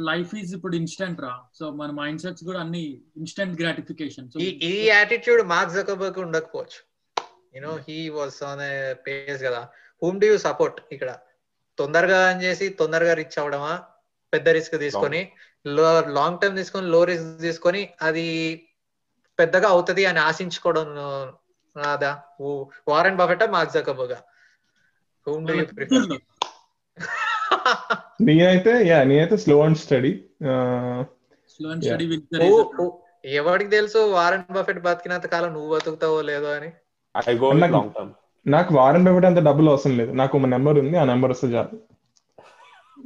[0.00, 1.40] లైఫ్ ఈజ్ ఇప్పుడు ఇన్స్టెంట్ రా.
[1.54, 6.87] సో మన మైండ్ సెట్స్ కూడా అన్ని ఇన్స్టెంట్ గ్రాటిఫికేషన్ ఈ యాటిట్యూడ్ మార్క్ జకబర్గ్ ఉండకపోవచ్చు.
[7.58, 8.62] You know he was on
[9.04, 9.60] pace కదా.
[10.02, 11.10] హూమ్ డు యూ సపోర్ట్ ఇక్కడ?
[11.78, 13.72] తొందరగా అని చేసి తొందరగా రిచ్ అవడమా
[14.32, 15.20] పెద్ద రిస్క్ తీసుకొని
[16.16, 18.24] లాంగ్ టర్మ్ తీసుకొని లో రిస్క్ తీసుకొని అది
[19.38, 20.88] పెద్దగా అవుతది అని ఆశించుకోవడం
[21.76, 22.12] రాదా
[22.90, 24.16] Warren Buffett Mark Zuckerberg
[25.26, 26.06] whom do you prefer
[28.28, 30.12] నేనైతే యా నేనైతే slow and steady
[31.54, 31.84] slow and.
[31.84, 32.34] Steady with
[33.38, 36.70] ఎవరికి తెలుసు వారెన్ బఫెట్ బతికినంత కాలం నువ్వు బతుకుతావో లేదో అని?
[37.28, 38.12] ఐ గో నాకు- లాంగ్ టర్మ్
[38.46, 40.12] నాకు వారం బెఫెట్ అంత డబ్బులు అవసరం లేదు.
[40.12, 41.80] నాకు ఒక నెంబర్ ఉంది ఆ నెంబర్ వస్తే చాలు.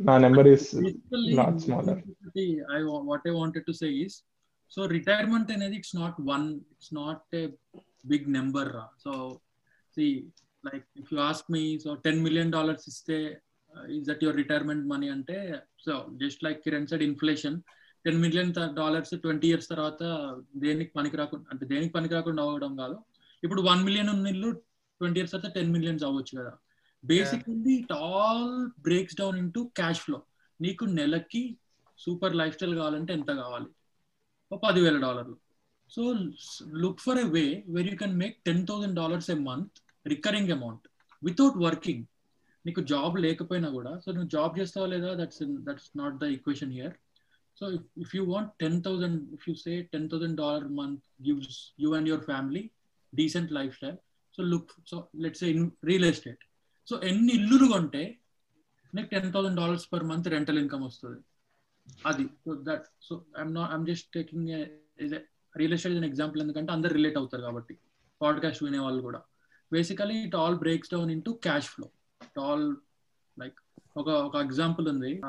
[0.01, 1.97] నా number is smaller.
[2.77, 4.11] I wa- what I wanted to say is,
[4.71, 7.49] so retirement అనేది it's not one it's not a
[8.07, 9.39] big number రా so
[9.95, 10.27] see
[10.67, 13.41] like if you ask me so ten million dollars ఇస్తే
[13.91, 17.61] is that your retirement money అంటే so just like Kiran side inflation
[18.05, 22.99] ten million dollars twenty years తర్వాత దేనికి పనికి రాకుండా అంటే దేనికి పనికి రాకుండా అవ్వడం కాదు.
[23.43, 24.51] ఇప్పుడు వన్ మిలియన్ ఉన్న ఇల్లు
[25.01, 26.53] ట్వంటీ ఇయర్స్ తర్వాత టెన్ మిలియన్స్ అవ్వచ్చు కదా.
[27.05, 30.19] Basically it all breaks down in cash flow
[30.61, 31.43] నీకు నెలకి
[31.99, 33.69] సూపర్ లైఫ్ స్టైల్ కావాలంటే ఎంత కావాలి?
[34.51, 35.37] ఓ పదివేల డాలర్లు.
[35.91, 36.03] So
[36.83, 39.77] look for a way where you can make ten thousand dollars a month
[40.07, 40.85] recurring amount
[41.23, 42.05] without working
[42.65, 45.11] నీకు జాబ్ లేకపోయినా కూడా సో నువ్వు జాబ్ చేస్తావా లేదా?
[45.21, 46.95] That's that's not the equation here
[47.57, 47.65] so
[48.05, 52.09] if you want ten thousand if you say ten thousand dollar month gives you and
[52.09, 52.63] your family
[53.15, 53.97] decent life style
[54.37, 56.39] so look so let's in real estate
[56.89, 58.19] so ఎన్ని ఇల్లులు కొంటే
[58.95, 61.21] నీకు ten thousand dollars per month rental income వస్తుంది.
[62.07, 62.25] అది.
[62.25, 64.49] So that so I'm not I'm just taking
[65.57, 67.79] real estate an example ఎందుకంటే అందరు relate అవుతారు కాబట్టి.
[68.23, 69.21] పాడ్కాస్ట్ వినే వాళ్ళు కూడా.
[69.73, 71.91] Basically it all breaks down in cash flow
[72.23, 72.77] it all
[73.41, 73.55] like
[73.97, 75.23] ఒక ఒక ఎగ్జాంపుల్ ఉంది.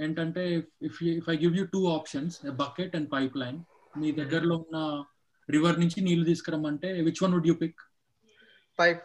[0.00, 3.60] ఏంటంటే if if I give you two options bucket and pipeline
[3.98, 5.04] మీ దగ్గరలో ఉన్న
[5.48, 7.80] రివర్ నుంచి నీళ్ళు తీసుకురమ్మంటే which one would you pick
[8.78, 9.04] pipe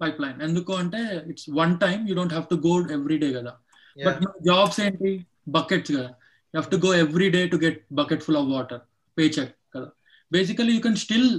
[0.24, 1.00] pipeline ఎందుకు అంటే
[1.32, 3.52] it's one time you don't have to go every day కదా.
[3.96, 5.10] బట్ మన జాబ్స్ ఏంటి?
[5.56, 6.10] బకెట్స్ కదా.
[6.54, 8.82] You have to go every day to get bucket full of water
[9.36, 9.88] paycheck కదా.
[10.32, 11.30] Basically you can still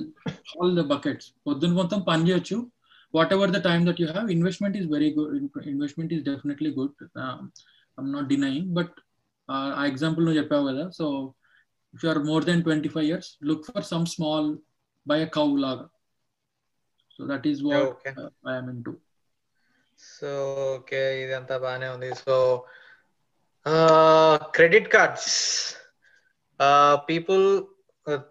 [0.58, 2.58] all the buckets పొద్దున్న మొత్తం పని చేయొచ్చు.
[3.36, 5.32] Whatever the time that you have investment is very good
[5.74, 6.96] investment is definitely good
[7.98, 8.94] I'm not denying but
[9.50, 11.06] ఆ example నువ్వు చెప్పావు కదా so
[11.94, 14.50] if you are more than twenty five years look for some small
[15.06, 15.88] buy a cow లాగా
[17.16, 18.08] so that is what
[18.54, 18.94] I'm into
[20.00, 20.30] so
[20.76, 22.08] okay ఇదంతా బాగానే ఉంది.
[22.24, 22.36] So
[24.56, 25.34] credit cards
[27.10, 27.44] people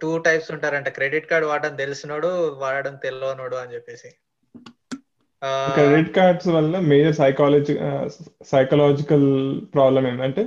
[0.00, 0.88] two types ఉంటారంట.
[0.96, 2.30] Credit card వాడడం తెలిసినోడు
[2.62, 4.10] వాడడం తెలియనోడు అని చెప్పేసి.
[5.76, 7.74] క్రెడిట్ కార్డ్స్ వల్ల మేజర్ సైకాలజీ
[8.52, 9.28] సైకలాజికల్
[9.74, 10.42] ప్రాబ్లం ఏంటంటే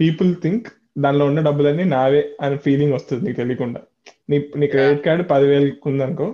[0.00, 3.80] పీపుల్ థింక్ దానిలో ఉన్న డబ్బులన్నీ నావే అనే ఫీలింగ్ వస్తుంది నీకు తెలియకుండా.
[4.30, 6.26] నీ నీ క్రెడిట్ కార్డ్ పదివేలు ఉందనుకో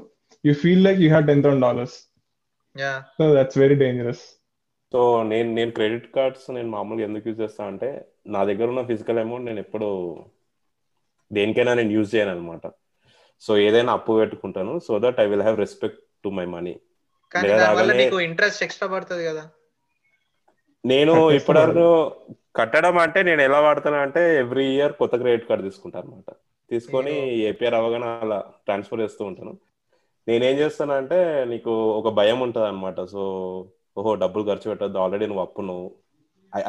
[0.45, 1.97] you feel like you have ten thousand dollars
[3.17, 4.23] so that's very dangerous
[4.93, 7.89] so నేను నేను క్రెడిట్ కార్డ్స్ నేను మామూలుగా ఎందుకు యూజ్ చేస్తా అంటే
[8.27, 9.89] నా దగ్గర ఉన్న ఫిజికల్ అమౌంట్ నేను ఎప్పుడు
[11.31, 12.67] దేనికైనా నేను యూజ్ చేయను అనమాట
[13.43, 16.75] సో ఏదైనా అప్పు పెట్టుకుంటాను so that I will have respect to my money
[18.23, 19.45] interest extra పడుతుంది కదా.
[20.85, 21.87] నేను ఇప్పటివరకు
[22.55, 26.31] కట్టడం అంటే నేను ఎలా వాడతాను అంటే ఎవ్రీ ఇయర్ కొత్త క్రెడిట్ కార్డ్ తీసుకుంటాను అనమాట
[26.71, 27.15] తీసుకొని
[27.51, 28.37] ఏపీఆర్ అవగానే అలా
[28.67, 29.53] ట్రాన్స్ఫర్ చేస్తూ ఉంటాను.
[30.27, 31.19] నేనేం చేస్తాను అంటే
[31.53, 33.23] నీకు ఒక భయం ఉంటుంది అనమాట సో
[33.97, 35.89] ఓహో డబ్బులు ఖర్చు పెట్టద్దు ఆల్రెడీ నువ్వు అప్పు నువ్వు.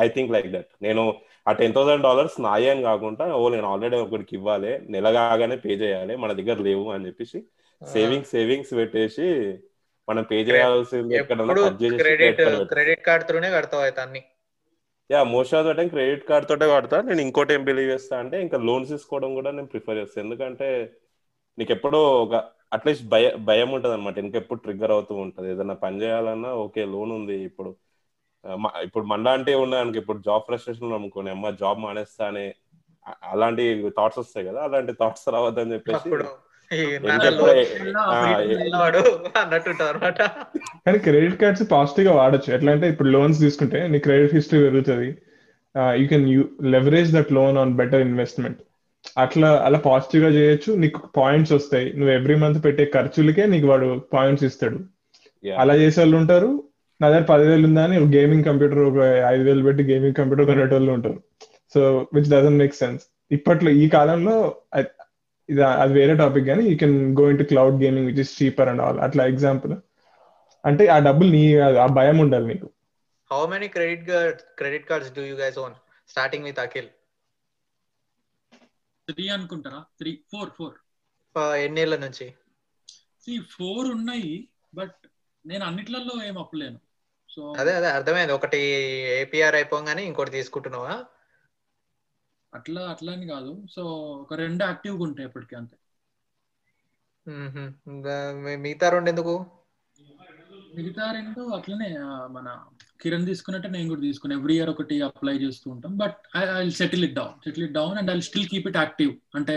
[0.01, 0.69] I think like that.
[0.81, 1.01] నేను
[1.45, 5.73] ఆ టెన్ థౌసండ్ డాలర్స్ నాయే అని కాకుండా ఓ నేను ఆల్రెడీ ఒకరికి ఇవ్వాలి నెల కాగానే పే
[5.81, 7.39] చేయాలి మన దగ్గర లేవు అని చెప్పేసి
[7.81, 9.27] సేవింగ్స్ సేవింగ్స్ పెట్టేసి
[10.07, 11.17] మనం పే చేయాల్సింది
[12.01, 14.21] క్రెడిట్ క్రెడిట్ కార్డ్ త్రూనే కడతావు అయితే అన్ని.
[15.13, 18.41] Yeah most of the time credit card తోటే కడతా నేను ఇంకోటి ఏం బిలీవ్ చేస్తా అంటే
[18.41, 20.67] ఇంకా లోన్స్ తీసుకోవడం కూడా నేను ప్రిఫర్ చేస్తాను ఎందుకంటే
[21.57, 22.35] నీకు ఎప్పుడో ఒక
[22.73, 25.47] అట్లీస్ట్ భయ భయం ఉంటుంది అనమాట ఇంకెప్పుడు ట్రిగ్గర్ అవుతూ ఉంటుంది.
[25.51, 27.71] ఏదైనా పని చేయాలన్నా ఓకే లోన్ ఉంది ఇప్పుడు.
[28.83, 32.45] ఇప్పుడు మన అంటే ఉన్నాయనుకో ఇప్పుడు జాబ్ ఫ్రస్ట్రేషన్ అనుకోని అమ్మ జాబ్ మానేస్తా అనే
[33.23, 33.63] అలాంటి
[33.97, 34.63] థాట్స్ వస్తాయి కదా.
[34.63, 36.09] అలాంటి థాట్స్ రావద్దని చెప్పేసి
[40.85, 42.49] కానీ క్రెడిట్ కార్డ్స్ పాజిటివ్గా వాడచ్చు.
[42.55, 45.09] ఎట్లా అంటే ఇప్పుడు లోన్స్ తీసుకుంటే నీ క్రెడిట్ హిస్టరీ పెరుగుతుంది.
[46.01, 46.43] You can you
[46.75, 48.59] leverage that loan on better investment
[49.23, 50.71] అట్లా అలా పాజిటివ్గా చేయొచ్చు.
[50.83, 51.87] నీకు పాయింట్స్ వస్తాయి.
[51.97, 54.77] నువ్వు ఎవ్రీ మంత్ పెట్టే ఖర్చులకే నీకు వాడు పాయింట్స్ ఇస్తాడు.
[55.61, 56.51] అలా చేసే వాళ్ళు ఉంటారు.
[57.01, 58.99] నా దగ్గర పదివేలు ఉందా అని గేమింగ్ కంప్యూటర్ ఒక
[59.31, 61.17] ఐదు వేలు పెట్టి గేమింగ్ కంప్యూటర్ కొనేటోళ్ళు ఉంటారు.
[61.73, 61.81] So
[62.13, 64.35] which doesn't make sense ఇప్పట్లో ఈ కాలంలో
[65.49, 68.81] ఇది అది వేరే టాపిక్ కానీ you can go into cloud gaming which is cheaper and
[68.81, 69.73] all అట్లా ఎగ్జాంపుల్
[70.65, 72.67] అంటే ఆ డబ్బులు నీ ఆ భయం ఉండాలి నీకు.
[73.31, 75.75] How many credit card credit cards do you guys own
[76.09, 76.89] starting with Akhil
[79.07, 79.79] three అనుకుంటారా?
[79.99, 80.75] త్రీ ఫోర్ ఫోర్
[81.57, 82.27] ఎన్నేళ్ళ నుంచి?
[83.51, 84.95] ఫోర్ ఉన్నాయి బట్
[85.45, 86.79] నేను అన్నిట్లలో ఏం అప్పలేను.
[87.29, 88.33] సో అదే అదే అర్థమైంది.
[88.33, 88.57] ఒకటి
[89.21, 90.95] ఏపీఆర్ అయిపోగానే ఇంకోటి తీసుకుంటున్నావా?
[92.53, 93.51] అట్లా అట్లా అని కాదు.
[93.75, 93.83] సో
[94.23, 95.77] ఒక రెండు యాక్టివ్గా ఉంటాయి ఎప్పటికీ అంతే.
[98.65, 99.33] మిగతా రెండు ఎందుకు?
[100.77, 101.89] మిగతా రెండు అట్లనే
[102.35, 102.47] మన
[103.01, 105.93] కిరణ్ తీసుకున్నట్టే నేను కూడా తీసుకున్నాను ఎవ్రీ ఇయర్ ఒకటి అప్లై చేస్తూ ఉంటాం.
[106.01, 106.17] But
[106.59, 109.55] I settle it down settle it down and I still keep it active అంటే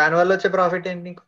[0.00, 1.22] దాని వల్ల వచ్చే ప్రాఫిట్ ఏంటి నీకు?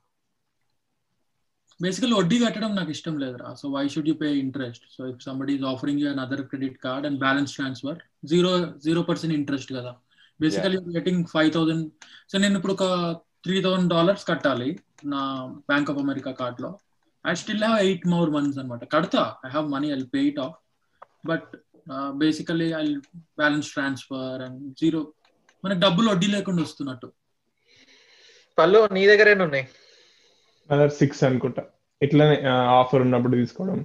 [1.81, 3.49] బేసికల్ వడ్డీ కట్టడం నాకు ఇష్టం లేదురా.
[3.61, 7.07] So why should you pay interest so if somebody is offering you another credit card
[7.09, 7.99] and balance transfer
[8.33, 8.53] zero
[8.87, 9.93] zero percent interest కదా.
[10.41, 11.87] Basically getting five thousand
[12.33, 12.85] so నేను ఇప్పుడు ఒక
[13.45, 14.71] త్రీ థౌసండ్ డాలర్స్ కట్టాలి
[15.05, 15.23] నా
[15.71, 16.71] బ్యాంక్ ఆఫ్ అమెరికా కార్డ్లో
[17.25, 19.23] I still have eight more months అనమాట కడతా.
[19.47, 20.57] I have money I pay it off
[21.27, 21.49] but
[22.23, 22.85] basically I
[23.41, 25.01] balance transfer and zero
[25.65, 27.09] మనకి డబ్బులు వడ్డీ లేకుండా వస్తున్నట్టు.
[28.59, 29.65] పళ్ళు నీ దగ్గరేనే ఉన్నాయి?
[30.71, 31.63] అదర్ సిక్స్ అనుకుంటా.
[32.03, 32.37] ఇట్లానే
[32.79, 33.79] ఆఫర్ ఉన్నప్పుడు తీసుకోవడం.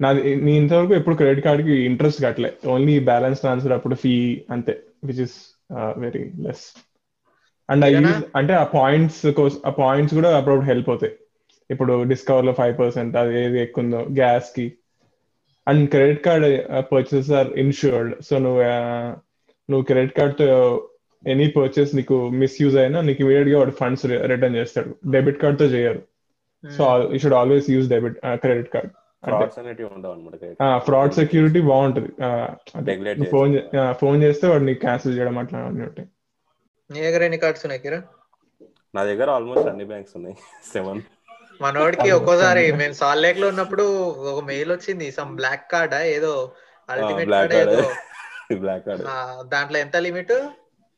[0.00, 2.50] నాది నీ ఇంతవరకు ఎప్పుడు క్రెడిట్ కార్డ్కి ఇంట్రెస్ట్ కట్టలే.
[2.66, 4.12] ఓన్లీ బ్యాలెన్స్ ట్రాన్స్ఫర్ అప్పుడు ఫీ
[4.50, 4.74] అంతే
[5.04, 5.36] which is
[5.70, 6.64] very less
[7.68, 7.88] and I?
[7.94, 11.14] Use అంటే ఆ పాయింట్స్ కోసం ఆ పాయింట్స్ కూడా అప్పుడప్పుడు హెల్ప్ అవుతాయి.
[11.70, 14.66] ఇప్పుడు డిస్కవర్లో ఫైవ్ పర్సెంట్ అది ఏది ఎక్కువ ఉందో గ్యాస్కి
[15.66, 16.46] and credit card
[16.92, 18.62] purchase are insured so నువ్వు
[19.68, 20.46] నువ్వు క్రెడిట్ కార్డ్తో
[21.24, 24.90] ఎనీ పర్చేస్ నీకు మిస్యూజ్ అయినా నీకు ఇమీడియట్గా వాడు ఫండ్స్ రిటర్న్ చేస్తాడు.
[25.10, 26.02] డెబిట్ కార్డ్తో చేయరు
[26.64, 28.92] so you should always use debit credit card
[29.28, 30.34] అంటే ఫ్రాడ్స్ అనేటివి ఉండవు అనమాట
[30.84, 32.10] ఫ్రాడ్ సెక్యూరిటీ బాగుంటది.
[33.30, 33.52] ఫోన్
[33.92, 36.08] ఫోన్ చేస్తే వాడు నీకు క్యాన్సిల్ చేయడం అట్లా అన్నీ ఉంటాయి.
[36.90, 38.06] నీ దగ్గర ఎన్ని కార్డ్స్ ఉన్నాయి కిరణ్?
[38.94, 40.36] నా దగ్గర ఆల్మోస్ట్ అన్ని బ్యాంక్స్ ఉన్నాయి.
[40.72, 41.02] సెవెన్.
[41.62, 43.84] మనోడికి ఒక్కోసారి మేము సాల్ లేక్లో ఉన్నప్పుడు
[44.30, 45.94] ఒక మెయిల్ వచ్చింది సమ్ బ్లాక్ కార్డ్?
[46.10, 46.32] ఏదో
[46.88, 47.88] అల్టిమేట్ బ్లాక్ కార్డ్ ఏదో?
[48.64, 49.02] Black card.
[49.06, 49.16] ఆ,
[49.46, 50.34] దాంట్లో ఎంత లిమిట్?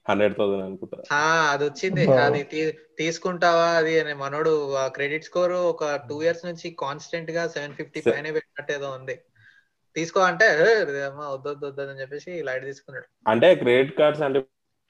[0.09, 1.17] హండ్రెడ్ థౌసండ్ అనుకుంటా.
[1.51, 2.13] అది వచ్చింది.
[2.13, 4.15] అది తీసుకుంటావా అది అని.
[4.15, 9.19] మనోడు ఆ క్రెడిట్ స్కోర్ ఒక టూ ఇయర్స్ నుంచి కాన్స్టెంట్గా సెవెన్ ఫిఫ్టీ పైన పెట్టినట్టు ఏదో ఉంది.
[9.95, 13.31] తీసుకో అంటే "ఏ, అమ్మా, వద్దు వద్దు వద్దు అని చెప్పేసి లైట్ తీసుకున్నాడు.
[13.31, 14.39] అంటే క్రెడిట్ కార్డ్స్ అంటే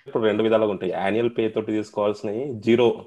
[0.07, 0.93] ఇప్పుడు రెండు విధాలుగా ఉంటాయి.
[0.93, 3.07] యాన్యువల్ పే తోటి తీసుకోవాల్సినవి జీరో.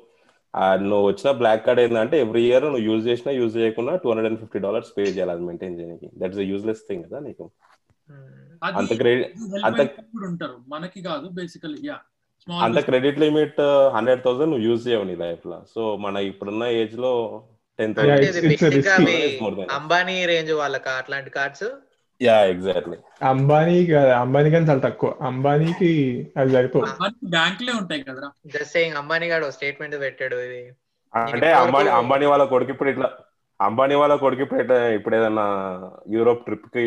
[0.76, 4.40] నువ్వు వచ్చిన బ్లాక్ కార్డ్ ఏంటంటే ఎవ్రీ ఇయర్ నువ్వు యూజ్ చేసినా యూజ్ చేయకుండా two hundred and
[4.40, 6.12] fifty dollars pay చేయాలి అది మెయింటైన్ చేయడానికి.
[6.18, 7.52] దట్స్ యూజ్లెస్ థింగ్ కదా నీకు.
[8.64, 9.32] అంత క్రెడిట్
[10.28, 10.56] ఉంటారు.
[10.68, 11.98] మనకి కాదు బేసికలీ యా
[12.48, 13.60] అంత క్రెడిట్ లిమిట్
[13.96, 15.58] హండ్రెడ్ థౌసండ్ నువ్వు యూజ్ చేయవు నీ లైఫ్లో.
[15.76, 17.12] సో మన ఇప్పుడున్న ఏజ్లో
[17.80, 19.06] టెన్ Yeah, అంటే it's- ఇది it's a బేసిక్గా risky.
[19.06, 20.90] అవి It's more than- Ambani range వాళ్ళకి?
[20.98, 21.66] అట్లాంటి cards
[22.22, 23.78] yeah exactly Ambani
[24.18, 25.10] Ambani కానీ చాలా తక్కువ.
[25.22, 25.90] అంబానీకి
[26.38, 26.80] అది సరిపో
[27.32, 28.30] బ్యాంకులే ఉంటాయి కదరా.
[28.48, 30.62] జస్ట్ సేయింగ్ అంబానీ గాడు స్టేట్మెంట్ పెట్టాడు ఇది.
[31.14, 33.10] అంటే అంబానీ అంబానీ వాళ్ళ కొడుకు ఇప్పుడు ఇట్లా
[33.60, 34.62] అంబానీ వాళ్ళ కొడుకు ఇప్పుడు
[34.98, 35.48] ఇప్పుడు ఏదన్నా
[36.10, 36.86] యూరోప్ ట్రిప్కి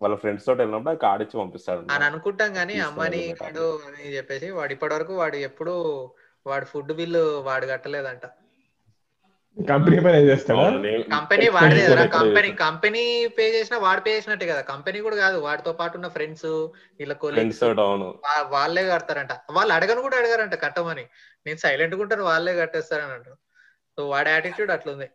[0.00, 4.48] వాళ్ళ ఫ్రెండ్స్ తోటి వెళ్ళినప్పుడు ఆ కార్డ్ ఇచ్చి పంపిస్తాడు అని అనుకుంటాం కానీ బట్ గాడు అని చెప్పేసి
[4.58, 5.74] వాడు ఇప్పటి వరకు వాడు ఎప్పుడు
[6.46, 8.24] వాడు ఫుడ్ బిల్లు వాడు కట్టలేదంట.
[9.56, 10.64] కంపెనీ పైన ఏం చేస్తాడా?
[11.12, 13.02] కంపెనీ కదా కూడా కంపెనీ కంపెనీ
[13.36, 16.46] పే చేసినా వాడు పే చేసినట్టే కదా కంపెనీ కూడా కాదు వాడితో పాటు ఉన్న ఫ్రెండ్స్
[17.00, 17.62] వీళ్ళ కొలీగ్స్
[18.54, 19.32] వాళ్ళే కడతారంట.
[19.50, 21.04] వాళ్ళు అడగను కూడా అడగారంట కట్టమని.
[21.46, 23.38] నేను సైలెంట్గా ఉంటాను వాళ్ళే కట్టేస్తారని అంటారు.
[23.98, 25.08] సో వాడి యాటిట్యూడ్ అట్లుంది.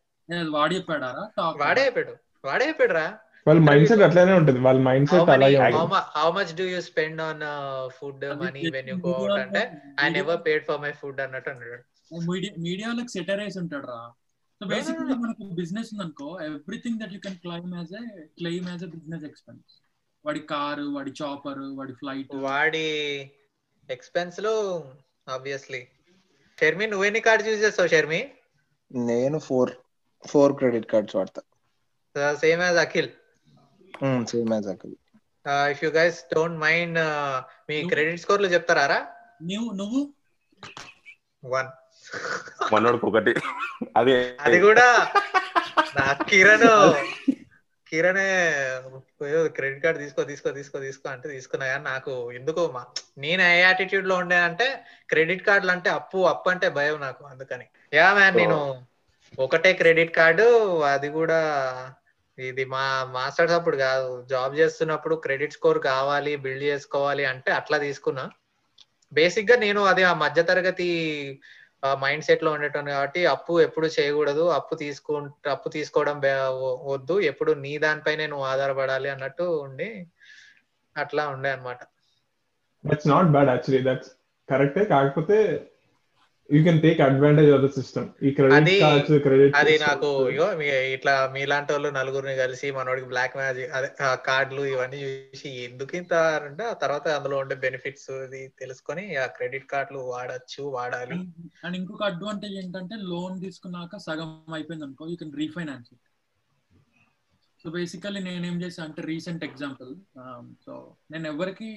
[0.56, 1.24] వాడి చెప్పాడారా?
[1.38, 3.08] టాక్ వాడే అయిపోయాడు వాడే అయిపోయాడు రా
[3.48, 4.60] వాళ్ళ మైండ్ సెట్ అట్లానే ఉంటుంది.
[4.68, 5.58] వాళ్ళ మైండ్ హౌ సెట్ అలాగే
[6.18, 7.42] how much do you spend on
[7.98, 9.64] food money when you go out అంటే
[10.06, 11.82] I never paid for my food అన్నట్టు అన్నాడు
[12.66, 14.02] మీడియాలకు సెటరైజ్ ఉంటాడు రా
[14.62, 15.16] సో no, బేసిక్లీ no.
[15.24, 18.04] మనకు బిజినెస్ ఉందనుకో everything that you can claim as a
[18.40, 19.72] claim as a business expense
[20.26, 22.86] వాడి కారు వాడి చాపర్ వాడి ఫ్లైట్ వాడి
[23.90, 24.54] ఎక్స్పెన్స్లో
[25.36, 25.82] ఆబ్వియస్లీ
[26.58, 28.22] షర్మి నువ్వెన్ని కార్డ్స్ యూజ్ చేస్తావు షర్మి?
[28.92, 29.72] నేను ఫోర్
[30.24, 31.42] ఫోర్ క్రెడిట్ కార్డ్స్ వాడతా.
[32.44, 33.12] Same as Akhil.
[34.28, 34.92] Same as అక్కడ
[35.72, 37.00] if you guys don't mind
[37.70, 39.00] me credit స్కోర్లు చెప్తారా
[39.44, 40.02] నువ్వు నువ్వు?
[41.44, 41.70] వన్
[42.74, 43.32] మనోడికి ఒకటి
[43.98, 44.14] అది.
[44.40, 44.88] అది కూడా
[45.98, 46.70] నా కిరణ్.
[47.88, 48.28] కిరణే
[49.56, 52.82] క్రెడిట్ కార్డ్ తీసుకో తీసుకో తీసుకో తీసుకో అంటే తీసుకున్నా కానీ నాకు ఎందుకో మా
[53.18, 54.68] నేను ఏ యాటిట్యూడ్లో ఉండే అంటే
[55.10, 57.66] క్రెడిట్ కార్డులు అంటే అప్పు అప్పు అంటే భయం నాకు అందుకని.
[57.94, 58.58] యా మ్యాన్ నేను
[59.38, 60.48] ఒకటే క్రెడిట్ కార్డు
[60.94, 61.40] అది కూడా
[62.38, 62.84] ఇది మా
[63.16, 64.26] మాస్టర్స్ అప్పుడు కాదు.
[64.30, 68.24] జాబ్ చేస్తున్నప్పుడు క్రెడిట్ స్కోర్ కావాలి బిల్డ్ చేసుకోవాలి అంటే అట్లా తీసుకున్నా.
[69.12, 70.88] బేసిక్గా నేను అది ఆ మధ్య తరగతి
[72.02, 74.44] మైండ్ సెట్లో ఉండేటోని కాబట్టి అప్పు ఎప్పుడు చేయకూడదు.
[74.50, 76.18] అప్పు తీసుకుంటే అప్పు తీసుకోవడం
[76.92, 77.20] వద్దు.
[77.32, 79.90] ఎప్పుడు నీ దానిపైనే నువ్వు ఆధారపడాలి అన్నట్టు ఉండి
[80.98, 81.80] అట్లా ఉండే అన్నమాట.
[82.86, 84.12] That's not bad actually that's
[84.50, 85.38] కరెక్టే కాకపోతే
[86.54, 90.48] you can take advantage of the system ఈ క్రెడిట్ అది- కార్డ్స్ క్రెడిట్ అది నాకు ఇగో
[90.60, 95.96] మీ ఇట్లా మీలాంటి వాళ్ళు నలుగురిని కలిసి మనోడికి బ్లాక్ మ్యాజిక్ అదే ఆ కార్డులు ఇవన్నీ చూసి ఎందుకు
[96.00, 101.20] ఇంత అంటే ఆ తర్వాత అందులో ఉండే బెనిఫిట్స్ ఇది తెలుసుకొని ఆ క్రెడిట్ కార్డులు వాడచ్చు వాడాలి.
[101.66, 106.04] అండ్ ఇంకొక అడ్వాంటేజ్ ఏంటంటే లోన్ తీసుకున్నాక సగం అయిపోయింది అనుకో you can refinance it
[107.66, 109.92] so basically నేను ఏం చేసా అంటే రీసెంట్ ఎగ్జాంపుల్
[110.66, 110.74] సో
[111.12, 111.70] నేను ఎవరికి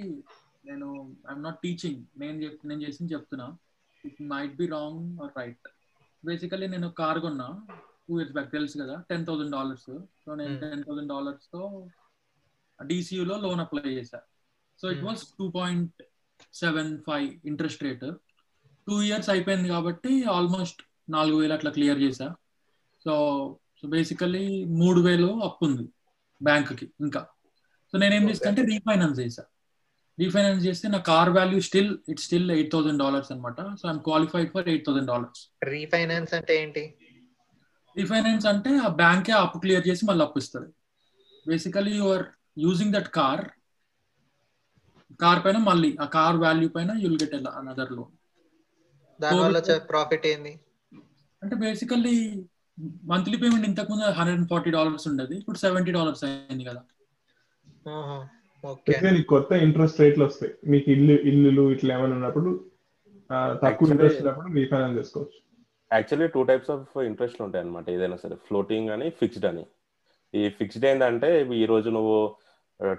[0.65, 0.87] నేను
[1.29, 3.47] ఐఎమ్ నాట్ టీచింగ్ నేను చెప్ నేను చేసింది చెప్తున్నా.
[4.07, 5.69] It might be wrong or right
[6.25, 7.49] basically నేను కార్ కొన్నా
[8.09, 9.91] టూ ఇయర్స్ బ్యాక్ తెలుసు కదా టెన్ థౌసండ్ డాలర్స్
[10.25, 10.57] సో నేను.
[10.61, 11.63] టెన్ థౌసండ్ డాలర్స్తో
[12.79, 14.21] డీసీయూలో లోన్ అప్లై చేశా.
[14.81, 15.03] So it.
[15.03, 16.03] Was two point
[16.55, 18.07] seven five interest rate
[18.87, 22.29] two years అయిపోయింది కాబట్టి ఆల్మోస్ట్ నాలుగు వేలు అట్లా క్లియర్ చేశా.
[23.05, 23.13] సో
[23.81, 25.85] సో బేసికలీ మూడు వేలు అప్పు ఉంది
[26.43, 27.21] బ్యాంక్కి ఇంకా.
[27.93, 29.43] సో నేనేం చేస్తా అంటే రీఫైనాన్స్ చేశా.
[30.19, 34.51] రీఫైనాన్స్ చేస్తే నా car value still it still eight thousand dollars అనమాట so I'm qualified
[34.55, 35.41] for eight thousand dollars.
[35.75, 36.85] Refinance అంటే ఏంటి?
[37.97, 40.71] రీఫైనాన్స్ అంటే ఆ బ్యాంకే అప్పు క్లియర్ చేసి మళ్ళీ అప్పు ఇస్తుంది.
[41.47, 42.25] Basically you're
[42.65, 43.45] using that car
[45.23, 48.13] car పైన మళ్ళీ ఆ కార్ వాల్యూ పైన యుల్ గెట్ అనదర్ లోన్
[49.21, 49.59] దానివల్ల
[49.91, 50.53] ప్రాఫిట్ ఏంది?
[51.43, 52.17] అంటే బేసికల్లీ
[53.13, 55.35] మంత్లీ పేమెంట్ ఇంతకు ముందు హండ్రెడ్ అండ్ ఫార్టీ డాలర్స్ ఉండేది.
[55.43, 56.83] ఇప్పుడు సెవెంటీ డాలర్స్ అయింది కదా.
[59.17, 60.53] నీకు కొత్త ఇంట్రెస్ట్ రేట్లు వస్తాయి.
[60.73, 62.51] మీకు ఇల్లు ఇల్లులు ఇట్లా ఏమైనా ఉన్నప్పుడు
[63.65, 65.39] తక్కువ ఇంట్రెస్ట్ ఉన్నప్పుడు రీఫైనాన్స్ చేసుకోవచ్చు.
[65.91, 69.65] Actually two types of interest ఉంటాయి అనమాట ఏదైనా సరే ఫ్లోటింగ్ అని ఫిక్స్డ్ అని.
[70.35, 71.29] ఈ ఫిక్స్డ్ ఏంటంటే
[71.61, 72.17] ఈ రోజు నువ్వు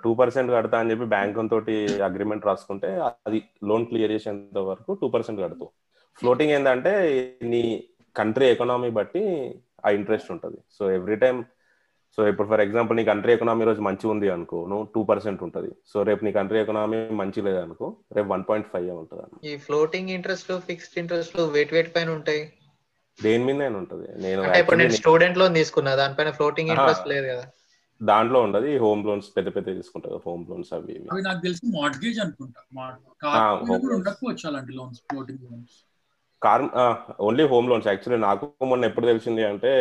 [0.03, 1.75] టూ పర్సెంట్ కడతా అని చెప్పి బ్యాంక్ తోటి
[2.07, 2.89] అగ్రిమెంట్ రాసుకుంటే
[3.27, 3.39] అది
[3.69, 5.69] లోన్ క్లియర్ చేసేంత వరకు టూ పర్సెంట్ కడతావు.
[6.19, 6.93] ఫ్లోటింగ్ ఏంటంటే
[7.51, 7.61] నీ
[8.15, 9.23] కంట్రీ ఎకనామీ బట్టి
[9.85, 10.59] ఆ ఇంట్రెస్ట్ ఉంటుంది.
[10.77, 11.37] సో ఎవ్రీ టైం
[12.17, 15.69] సో ఇప్పుడు ఫర్ ఎగ్జాంపుల్ నీ కంట్రీ ఎకనామీ రోజు మంచిగా ఉంది అనుకో నువ్వు టూ పర్సెంట్ ఉంటుంది.
[15.91, 20.49] సో రేపు నీ కంట్రీ ఎకనామీ మంచి లేదనుకో రేపు వన్ పాయింట్ ఫైవ్ ఉంటుంది ఈ ఫ్లోటింగ్ ఇంట్రెస్ట్
[20.69, 22.41] ఫిక్స్డ్ ఇంట్రెస్ట్ వేట్ వేట్ పైన ఉంటాయి?
[23.19, 24.07] దేని మీద ఉంటుంది.
[24.23, 26.71] నేను అంటే ఇప్పుడు నేను స్టూడెంట్ లోన్ తీసుకున్నా దానిపైన ఫ్లోటింగ్.
[26.73, 27.45] ఇంట్రెస్ట్ లేదు కదా.
[28.01, 30.97] దాంట్లో ఉండదు హోమ్ లోన్స్ పెద్ద పెద్ద తీసుకుంటారు హోమ్ లోన్స్ అవి
[31.29, 32.59] నాకు తెలిసి మార్ట్గేజ్ అనుకుంటా.
[34.79, 35.77] Loans floating loans
[36.41, 36.63] car
[37.27, 39.71] only home loans actually నాకు మొన్న ఎప్పుడు తెలిసింది అంటే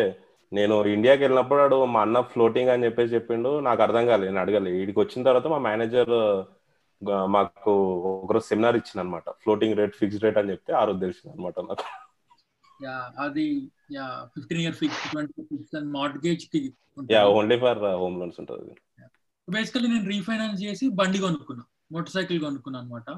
[0.52, 3.50] నేను ఇండియాకి వెళ్ళినప్పుడు వాడు మా అన్న ఫ్లోటింగ్ అని చెప్పేసి చెప్పిండు.
[3.66, 6.12] నాకు అర్థం కాలేదు నేను అడగలేదు వీడికి వచ్చిన తర్వాత మా మేనేజర్
[7.34, 7.72] మాకు
[8.20, 11.86] ఒకరోజు సెమినార్ ఇచ్చింది అనమాట ఫ్లోటింగ్ రేట్ ఫిక్స్డ్ రేట్ అని చెప్తే ఆ రోజు తెలిసింది అనమాట నాకు.
[12.80, 12.94] యా
[13.24, 13.44] అది
[13.96, 16.60] yeah fifteen year fix twenty fix and మార్ట్గేజ్కి
[17.14, 18.74] yeah only for home loans ఉంటుంది
[19.48, 23.10] బేసికలీ నేను రీఫైనాన్స్ చేసి బండి కొనుక్కున్నా మోటార్ సైకిల్ కొనుక్కున్నా అనమాట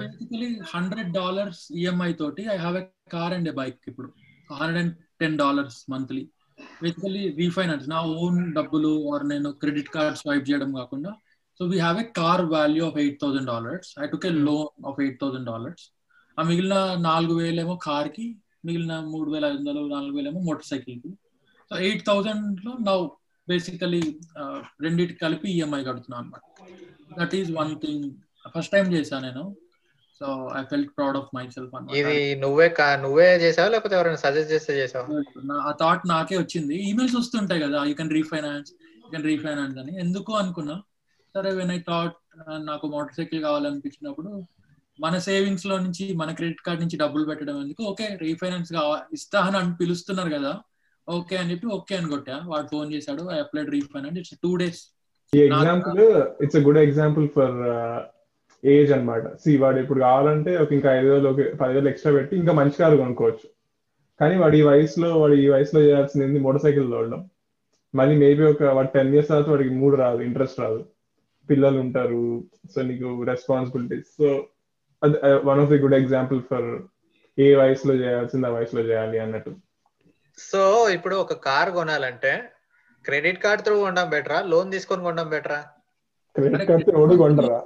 [0.00, 2.84] బేసికలీ హండ్రెడ్ డాలర్స్ ఈఎంఐ తోటి I have a
[3.14, 4.08] car and a bike ఇప్పుడు.
[4.50, 6.22] Hundred and ten dollars monthly
[6.82, 11.12] basically refinance నా ఓన్ డబ్బులు ఆర్ నేను క్రెడిట్ కార్డ్ స్వైప్ చేయడం కాకుండా
[11.60, 15.00] so we have a car value of eight thousand dollars I took a loan of
[15.04, 15.84] eight thousand dollars
[16.38, 16.76] ఆ మిగిలిన
[17.08, 18.26] నాలుగు వేలేమో కార్కి
[18.66, 21.10] మిగిలిన మూడు వేల ఐదు వందలు నాలుగు వేలేమో మోటార్ సైకిల్కి.
[21.70, 22.94] సో ఎయిట్ థౌసండ్లో నా
[23.48, 24.02] బేసికలీ
[24.84, 26.42] రెండింటి కలిపి ఈఎంఐ కడుతున్నాను అనమాట
[27.18, 28.04] that is one thing
[28.54, 29.44] first time చేశాను నేను.
[30.20, 33.68] So I felt proud of myself ఇది నువ్వే కా- నువ్వే చేసావా?
[33.68, 35.06] లేకపోతే ఎవరైనా సజెస్ట్ చేస్తే చేసావా?
[35.62, 36.74] ఆ థాట్ నాకే వచ్చింది.
[36.90, 37.84] ఈమెయిల్స్ వస్తుంటాయి కదా.
[37.84, 40.00] You can refinance you can refinance అని.
[40.00, 40.76] ఎందుకు అనుకున్నా?
[41.34, 42.16] సరే వెన్ ఐ థాట్
[42.64, 44.30] నాకు మోటార్ సైకిల్ కావాలనిపించినప్పుడు
[44.98, 47.82] మన సేవింగ్స్లో నుంచి మన క్రెడిట్ కార్డ్ నుంచి డబ్బులు పెట్టడం ఎందుకు?
[47.84, 48.72] ఓకే రీఫైనాన్స్
[49.12, 50.52] ఇస్తా అని అని పిలుస్తున్నారు కదా.
[51.08, 52.40] ఓకే అని చెప్పి ఓకే అని కొట్టా.
[52.44, 54.80] వాడు ఫోన్ చేశాడు I applied refinance it's two days
[55.32, 56.00] ఈ example
[56.42, 57.56] it's a good example for
[58.64, 59.24] age అన్నమాట.
[59.42, 62.96] సి వాడు ఇప్పుడు కావాలంటే ఒక ఇంకా ఐదు వేలు ఒక పదివేలు ఎక్స్ట్రా పెట్టి ఇంకా మంచి కారు
[63.02, 63.46] కొనుక్కోవచ్చు.
[64.20, 67.22] కానీ వాడు ఈ వయసులో వాడు ఈ వయసులో చేయాల్సింది మోటార్ సైకిల్ తోడడం
[67.94, 70.80] మళ్ళీ మేబీ ఒక వాడు టెన్ ఇయర్స్ తర్వాత వాడికి మూడు రాదు ఇంట్రెస్ట్ రాదు.
[71.48, 72.22] పిల్లలు ఉంటారు
[72.72, 74.28] సో నీకు responsibilities so
[75.48, 76.68] one of the good example for
[77.38, 79.52] ఏ వయసులో చేయాల్సింది ఆ వయసులో చేయాలి అన్నట్టు.
[80.38, 80.62] సో
[80.96, 82.32] ఇప్పుడు ఒక కార్ కొనాలంటే
[83.04, 85.60] క్రెడిట్ కార్డ్ త్రూ కొనడం బెటరా లోన్ తీసుకొని కొనడం బెటరా
[86.36, 87.58] క్రెడిట్ కార్డ్ ఎవడు కొండరా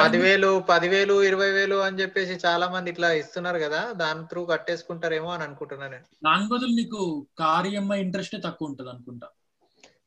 [0.00, 5.44] పదివేలు పదివేలు ఇరవై వేలు అని చెప్పేసి చాలా మంది ఇట్లా ఇస్తున్నారు కదా దాని త్రూ కట్టేసుకుంటారేమో అని
[5.46, 6.06] అనుకుంటున్నా నేను.
[6.28, 7.00] దాని బదులు నీకు
[7.38, 9.28] కార్ ఈఎంఐ ఇంట్రెస్ట్ తక్కువ ఉంటది అనుకుంటా.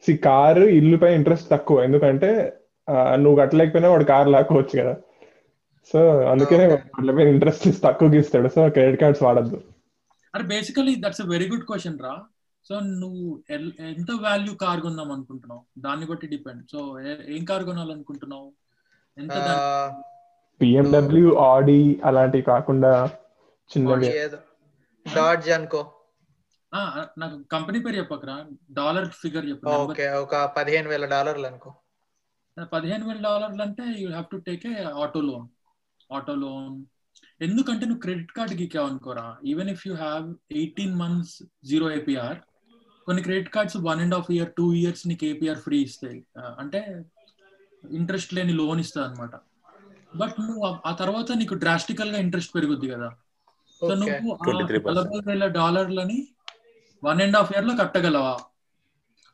[0.05, 1.83] సి కారు ఇల్లు పై ఇంట్రెస్ట్ తక్కువ.
[1.87, 2.31] ఎందుకంటే
[3.23, 4.95] నువ్వు కట్టలేకపోయినా వాడు కారు లాక్కోవచ్చు కదా.
[5.91, 5.99] సో
[6.31, 6.65] అందుకనే
[7.17, 8.49] మీద ఇంట్రెస్ట్ తక్కువకి ఇస్తాడు.
[8.55, 9.57] సో క్రెడిట్ కార్డ్స్ వాడద్దు.
[10.33, 12.13] అరే basically that's a very good question రా.
[12.67, 13.23] సో నువ్వు
[13.91, 15.63] ఎంత వాల్యూ కార్ కొందాం అనుకుంటున్నావు?
[15.85, 16.79] దాన్ని బట్టి డిపెండ్ సో
[17.37, 18.47] ఏం కార్ కొనాలనుకుంటున్నావు?
[20.59, 23.05] బిఎండబ్ల్యూ ఆడి అలాంటివి కాకుండా
[23.71, 24.29] చిన్నవి.
[25.15, 25.91] డాడ్జ్ అనుకో.
[26.75, 28.45] ఆ, నాకు కంపెనీ పేరు చెప్పకరా.
[28.71, 29.69] డాలర్ ఫిగర్ చెప్పు.
[29.69, 31.73] ఓకే ఒక పదిహేను వేల డాలర్లు అనుకో.
[32.73, 35.47] పదిహేను వేల డాలర్లు అంటే you have to take a auto loan
[36.13, 36.85] auto loan
[37.41, 39.37] ఎందుకంటే నువ్వు క్రెడిట్ కార్డ్ గీకావు అనుకోరా.
[39.45, 42.37] Even if you have eighteen months zero APR
[43.05, 46.25] కొన్ని credit cards one and half year two years నీకు ఏపీఆర్ ఫ్రీ ఇస్తాయి.
[46.37, 47.05] అంటే
[47.83, 49.35] ఇంట్రెస్ట్ లేని లోన్ ఇస్తుంది అనమాట
[50.13, 53.09] బట్ నువ్వు ఆ- తర్వాత నీకు డ్రాస్టికల్గా ఇంట్రెస్ట్ పెరుగుద్ది కదా.
[53.81, 54.89] సో నువ్వు ఆ 23%.
[54.91, 56.17] నలభై వేల డాలర్లని
[57.03, 58.33] వన్ అండ్ హాఫ్ ఇయర్లో కట్టగలవా?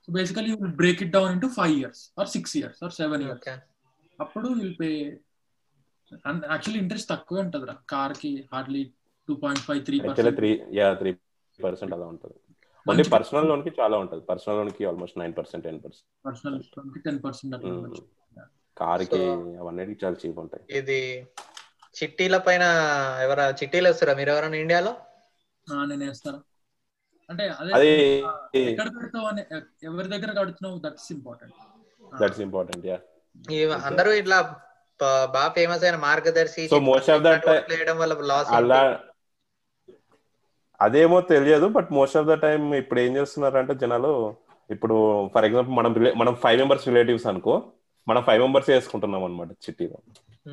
[0.04, 3.50] So basically will break it down into five years or six years or seven years
[4.20, 4.90] అప్పుడు విల్ పే
[6.48, 8.84] యాక్చువల్లీ ఇంట్రెస్ట్ తక్కువే ఉంటది రా కార్కి hardly
[9.30, 9.98] two point five three
[10.38, 11.12] three yeah three
[11.60, 12.36] percent అలా ఉంటుంది.
[12.86, 14.22] Only personal లోన్కి చాలా ఉంటుంది.
[14.26, 16.58] పర్సనల్ లోన్కి almost nine percent ten percent personal
[17.06, 17.56] ten percent
[18.82, 18.90] అట్లా.
[18.92, 19.10] ఉండొచ్చు.
[19.12, 20.64] కార్కి So- అవన్నీ చాలా చీప్ ఉంటాయి.
[20.80, 21.00] ఇది
[21.96, 22.64] చిట్టీల పైన
[23.26, 24.92] ఎవరా చిట్టీలు వస్తారా మీరు ఎవరైనా ఇండియాలో?
[25.68, 26.40] ఆ, నేను వేస్తారా?
[27.30, 27.44] అంటే
[27.74, 27.90] అదే
[28.62, 29.42] ఎక్కడ పెడతావు అని
[29.84, 31.56] ఎవరి దగ్గర కడుతున్నావు that's important
[32.14, 32.98] that's important yeah
[33.50, 33.58] ఈ
[33.90, 34.38] అందరూ ఇట్లా
[35.34, 38.80] బాగా ఫేమస్ అయిన మార్గదర్శి most of that ఇట్లాంటి వేయడం వల్ల లాస్ అలా
[40.80, 44.12] అదేమో తెలియదు but most of the time ఇప్పుడు ఏం చేస్తున్నారంటే జనాలు
[44.70, 44.96] ఇప్పుడు
[45.34, 47.56] ఫర్ ఎగ్జాంపుల్ మనం మనం ఫైవ్ మెంబర్స్ రిలేటివ్స్ అనుకో
[48.10, 49.98] మనం ఫైవ్ మెంబర్స్ వేసుకుంటున్నాం అనమాట చిట్టీలో.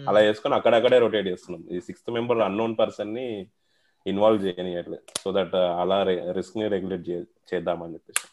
[0.08, 1.62] అలా వేసుకొని అక్కడక్కడే రొటేట్ చేస్తున్నాం.
[1.76, 3.26] ఈ సిక్స్త్ మెంబర్ అన్నోన్ పర్సన్ని
[4.12, 5.04] ఇన్వాల్వ్ చేయనియట్లేదు.
[5.22, 5.98] సో దట్ అలా
[6.38, 7.06] రిస్క్ని రెగ్యులేట్
[7.50, 8.24] చేద్దామని చెప్పేసి.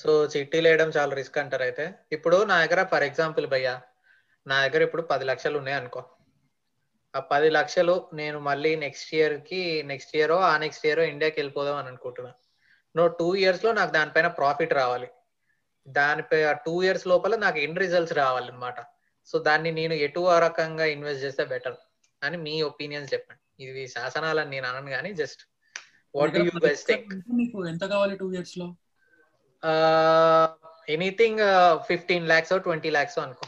[0.00, 1.84] సో చిట్టీలు వేయడం చాలా రిస్క్ అంటారు అయితే.
[2.12, 3.74] ఇప్పుడు నా దగ్గర ఫర్ ఎగ్జాంపుల్ భయ్యా
[4.46, 6.00] నా దగ్గర ఇప్పుడు పది లక్షలు ఉన్నాయి అనుకో.
[7.14, 11.88] ఆ పది లక్షలు నేను మళ్ళీ నెక్స్ట్ ఇయర్కి నెక్స్ట్ ఇయర్ ఆ నెక్స్ట్ ఇయర్ ఇండియాకి వెళ్ళిపోదాం అని
[11.92, 12.32] అనుకుంటున్నా.
[12.96, 15.08] నో టూ ఇయర్స్లో నాకు దానిపైన ప్రాఫిట్ రావాలి.
[15.86, 18.78] దానిపై ఆ టూ ఇయర్స్ లోపల నాకు ఎండ్ రిజల్ట్స్ రావాలి అనమాట
[19.28, 21.76] సో దాన్ని నేను ఎటు ఆ రకంగా ఇన్వెస్ట్ చేస్తే బెటర్
[22.22, 23.40] అని మీ ఒపీనియన్స్ చెప్పండి.
[23.64, 25.42] ఇది శాసనాలని నేను అనను కానీ just
[26.14, 27.12] what you best think
[27.72, 28.68] ఎంత కావాలి టూ ఇయర్స్లో?
[30.94, 31.42] Anything
[31.90, 33.46] fifteen lakhs twenty lakhs అనుకో.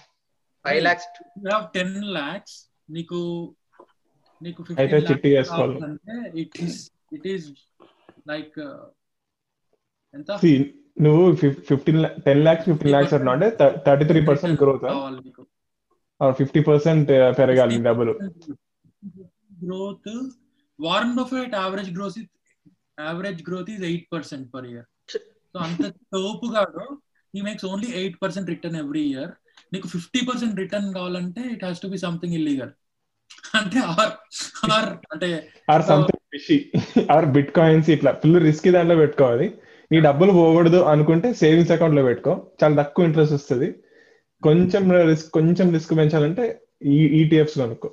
[0.65, 1.09] ఫైవ్ ల్యాక్స్
[1.77, 2.57] టెన్ లాక్స్
[2.97, 3.19] నీకు
[4.41, 4.63] నీకు
[6.43, 6.79] it is
[7.17, 7.47] it is
[8.33, 8.59] like
[10.15, 10.31] ఎంత?
[10.97, 11.25] నువ్వు
[11.69, 13.49] fifteen ten lakhs fifteen lakhs అట్లా అంటే
[13.87, 14.87] thirty three percent growth
[16.39, 17.09] fifty percent
[17.39, 18.13] పెరగాలి డబ్బులు.
[19.65, 20.13] Growth
[20.79, 22.19] Warren Buffett average growth
[23.09, 24.87] average growth is eight percent per year
[25.55, 25.83] so అంత
[26.15, 26.85] తోపు కాదు.
[27.35, 29.33] ఈ makes only eight percent return every year
[29.75, 32.73] నీకు fifty percent return కావాలంటే it has to be something illegal
[33.59, 34.13] అంటే or
[34.77, 35.29] or అంటే
[35.75, 36.23] or something
[37.15, 38.11] or bitcoins ఇట్లా.
[38.23, 39.47] Full risk దాంట్లో పెట్టుకోవాలి.
[39.93, 42.47] నీ డబ్బులు పోకూడదు అనుకుంటే సేవింగ్స్ అకౌంట్లో పెట్టుకో.
[42.65, 43.75] చాలా తక్కువ ఇంట్రెస్ట్ వస్తుంది.
[44.43, 47.91] కొంచెం రిస్క్ కొంచెం రిస్క్ పెంచాలంటే ఈ ఈటీఎఫ్స్ కొనుక్కో.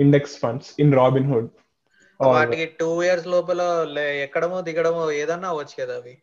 [0.00, 1.50] Index funds in Robinhood
[2.20, 6.18] వాటికి టూ ఇయర్స్ లోపల లే- ఎక్కడమో దిగడమో ఏదన్నా అవ్వచ్చు కదా అవి.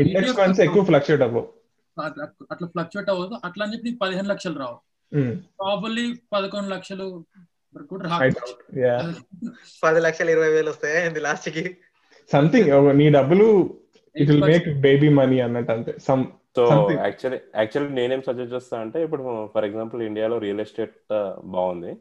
[0.00, 1.48] ఇండెక్స్ ETF ఫండ్స్ ఎక్కువ ఫ్లక్చుయేట్ అవ్వవు
[2.00, 3.34] అట్లా అట్లా ఫ్లక్చుయేట్ అవ్వదు.
[3.44, 4.86] అట్లా అని చెప్పి నీకు పదిహేను లక్షలు రావు.
[5.16, 7.24] Mm, ప్రాబల్లీ పదకొండు లక్షలు.
[9.84, 11.76] పది లక్షలు ఇరవై వేలు వస్తాయి లాస్ట్కి?
[12.32, 13.76] సంథింగ్ నీ డబ్బులు
[14.16, 16.22] it will make baby money అన్నట్టు అంతే సమ్
[16.58, 16.64] సో.
[17.02, 19.22] యాక్చువల్లీ యాక్చువల్లీ నేనేం సజెస్ట్ చేస్తా అంటే ఇప్పుడు
[19.54, 20.94] ఫర్ ఎగ్జాంపుల్ ఇండియాలో రియల్ ఎస్టేట్
[21.54, 21.92] బాగుంది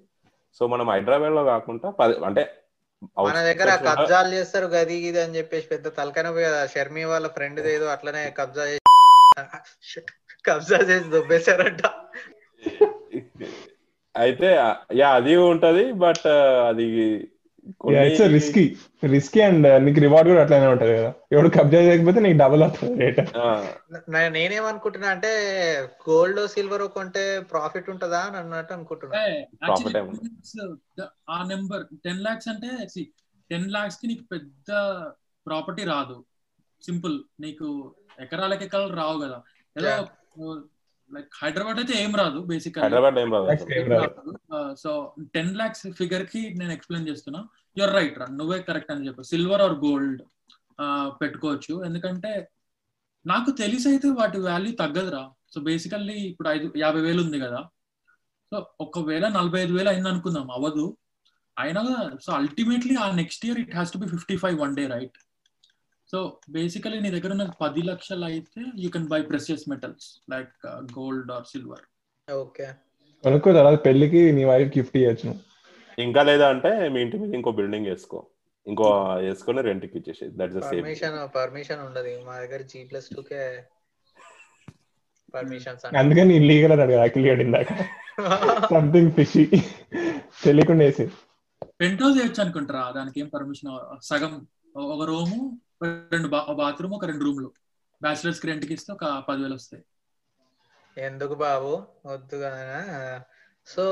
[0.61, 2.43] సో మనం హైదరాబాద్లో కాకుండా పది అంటే
[3.19, 7.59] మన దగ్గర కబ్జాలు చేస్తారు గది ఇది అని చెప్పేసి పెద్ద తలకన పోయి ఆ షర్మి వాళ్ళ ఫ్రెండ్
[7.73, 8.81] ఏదో అట్లనే కబ్జా చేసి.
[10.45, 11.83] కబ్జా చేసి దొబ్బేశారంట
[14.15, 14.49] అయితే
[14.99, 16.27] యా అది ఉంటది బట్
[16.69, 16.85] అది
[17.67, 18.75] ఇట్స్ రిస్కీ
[19.05, 21.13] రిస్కీ అండ్ నీకు రివార్డ్ కూడా అట్లానే ఉంటది కదా.
[21.31, 23.19] ఎవడు కబ్జా చేయకపోతే నీకు డబుల్ అవుతుంది రేట్
[24.11, 25.27] నే- నేనేమనుకుంటున్నా అంటే
[26.09, 29.25] గోల్డ్ సిల్వర్ కొంటే ప్రాఫిట్ ఉంటదా అని అన్నట్టు అనుకుంటున్నా.
[29.27, 32.69] Profit యాక్చువల్లీ ఆ నెంబర్ టెన్ లాక్స్ అంటే
[33.51, 34.65] టెన్ లాక్స్కి నీకు పెద్ద
[35.47, 36.23] ప్రాపర్టీ రాదు.
[36.85, 39.41] సింపుల్ నీకు ఎకరాలకి ఎకరాలు రావు కదా.
[39.79, 40.05] ఏదో
[41.13, 43.29] లైక్ హైదరాబాద్ అయితే ఏం రాదు బేసిక్ హైదరాబాద్ ఏం
[43.93, 44.33] రాదు.
[44.83, 44.91] సో
[45.35, 47.41] టెన్ లాక్స్ ఫిగర్కి నేను ఎక్స్ప్లెయిన్ చేస్తున్నా.
[47.79, 49.23] యువర్ రైట్ రా నువ్వే కరెక్ట్ అని చెప్పు.
[49.31, 50.21] సిల్వర్ ఆర్ గోల్డ్
[51.21, 51.73] పెట్టుకోవచ్చు.
[51.87, 52.31] ఎందుకంటే
[53.25, 55.23] నాకు తెలిసి అయితే వాటి వాల్యూ తగ్గదురా.
[55.53, 57.61] సో బేసికల్లీ ఇప్పుడు ఐదు యాభై వేలు ఉంది కదా.
[58.51, 60.85] సో ఒకవేళ నలభై ఐదు వేలు అయింది అనుకుందాం అవ్వదు.
[61.63, 61.81] అయినా
[62.25, 65.17] సో అల్టిమేట్లీ ఆ next year it has to be fifty five one day right
[66.09, 66.17] so
[66.49, 70.53] basically నీ దగ్గర ఉన్న పది లక్షలు అయితే you can buy precious metals like
[70.97, 71.85] gold or silver
[72.27, 72.67] okay
[73.23, 75.31] కొనుక్కో తర్వాత పెళ్ళికి నీ వైఫ్ గిఫ్ట్ ఇవ్వచ్చు
[75.97, 78.19] ఇంకా లేదా అంటే మీ ఇంటి మీద ఇంకో బిల్డింగ్ వేసుకో.
[78.65, 78.87] ఇంకో
[79.23, 82.13] వేసుకొని రెంట్కి ఇచ్చేసి that is safe permission permission ఉండదు.
[82.27, 83.41] మా దగ్గర G plus two K
[85.33, 87.69] permissions అందుకని ఇల్లీగల్ అని అడిగాడు అఖిల్ గడి ఇందాక.
[88.73, 89.43] సంథింగ్ ఫిషీ
[90.43, 91.05] తెలియకుండా వేసి
[91.79, 92.83] పెంట్ హౌస్ చేయొచ్చు అనుకుంటారా?
[92.97, 93.71] దానికి ఏం పర్మిషన్
[94.09, 94.33] సగం
[94.93, 95.39] ఒక రూము
[95.81, 96.27] రెండు
[96.61, 97.49] బాత్రూమ్ ఒక రెండు రూమ్లు.
[98.01, 99.83] బ్యాచిలర్స్కి రెంట్కి ఇస్తే ఒక పదివేలు వస్తాయి.
[100.97, 101.71] ఎందుకు బాబు?
[102.07, 102.79] వద్దు కదా
[103.67, 103.83] సో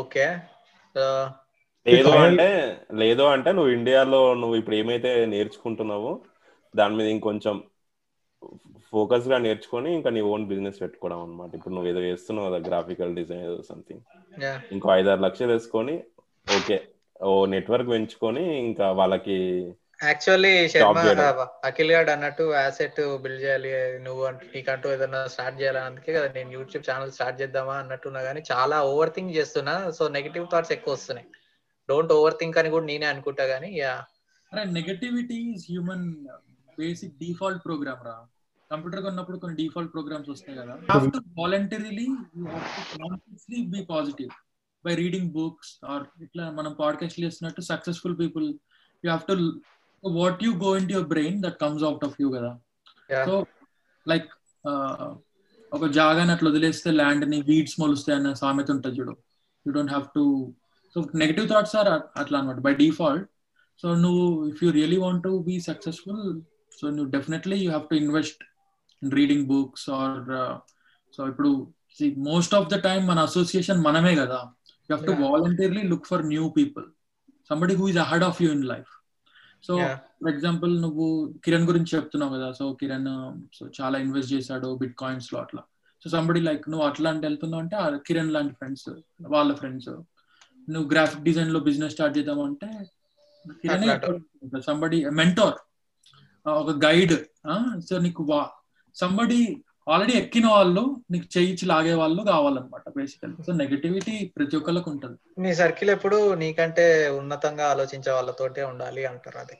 [0.00, 0.26] ఓకే.
[1.86, 2.46] లేదు అంటే
[3.00, 6.12] లేదు అంటే నువ్వు ఇండియాలో నువ్వు ఇప్పుడు ఏమైతే నేర్చుకుంటున్నావో
[6.74, 7.56] దాని మీద ఇంకొంచెం
[8.92, 13.44] ఫోకస్గా నేర్చుకొని ఇంకా నీ ఓన్ బిజినెస్ పెట్టుకోవడం అనమాట ఇప్పుడు నువ్వు ఏదో వేస్తున్నావు కదా గ్రాఫికల్ డిజైన్
[13.46, 14.02] ఏదో సంథింగ్
[14.74, 15.94] ఇంకో ఐదారు లక్షలు వేసుకొని
[16.46, 16.78] ఓకే
[17.20, 19.38] ఓ నెట్వర్క్ పెంచుకొని ఇంకా వాళ్ళకి
[20.00, 20.98] యాక్చువల్లీ శర్మ.
[21.64, 23.70] అఖిల్ గారు అన్నట్టు యాసెట్ బిల్డ్ చేయాలి.
[23.98, 28.42] నువ్వు అంటూ నీకంటూ ఏదైనా స్టార్ట్ చేయాలి అందుకే కదా నేను యూట్యూబ్ ఛానల్ స్టార్ట్ చేద్దామా అన్నట్టున్నా కానీ
[28.52, 29.90] చాలా ఓవర్ థింక్ చేస్తున్నా.
[29.90, 31.28] సో నెగిటివ్ థాట్స్ ఎక్కువ వస్తున్నాయి.
[31.88, 33.94] డోంట్ ఓవర్ థింక్ అని కూడా నేనే అనుకుంటా కానీ యా.
[34.52, 36.06] అరే negativity is human
[36.78, 38.16] basic default program రా.
[38.70, 40.74] కంప్యూటర్ కొన్నప్పుడు కొన్ని డిఫాల్ట్ ప్రోగ్రామ్స్ వస్తాయి కదా.
[40.90, 42.06] Have to voluntarily
[42.92, 44.30] consciously be positive
[44.84, 48.46] by reading books or ఇట్లా మనం పాడ్కాస్ట్ చేస్తున్నట్టు successful people
[49.04, 49.36] you have to
[50.04, 52.52] what you go in your brain that comes out of you కదా.
[53.12, 53.24] Yeah.
[53.28, 53.34] So
[54.06, 54.28] like
[55.72, 59.14] ఒక జాగాని అట్లా వదిలేస్తే ల్యాండ్ని వీడ్స్ మొలుస్తాయి అన్న సామెత ఉంటుంది చూడు.
[59.66, 60.24] You don't have to
[60.96, 61.88] so negative thoughts or
[62.22, 63.26] అట్లా అనమాట బై డిఫాల్ట్
[63.82, 66.22] సో నువ్వు if you really want to be successful
[66.78, 68.42] so నువ్వు definitely you have to invest
[69.02, 70.20] in reading books or
[71.16, 71.50] so ఇప్పుడు
[72.30, 74.40] మోస్ట్ ఆఫ్ ద టైమ్ మన association మనమే కదా.
[74.88, 75.16] You have to.
[75.26, 76.86] Voluntarily look for new people
[77.50, 78.92] somebody who is ahead of you in life
[79.64, 79.74] so.
[80.22, 81.06] For example నువ్వు
[81.44, 83.08] కిరణ్ గురించి చెప్తున్నావు కదా so Kiran
[83.54, 85.62] so చాలా invest చేశాడు బిట్ కాయిన్స్లో అట్లా
[86.02, 87.76] సో సంబడి లైక్ నువ్వు అట్లాంటి వెళ్తున్నావు అంటే
[88.06, 88.88] కిరణ్ లాంటి ఫ్రెండ్స్
[89.28, 89.88] వాళ్ళ ఫ్రెండ్స్
[90.68, 92.68] నువ్వు గ్రాఫిక్ డిజైన్లో బిజినెస్ స్టార్ట్ చేద్దాం అంటే
[94.66, 95.56] సంబడి మెంటోర్
[96.46, 97.14] ఒక గైడ్
[97.88, 98.22] సో నీకు
[98.96, 99.40] సంబడి
[99.86, 105.16] ఆల్రెడీ ఎక్కిన వాళ్ళు నీకు చేయించి లాగే వాళ్ళు కావాలన్నమాట బేసికల్ సో నెగటివిటీ ప్రతి ఒక్కరికి ఉంటుంది.
[105.44, 106.86] నీ సర్కిల్ ఎప్పుడు నీకంటే
[107.20, 109.56] ఉన్నతంగా ఆలోచించే వాళ్ళతోటే ఉండాలి అంటారు అది.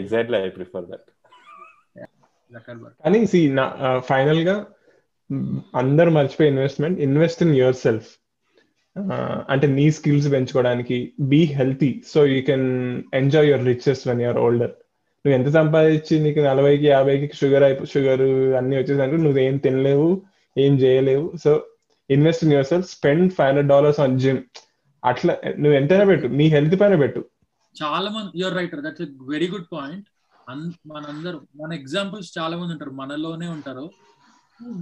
[0.00, 1.08] ఎగ్జాక్ట్లీ ఐ ప్రిఫర్ దట్
[3.04, 3.64] కానీ సి నా
[4.10, 4.56] ఫైనల్గా
[5.82, 8.08] అందరు మర్చిపోయే investment invest in your self
[9.54, 10.96] అంటే నీ స్కిల్స్ పెంచుకోవడానికి
[11.32, 12.68] be healthy so you can
[13.14, 14.72] enjoy your riches when you're older
[15.28, 18.22] నువ్వు ఎంత సంపాదించి నీకు నలభైకి యాభైకి షుగర్ అయిపో షుగర్
[18.58, 20.06] అన్ని వచ్చేసరికి నువ్వు ఏం తినలేవు
[20.64, 21.24] ఏం చేయలేవు.
[21.42, 21.50] So
[22.10, 24.38] invest in yourself spend five hundred dollars on gym.
[25.02, 27.20] అట్లా నువ్వు ఎంతైనా పెట్టు నీ హెల్త్ పైన పెట్టు.
[27.82, 30.06] చాలా మంది you're right that's a very good point.
[30.92, 33.86] మనందరూ మన ఎగ్జాంపుల్స్ చాలా మంది ఉంటారు మనలోనే ఉంటారు.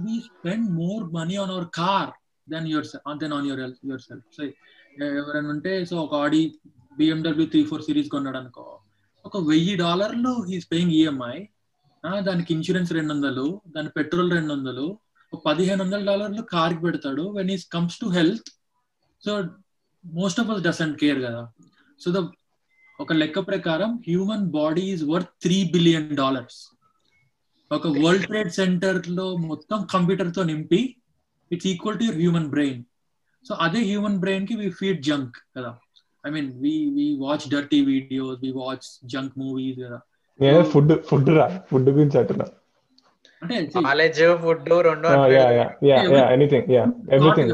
[0.05, 2.11] We spend more money on our car
[2.47, 2.87] than your
[3.23, 3.61] than on your
[4.07, 4.25] yourself.
[4.37, 4.43] So
[5.21, 6.41] ఎవరైనా ఉంటే సో ఒక Audi
[6.99, 8.63] BMW three four series కొన్నాడు అనుకో
[9.27, 11.37] ఒక వెయ్యి డాలర్లు హీస్ పేయింగ్ ఈఎంఐ
[12.27, 13.45] దానికి ఇన్సూరెన్స్ రెండు వందలు
[13.75, 14.87] దాని పెట్రోల్ రెండు వందలు
[15.45, 17.23] పదిహేను వందల డాలర్లు కార్కి పెడతాడు.
[17.37, 18.49] When is comes to health
[19.23, 19.31] so
[20.03, 21.41] most of us doesn't care కదా.
[22.01, 22.19] సో ద
[22.99, 26.59] ఒక లెక్క ప్రకారం human body is worth three billion dollars
[27.71, 30.81] ఒక వరల్డ్ ట్రేడ్ సెంటర్లో మొత్తం కంప్యూటర్తో నింపి
[31.51, 32.81] it's equal to your human brain
[33.45, 35.71] so అదే హ్యూమన్ బ్రెయిన్కి వి ఫీడ్ జంక్ కదా.
[36.27, 39.99] I mean we we watch dirty videos we watch junk movies కదా
[40.39, 42.45] నేను ఫుడ్ ఫుడ్ రా ఫుడ్ గురించి అంటున్నా.
[43.41, 46.83] అంటే కాలేజ్ ఫుడ్ రెండు yeah yeah yeah yeah anything yeah
[47.15, 47.53] everything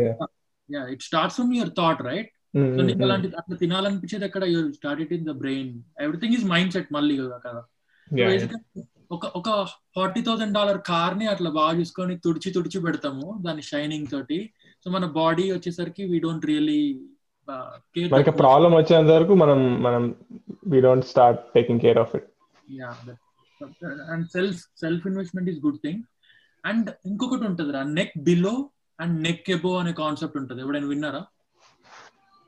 [0.70, 2.30] yeah it starts from your thought right
[2.76, 4.44] so నీకు అలాంటి అట్లా తినాలనిపించేది ఎక్కడ?
[4.54, 5.72] You're start in the brain
[6.06, 6.46] everything is
[6.76, 7.54] mindset మళ్ళీ కదా
[9.12, 9.50] ఒక ఒక
[9.96, 14.40] ఫార్టీ థౌసండ్ డాలర్ కార్ని అట్లా బాగా చూసుకొని తుడిచి తుడిచి పెడతాము దాని షైనింగ్ తోటి.
[14.84, 16.80] సో మన బాడీ వచ్చేసరికి వీ డోంట్ రియలీ
[18.14, 20.04] మనకి ప్రాబ్లం వచ్చేంత వరకు మనం మనం
[20.74, 22.28] we don't start taking care of it
[24.14, 26.02] and self self investment is good thing
[26.64, 28.54] and ఇంకొకటి ఉంటుంది రా neck below
[29.00, 30.60] and neck above అనే కాన్సెప్ట్ ఉంటుంది.
[30.62, 31.22] ఎవడైనా విన్నారా?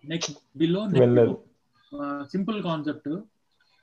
[0.04, 0.28] Neck
[0.58, 1.04] below neck
[2.34, 3.10] simple concept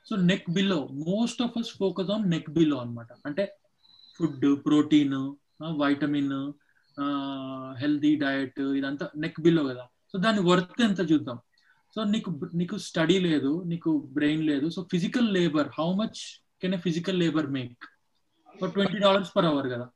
[0.05, 0.77] so neck below
[1.09, 3.43] most of us focus on neck below అనమాట అంటే
[4.17, 5.17] food protein
[5.81, 6.33] vitamin
[7.81, 9.85] healthy diet ఇదంతా నెక్ బిలో కదా.
[10.13, 11.37] సో దాని వర్త్ ఎంత చూద్దాం?
[11.95, 12.29] సో నీకు
[12.59, 16.19] నీకు స్టడీ లేదు నీకు బ్రెయిన్ లేదు so physical labour how much
[16.61, 17.83] can physical labour make
[18.59, 19.87] for twenty dollars per hour కదా.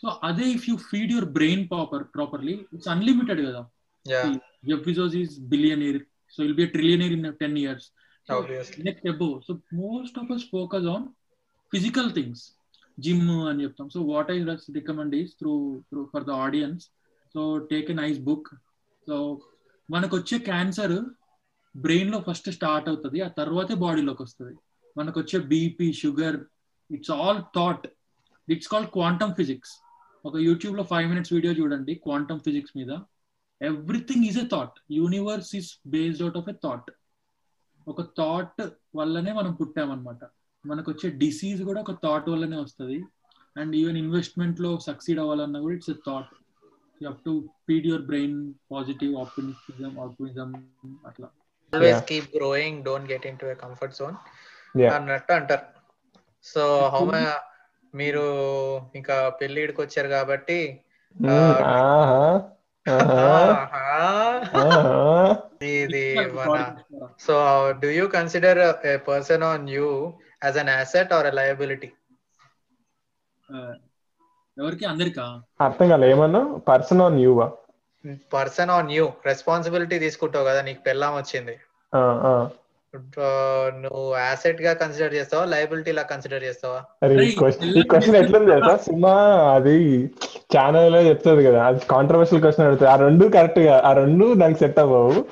[0.00, 3.62] సో అదే if you feed your brain proper properly it's unlimited కదా.
[4.68, 6.00] Jeff Bezos is billionaire
[6.34, 7.86] so will be trillionaire in ten years
[8.88, 9.52] next above so
[9.82, 11.06] most of us focus on
[11.72, 12.42] physical things
[12.98, 13.86] gym అని చెప్తాం.
[13.94, 14.38] So what I
[14.80, 15.54] recommend is through
[15.90, 16.84] through for the audience
[17.34, 17.42] so
[17.72, 18.50] take a nice book
[19.06, 19.16] so
[19.88, 20.96] మనకు వచ్చే cancer
[21.74, 24.54] బ్రెయిన్లో first start అవుతుంది ఆ తర్వాతే బాడీలోకి వస్తుంది.
[24.96, 26.36] మనకు వచ్చే BP sugar
[26.90, 27.86] it's all thought
[28.48, 29.72] it's called quantum physics
[30.24, 32.90] ఒక యూట్యూబ్లో ఫైవ్ మినిట్స్ వీడియో చూడండి క్వాంటమ్ ఫిజిక్స్ మీద.
[33.60, 36.90] Everything is a thought universe is based out of a thought
[37.86, 38.60] ఒక థాట్
[38.98, 40.22] వల్లనే మనం పుట్టామన్నమాట.
[40.64, 42.98] మనకు వచ్చే డిసీజ్ కూడా ఒక థాట్ వల్లనే వస్తుంది.
[43.56, 46.30] అండ్ ఈవెన్ ఇన్వెస్ట్మెంట్లో సక్సీడ్ అవ్వాలన్నా కూడా it's a thought
[47.02, 47.34] you have to
[47.66, 48.36] feed your brain
[48.72, 50.50] positive optimism optimism
[51.04, 51.28] అట్లా
[51.72, 54.16] always keep growing don't get in to a comfort zone
[54.92, 55.66] అన్నట్టు అంటారు
[56.44, 56.64] సో
[56.94, 57.02] హౌ
[57.94, 58.24] మీరు
[58.94, 60.58] ఇంకా పెళ్ళిడికి వచ్చారు కాబట్టి
[65.72, 66.04] ఇది
[66.36, 66.56] మన
[67.20, 67.34] so
[67.82, 69.88] do you consider a person on you
[70.44, 71.90] as an asset or a liability
[74.58, 74.84] ఎవరికి?
[74.84, 75.24] అందరికా?
[75.60, 76.10] అర్థం కాలే.
[76.10, 76.40] ఏమన్నా?
[76.68, 77.50] పర్సన్ ఆన్ యూవా
[78.32, 81.54] పర్సన్ ఆన్ యూ రెస్పాన్సిబిలిటీ తీసుకుంటావు కదా నీకు పెళ్ళాం వచ్చింది.
[83.82, 85.44] నువ్వు యాసెట్గా కన్సిడర్ చేస్తావా?
[85.44, 86.80] లయబిలిటీ లా కన్సిడర్ చేస్తావా?
[87.38, 88.76] క్వశ్చన్ ఎట్లుంది తెలుసా?
[88.76, 89.12] సినిమా
[89.54, 90.06] అది
[90.56, 91.60] ఛానల్లో చెప్తుంది కదా.
[91.66, 92.92] అది కాంట్రవర్షియల్ క్వశ్చన్ అడుగుతుంది.
[92.92, 95.24] ఆ రెండు కరెక్ట్గా ఆ రెండు దానికి సెట్ అవ్వవు.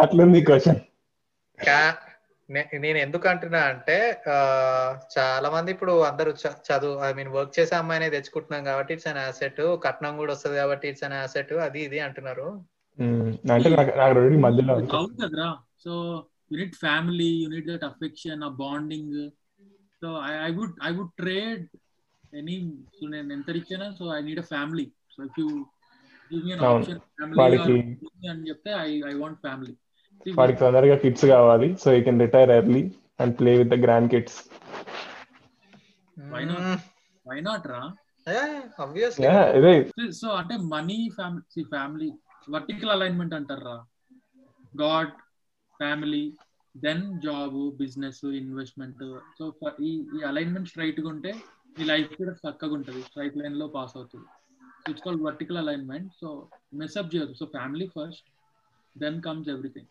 [0.00, 0.80] అట్లుంది క్వశ్చన్
[2.84, 3.96] నేను ఎందుకు అంటున్నా అంటే
[5.14, 6.30] చాలా మంది ఇప్పుడు అందరూ
[6.68, 10.86] చదువు ఐ మీన్ వర్క్ చేసే అమ్మాయినే తెచ్చుకుంటున్నాం కాబట్టి ఇట్స్ అన్ అసెట్ కట్నం కూడా వస్తుంది కాబట్టి
[10.90, 12.46] ఇట్స్ అన్ అసెట్ అది ఇది అంటున్నారు.
[12.98, 14.90] ఉమ్, అంటే నాకు నాకు రెండు మధ్యలో ఉంది.
[14.98, 15.48] అవును కదరా.
[15.84, 15.92] So
[16.52, 19.16] unit family unit that affection ఆ bonding
[20.02, 21.64] so I I would I would trade
[22.32, 22.56] any
[22.96, 24.84] so నేను ఎంత రిచ్ అయినా so I need a family
[25.14, 25.48] so if you
[26.30, 26.52] give me.
[26.68, 27.56] Option family
[28.30, 29.74] అని చెప్తే ఐ ఐ వాంట్ ఫ్యామిలీ
[30.26, 32.82] వాడికి తొందరగా kids కావాలి so you can retire early
[33.20, 33.78] and play with the
[34.10, 34.38] grandkids
[36.16, 36.64] Why not?
[37.26, 37.80] Why not రా
[40.12, 42.08] so అంటే money family family
[42.48, 43.74] vertical alignment అంటారా
[44.76, 45.12] God
[45.80, 46.22] family
[46.74, 49.02] then job business investment
[49.38, 49.46] so
[49.80, 51.32] ఈ ఈ alignment స్ట్రైట్గా ఉంటే
[51.78, 53.02] మీ లైఫ్ కూడా చక్కగా ఉంటుంది.
[53.02, 54.28] స్ట్రైట్ లైన్లో పాస్ అవుతుంది.
[54.90, 56.28] It's called vertical alignment so
[56.74, 58.26] mess up చేయదు so family first
[58.96, 59.90] then comes everything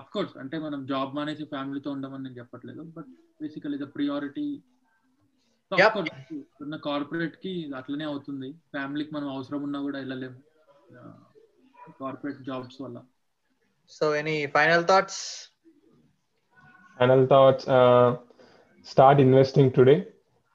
[0.00, 3.10] of course అంటే మనం జాబ్ మానేసి ఫ్యామిలీతో ఉండమని నేను చెప్పట్లేదు బట్
[3.42, 4.48] బేసికలీ ద ప్రియారిటీ.
[6.64, 8.48] ఉన్న కార్పొరేట్కి అట్లనే అవుతుంది.
[8.74, 10.38] ఫ్యామిలీకి మనం అవసరం ఉన్నా కూడా వెళ్ళలేము
[12.00, 12.98] కార్పొరేట్ జాబ్స్ వల్ల.
[13.90, 15.20] So any final thoughts
[17.00, 18.08] final thoughts uh,
[18.86, 19.98] start investing today.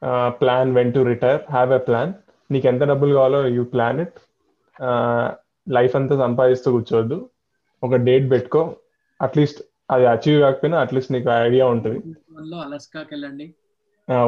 [0.02, 1.41] Uh, plan when to retire.
[1.56, 2.10] Have a plan.
[2.52, 4.18] నీకు ఎంత డబ్బులు కావాలో యూ ప్లాన్ ఇట్
[5.78, 7.18] లైఫ్ అంతా సంపాదిస్తూ కూర్చోవద్దు.
[7.84, 8.64] ఒక డేట్ పెట్టుకో.
[9.26, 9.60] అట్లీస్ట్
[9.91, 12.00] అది అచీవ్ కాకపోయినా అట్లీస్ట్ నీకు ఐడియా ఉంటుంది.
[12.66, 13.45] అలస్కాకి వెళ్ళండి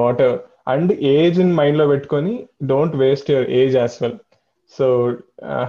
[0.04, 0.40] whatever
[0.74, 2.34] and age in మైండ్లో పెట్టుకొని
[2.72, 4.18] don't waste your age as well
[4.78, 4.86] so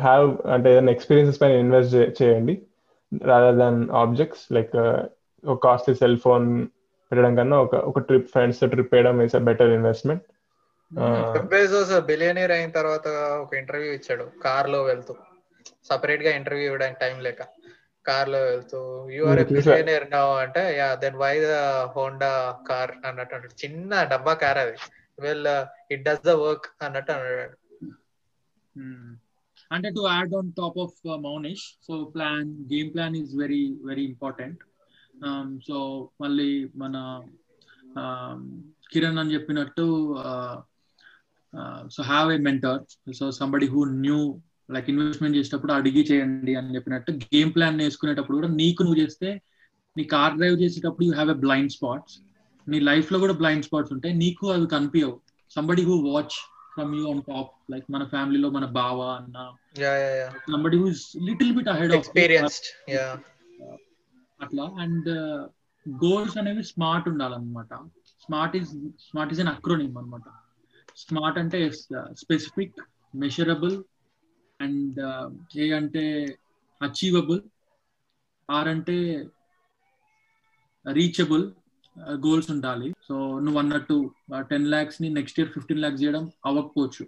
[0.05, 2.55] have అంటే ఏదైనా ఎక్స్పీరియన్సెస్ పైన ఇన్వెస్ట్ చేయండి.
[3.13, 4.73] రాదర్ దాన్ ఆబ్జెక్ట్స్ లైక్
[5.45, 6.47] ఒక కాస్ట్లీ సెల్ ఫోన్
[7.11, 10.25] పెట్టడం కన్నా ఒక ఒక ట్రిప్ ఫ్రెండ్స్ ట్రిప్ వేయడం is a better investment
[11.53, 13.07] Bezos billionaire అయిన తర్వాత
[13.43, 14.25] ఒక ఇంటర్వ్యూ ఇచ్చాడు.
[14.45, 15.15] కార్లో వెళ్తూ.
[15.89, 17.43] సపరేట్గా ఇంటర్వ్యూ ఇవ్వడానికి టైం లేక.
[18.09, 18.81] కార్లో వెళ్తూ
[19.15, 19.71] యు ఆర్ నేను చూసా.
[19.71, 21.57] బిలియనీర్ నౌ అంటే yeah then why the
[21.95, 22.31] Honda
[22.69, 23.35] car అన్నట్టు.
[23.37, 24.77] అంటాడు చిన్న డబ్బా కార్ అది.
[25.19, 25.49] Well
[25.95, 27.57] it does the work అన్నట్టు అన్నాడు.
[29.71, 30.97] అంటే to add on top of
[31.29, 34.63] Mounish so plan game plan is very very important
[35.69, 35.79] so
[36.23, 36.51] మళ్ళీ
[36.83, 36.97] మన
[38.03, 38.41] um,
[38.91, 39.87] కిరణ్ అని చెప్పినట్టు
[41.95, 42.81] so have a mentor
[43.19, 44.19] so somebody who knew
[44.71, 49.41] like investment చేసేటప్పుడు అడిగి చేయండి అని చెప్పినట్టు గేమ్ ప్లాన్ వేసుకునేటప్పుడు కూడా నీకు నువ్వు చేస్తే
[49.97, 52.15] నీ కార్ డ్రైవ్ చేసేటప్పుడు you have a blind spots.
[52.69, 54.15] నీ లైఫ్లో కూడా బ్లైండ్ స్పాట్స్ ఉంటాయి.
[54.15, 55.21] నీకు అవి కనిపించవు.
[55.51, 56.37] Somebody who watch
[56.75, 59.39] from you on top like మన ఫ్యామిలీలో మన బావ అన్న.
[60.53, 60.89] Somebody who
[61.23, 62.69] little bit ahead of experienced
[64.43, 64.65] అట్లా.
[64.81, 65.09] అండ్
[66.05, 67.73] గోల్స్ అనేవి స్మార్ట్ ఉండాలన్నమాట.
[68.25, 68.69] SMART is
[69.01, 70.29] SMART is an acronym అనమాట
[70.97, 71.59] స్మార్ట్ అంటే
[72.13, 72.79] స్పెసిఫిక్
[73.15, 73.77] మెషరబుల్
[74.61, 74.99] అండ్
[75.65, 76.05] ఏ అంటే
[76.81, 77.41] అచీవబుల్
[78.49, 78.97] ఆర్ అంటే
[80.87, 81.45] రీచబుల్
[82.25, 82.89] గోల్స్ ఉండాలి.
[83.09, 83.15] సో
[83.45, 83.97] నువ్వు అన్నట్టు
[84.51, 87.05] టెన్ ల్యాక్స్ని నెక్స్ట్ ఇయర్ ఫిఫ్టీన్ ల్యాక్స్ చేయడం అవ్వకపోవచ్చు.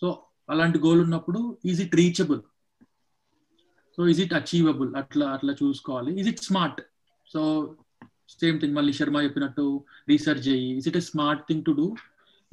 [0.00, 0.08] సో
[0.52, 2.40] అలాంటి గోల్ ఉన్నప్పుడు is it reachable
[3.96, 6.12] so is it achievable అట్లా అట్లా చూసుకోవాలి.
[6.20, 6.80] Is it smart
[7.28, 7.40] so
[8.40, 9.64] same thing మళ్ళీ శర్మ చెప్పినట్టు
[10.10, 10.68] రీసెర్చ్ చేయి.
[10.78, 11.86] Is it a smart thing to do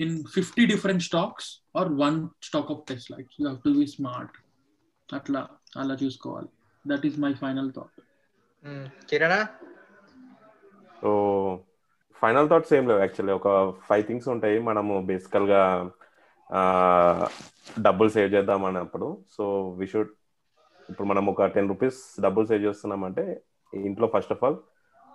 [0.03, 1.49] in fifty different stocks
[1.79, 2.17] or one
[2.49, 4.35] stock of test like you have to be smart
[5.19, 5.41] అట్లా
[5.81, 6.49] అలా చూసుకోవాలి.
[6.85, 7.97] That is my final thought
[9.09, 9.41] kirana?
[11.01, 11.09] So
[12.21, 13.49] final thoughts ఏం లేవు actually ఒక
[13.89, 14.57] five things ఉంటాయి.
[14.69, 15.61] మనము బేసికల్గా
[17.87, 19.07] డబ్బులు సేవ్ చేద్దాం అన్నప్పుడు.
[19.35, 19.43] సో
[19.79, 20.11] వి షుడ్
[20.89, 23.25] ఇప్పుడు మనం ఒక టెన్ రూపీస్ డబ్బులు సేవ్ చేస్తున్నామంటే
[23.73, 24.57] ఇంట్లో ఫస్ట్ ఆఫ్ ఆల్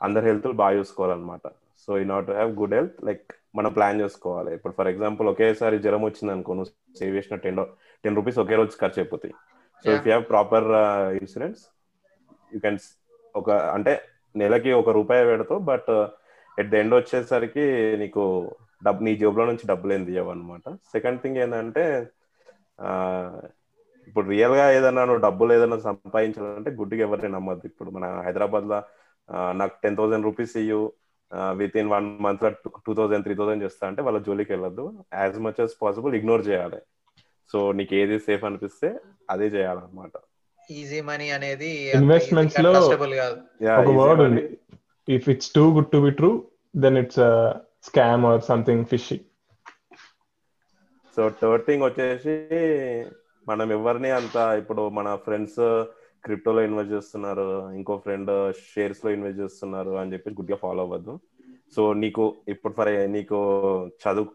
[0.02, 1.46] అందరి హెల్త్ బాగా చూసుకోవాలన్నమాట.
[1.82, 4.50] So in order to have good health like మనం ప్లాన్ చేసుకోవాలి.
[4.58, 6.70] ఇప్పుడు ఫర్ ఎగ్జాంపుల్ ఒకేసారి జ్వరం వచ్చింది అనుకో నువ్వు
[7.00, 7.60] సేవ్ చేసిన టెన్
[8.04, 9.34] టెన్ రూపీస్ ఒకే రోజు ఖర్చు అయిపోతాయి.
[9.84, 10.68] So if you have proper
[11.20, 11.62] insurance
[12.54, 12.78] you can
[13.34, 13.92] ఒక అంటే
[14.34, 15.90] నెలకి ఒక రూపాయి పెడతావు బట్
[16.60, 17.64] ఎట్ ద ఎండ్ వచ్చేసరికి
[18.02, 18.22] నీకు
[18.86, 21.84] డబ్బు నీ జేబులో నుంచి డబ్బులు ఏం తీయవు అనమాట సెకండ్ థింగ్ ఏంటంటే
[24.08, 27.64] ఇప్పుడు రియల్గా ఏదైనా నువ్వు డబ్బులు ఏదైనా సంపాదించాలంటే గుడ్డిగా ఎవరిని నమ్మద్దు.
[27.70, 28.78] ఇప్పుడు మన హైదరాబాద్లో
[29.60, 30.80] నాకు టెన్ థౌసండ్ రూపీస్ ఇయ్యు
[31.34, 32.50] విత్ ఇన్ వన్ మంత్లో
[32.86, 35.04] టూ థౌసండ్ త్రీ థౌసండ్ చేస్తా అంటే వాళ్ళ జోలికి వెళ్ళొద్దు.
[35.14, 36.76] As much as possible ignore చేయాలి.
[37.52, 38.98] సో నీకు ఏది సేఫ్ అనిపిస్తే
[39.30, 40.10] అదే చేయాలన్నమాట.
[40.70, 44.24] ఈజీ మనీ అనేది Investments లో- ఒక easy వర్డ్ money.
[44.24, 44.58] ఉంది.
[45.08, 46.44] If it's too good to be true
[46.76, 47.50] then it's
[47.82, 49.20] scam or something fishy
[51.16, 52.30] so third thing వచ్చేసి
[53.48, 55.84] మనం ఎవరిని అంత ఇప్పుడు మన ఫ్రెండ్స్
[56.26, 57.46] క్రిప్టోలో ఇన్వెస్ట్ చేస్తున్నారు
[57.78, 58.32] ఇంకో ఫ్రెండ్
[58.70, 61.14] షేర్స్లో ఇన్వెస్ట్ చేస్తున్నారు అని చెప్పి గుడ్గా ఫాలో అవ్వద్దు.
[61.76, 63.38] సో నీకు ఇప్పుడు ఫర్ నీకు
[64.04, 64.28] చదువు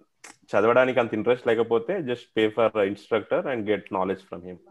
[0.52, 4.62] చదవడానికి అంత ఇంట్రెస్ట్ లేకపోతే just pay for instructor and get knowledge from him.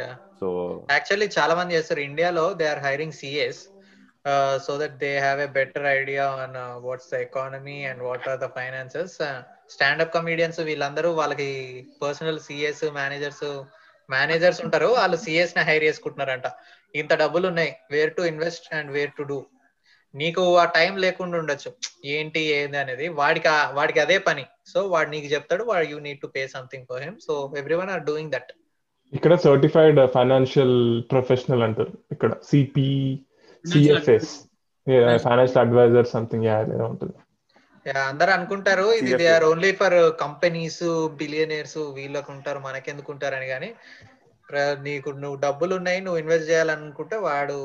[0.00, 0.10] Yeah
[0.40, 0.48] so
[0.94, 2.02] actually చాలా మంది చేస్తారు.
[2.10, 3.62] ఇండియాలో they are hiring CS
[4.66, 6.56] so that they have a better idea on
[6.86, 9.14] what's the economy and what are the finances
[9.74, 11.50] standup comedians వీళ్ళందరూ వాళ్ళకి
[12.04, 13.46] personal CS managers
[14.10, 16.48] managers ఉంటారు వాళ్ళు సిఎస్ని hire చేసుకుంటున్నారంట.
[16.94, 19.38] ఇంత డబ్బులు ఉన్నాయి where to invest and where to do
[20.14, 21.70] నీకు ఆ time లేకుండా ఉండొచ్చు.
[22.16, 24.44] ఏంటి ఏంది అనేది వాడికి వాడికి అదే పని.
[24.72, 27.34] సో వాడు నీకు చెప్తాడు వాడు you need to pay something for him so
[27.82, 28.52] everyone are doing that
[29.12, 30.78] ఇక్కడ సర్టిఫైడ్ ఫైనాన్షియల్
[31.10, 31.92] ప్రొఫెషనల్ అంటారు.
[32.12, 32.88] ఇక్కడ CP
[33.64, 34.32] CFS
[35.26, 36.46] financial advisor something
[36.90, 37.14] ఉంటుంది.
[38.06, 40.82] అందరు అనుకుంటారు ఇది they are only for companies
[41.16, 43.70] billionaires వీళ్ళకు ఉంటారు మనకెందుకు ఉంటారని కానీ
[44.82, 47.58] నీకు నువ్వు డబ్బులు ఉన్నాయి నువ్వు ఇన్వెస్ట్ చేయాలనుకుంటే వాడు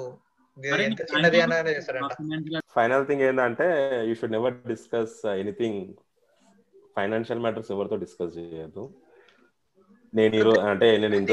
[2.75, 3.67] ఫైనల్ థింగ్ ఏంటంటే
[4.03, 5.81] you should never discuss anything
[6.97, 8.83] financial matters ఎవరితో డిస్కస్ చేయొద్దు.
[10.13, 11.31] నేను ఈరోజు అంటే నేను ఇంత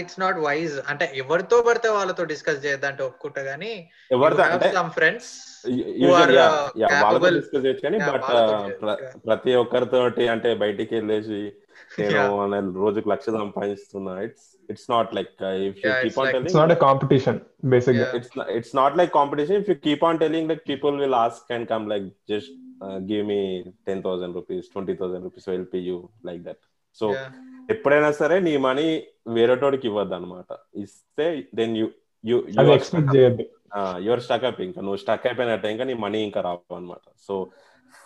[0.00, 3.72] ఇట్స్ నాట్ వైజ్ అంటే ఎవరితో పడితే వాళ్ళతో డిస్కస్ చేద్దంటే ఒప్పుకుంటా గానీ
[4.10, 5.30] ఎవరితో అంటే సమ్ ఫ్రెండ్స్
[9.26, 9.98] ప్రతి ఒక్కరితో
[10.36, 11.40] అంటే బయటికి వెళ్ళేసి
[12.52, 14.12] నేను రోజుకి లక్ష సంపాదిస్తున్నా.
[14.26, 15.30] It's it's not like
[15.66, 17.38] if keep on competition
[18.18, 21.66] it's it's not like competition if you keep on telling like people will ask and
[21.72, 22.52] come like just
[23.10, 23.40] give me
[23.88, 25.96] ten thousand rupees twenty thousand rupees will pay you
[26.28, 26.62] like that
[26.98, 27.08] so
[27.74, 28.86] ఎప్పుడైనా సరే నీ money
[29.38, 30.50] వేరేటోడికి ఇవ్వద్దు అనమాట
[30.84, 31.26] ఇస్తే
[31.60, 31.88] then you
[32.24, 32.38] you
[32.76, 33.44] expect చేయద్దు.
[34.00, 34.80] Your stuck up ఇంకా.
[34.80, 37.34] నువ్వు స్టక్ అయిపోయినట్టే ఇంకా నీ మనీ ఇంకా రావు అనమాట సో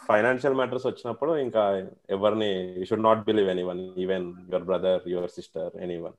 [0.03, 1.63] ఫైనాన్షియల్ మ్యాటర్స్ వచ్చినప్పుడు ఇంకా
[2.11, 5.73] ఎవరిని you should not believe anyone even your brother your sister
[6.03, 6.17] anyone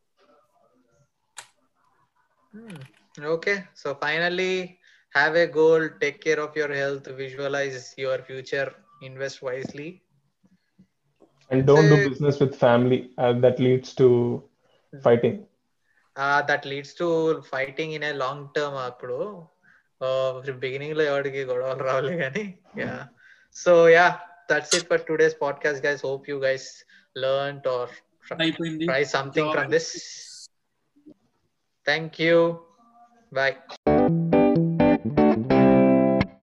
[3.32, 4.52] okay so finally
[5.14, 8.72] have a goal take care of your health visualise your future
[9.04, 9.90] invest wisely
[11.52, 13.00] and don't do Say- business with family
[13.42, 14.08] that leads to
[14.94, 15.40] fighting
[16.18, 19.48] that leads to fighting in a long term అప్పుడు
[20.52, 23.08] బిగినింగ్లో ఎవరికి గొడవలు రావాలి కానీ yeah
[23.56, 24.20] so yeah
[24.52, 26.86] that's it for today's podcast guys hope you guys
[27.18, 27.90] learn or
[28.86, 30.48] try something from this.
[31.86, 32.62] Thank you.
[33.32, 33.95] Bye.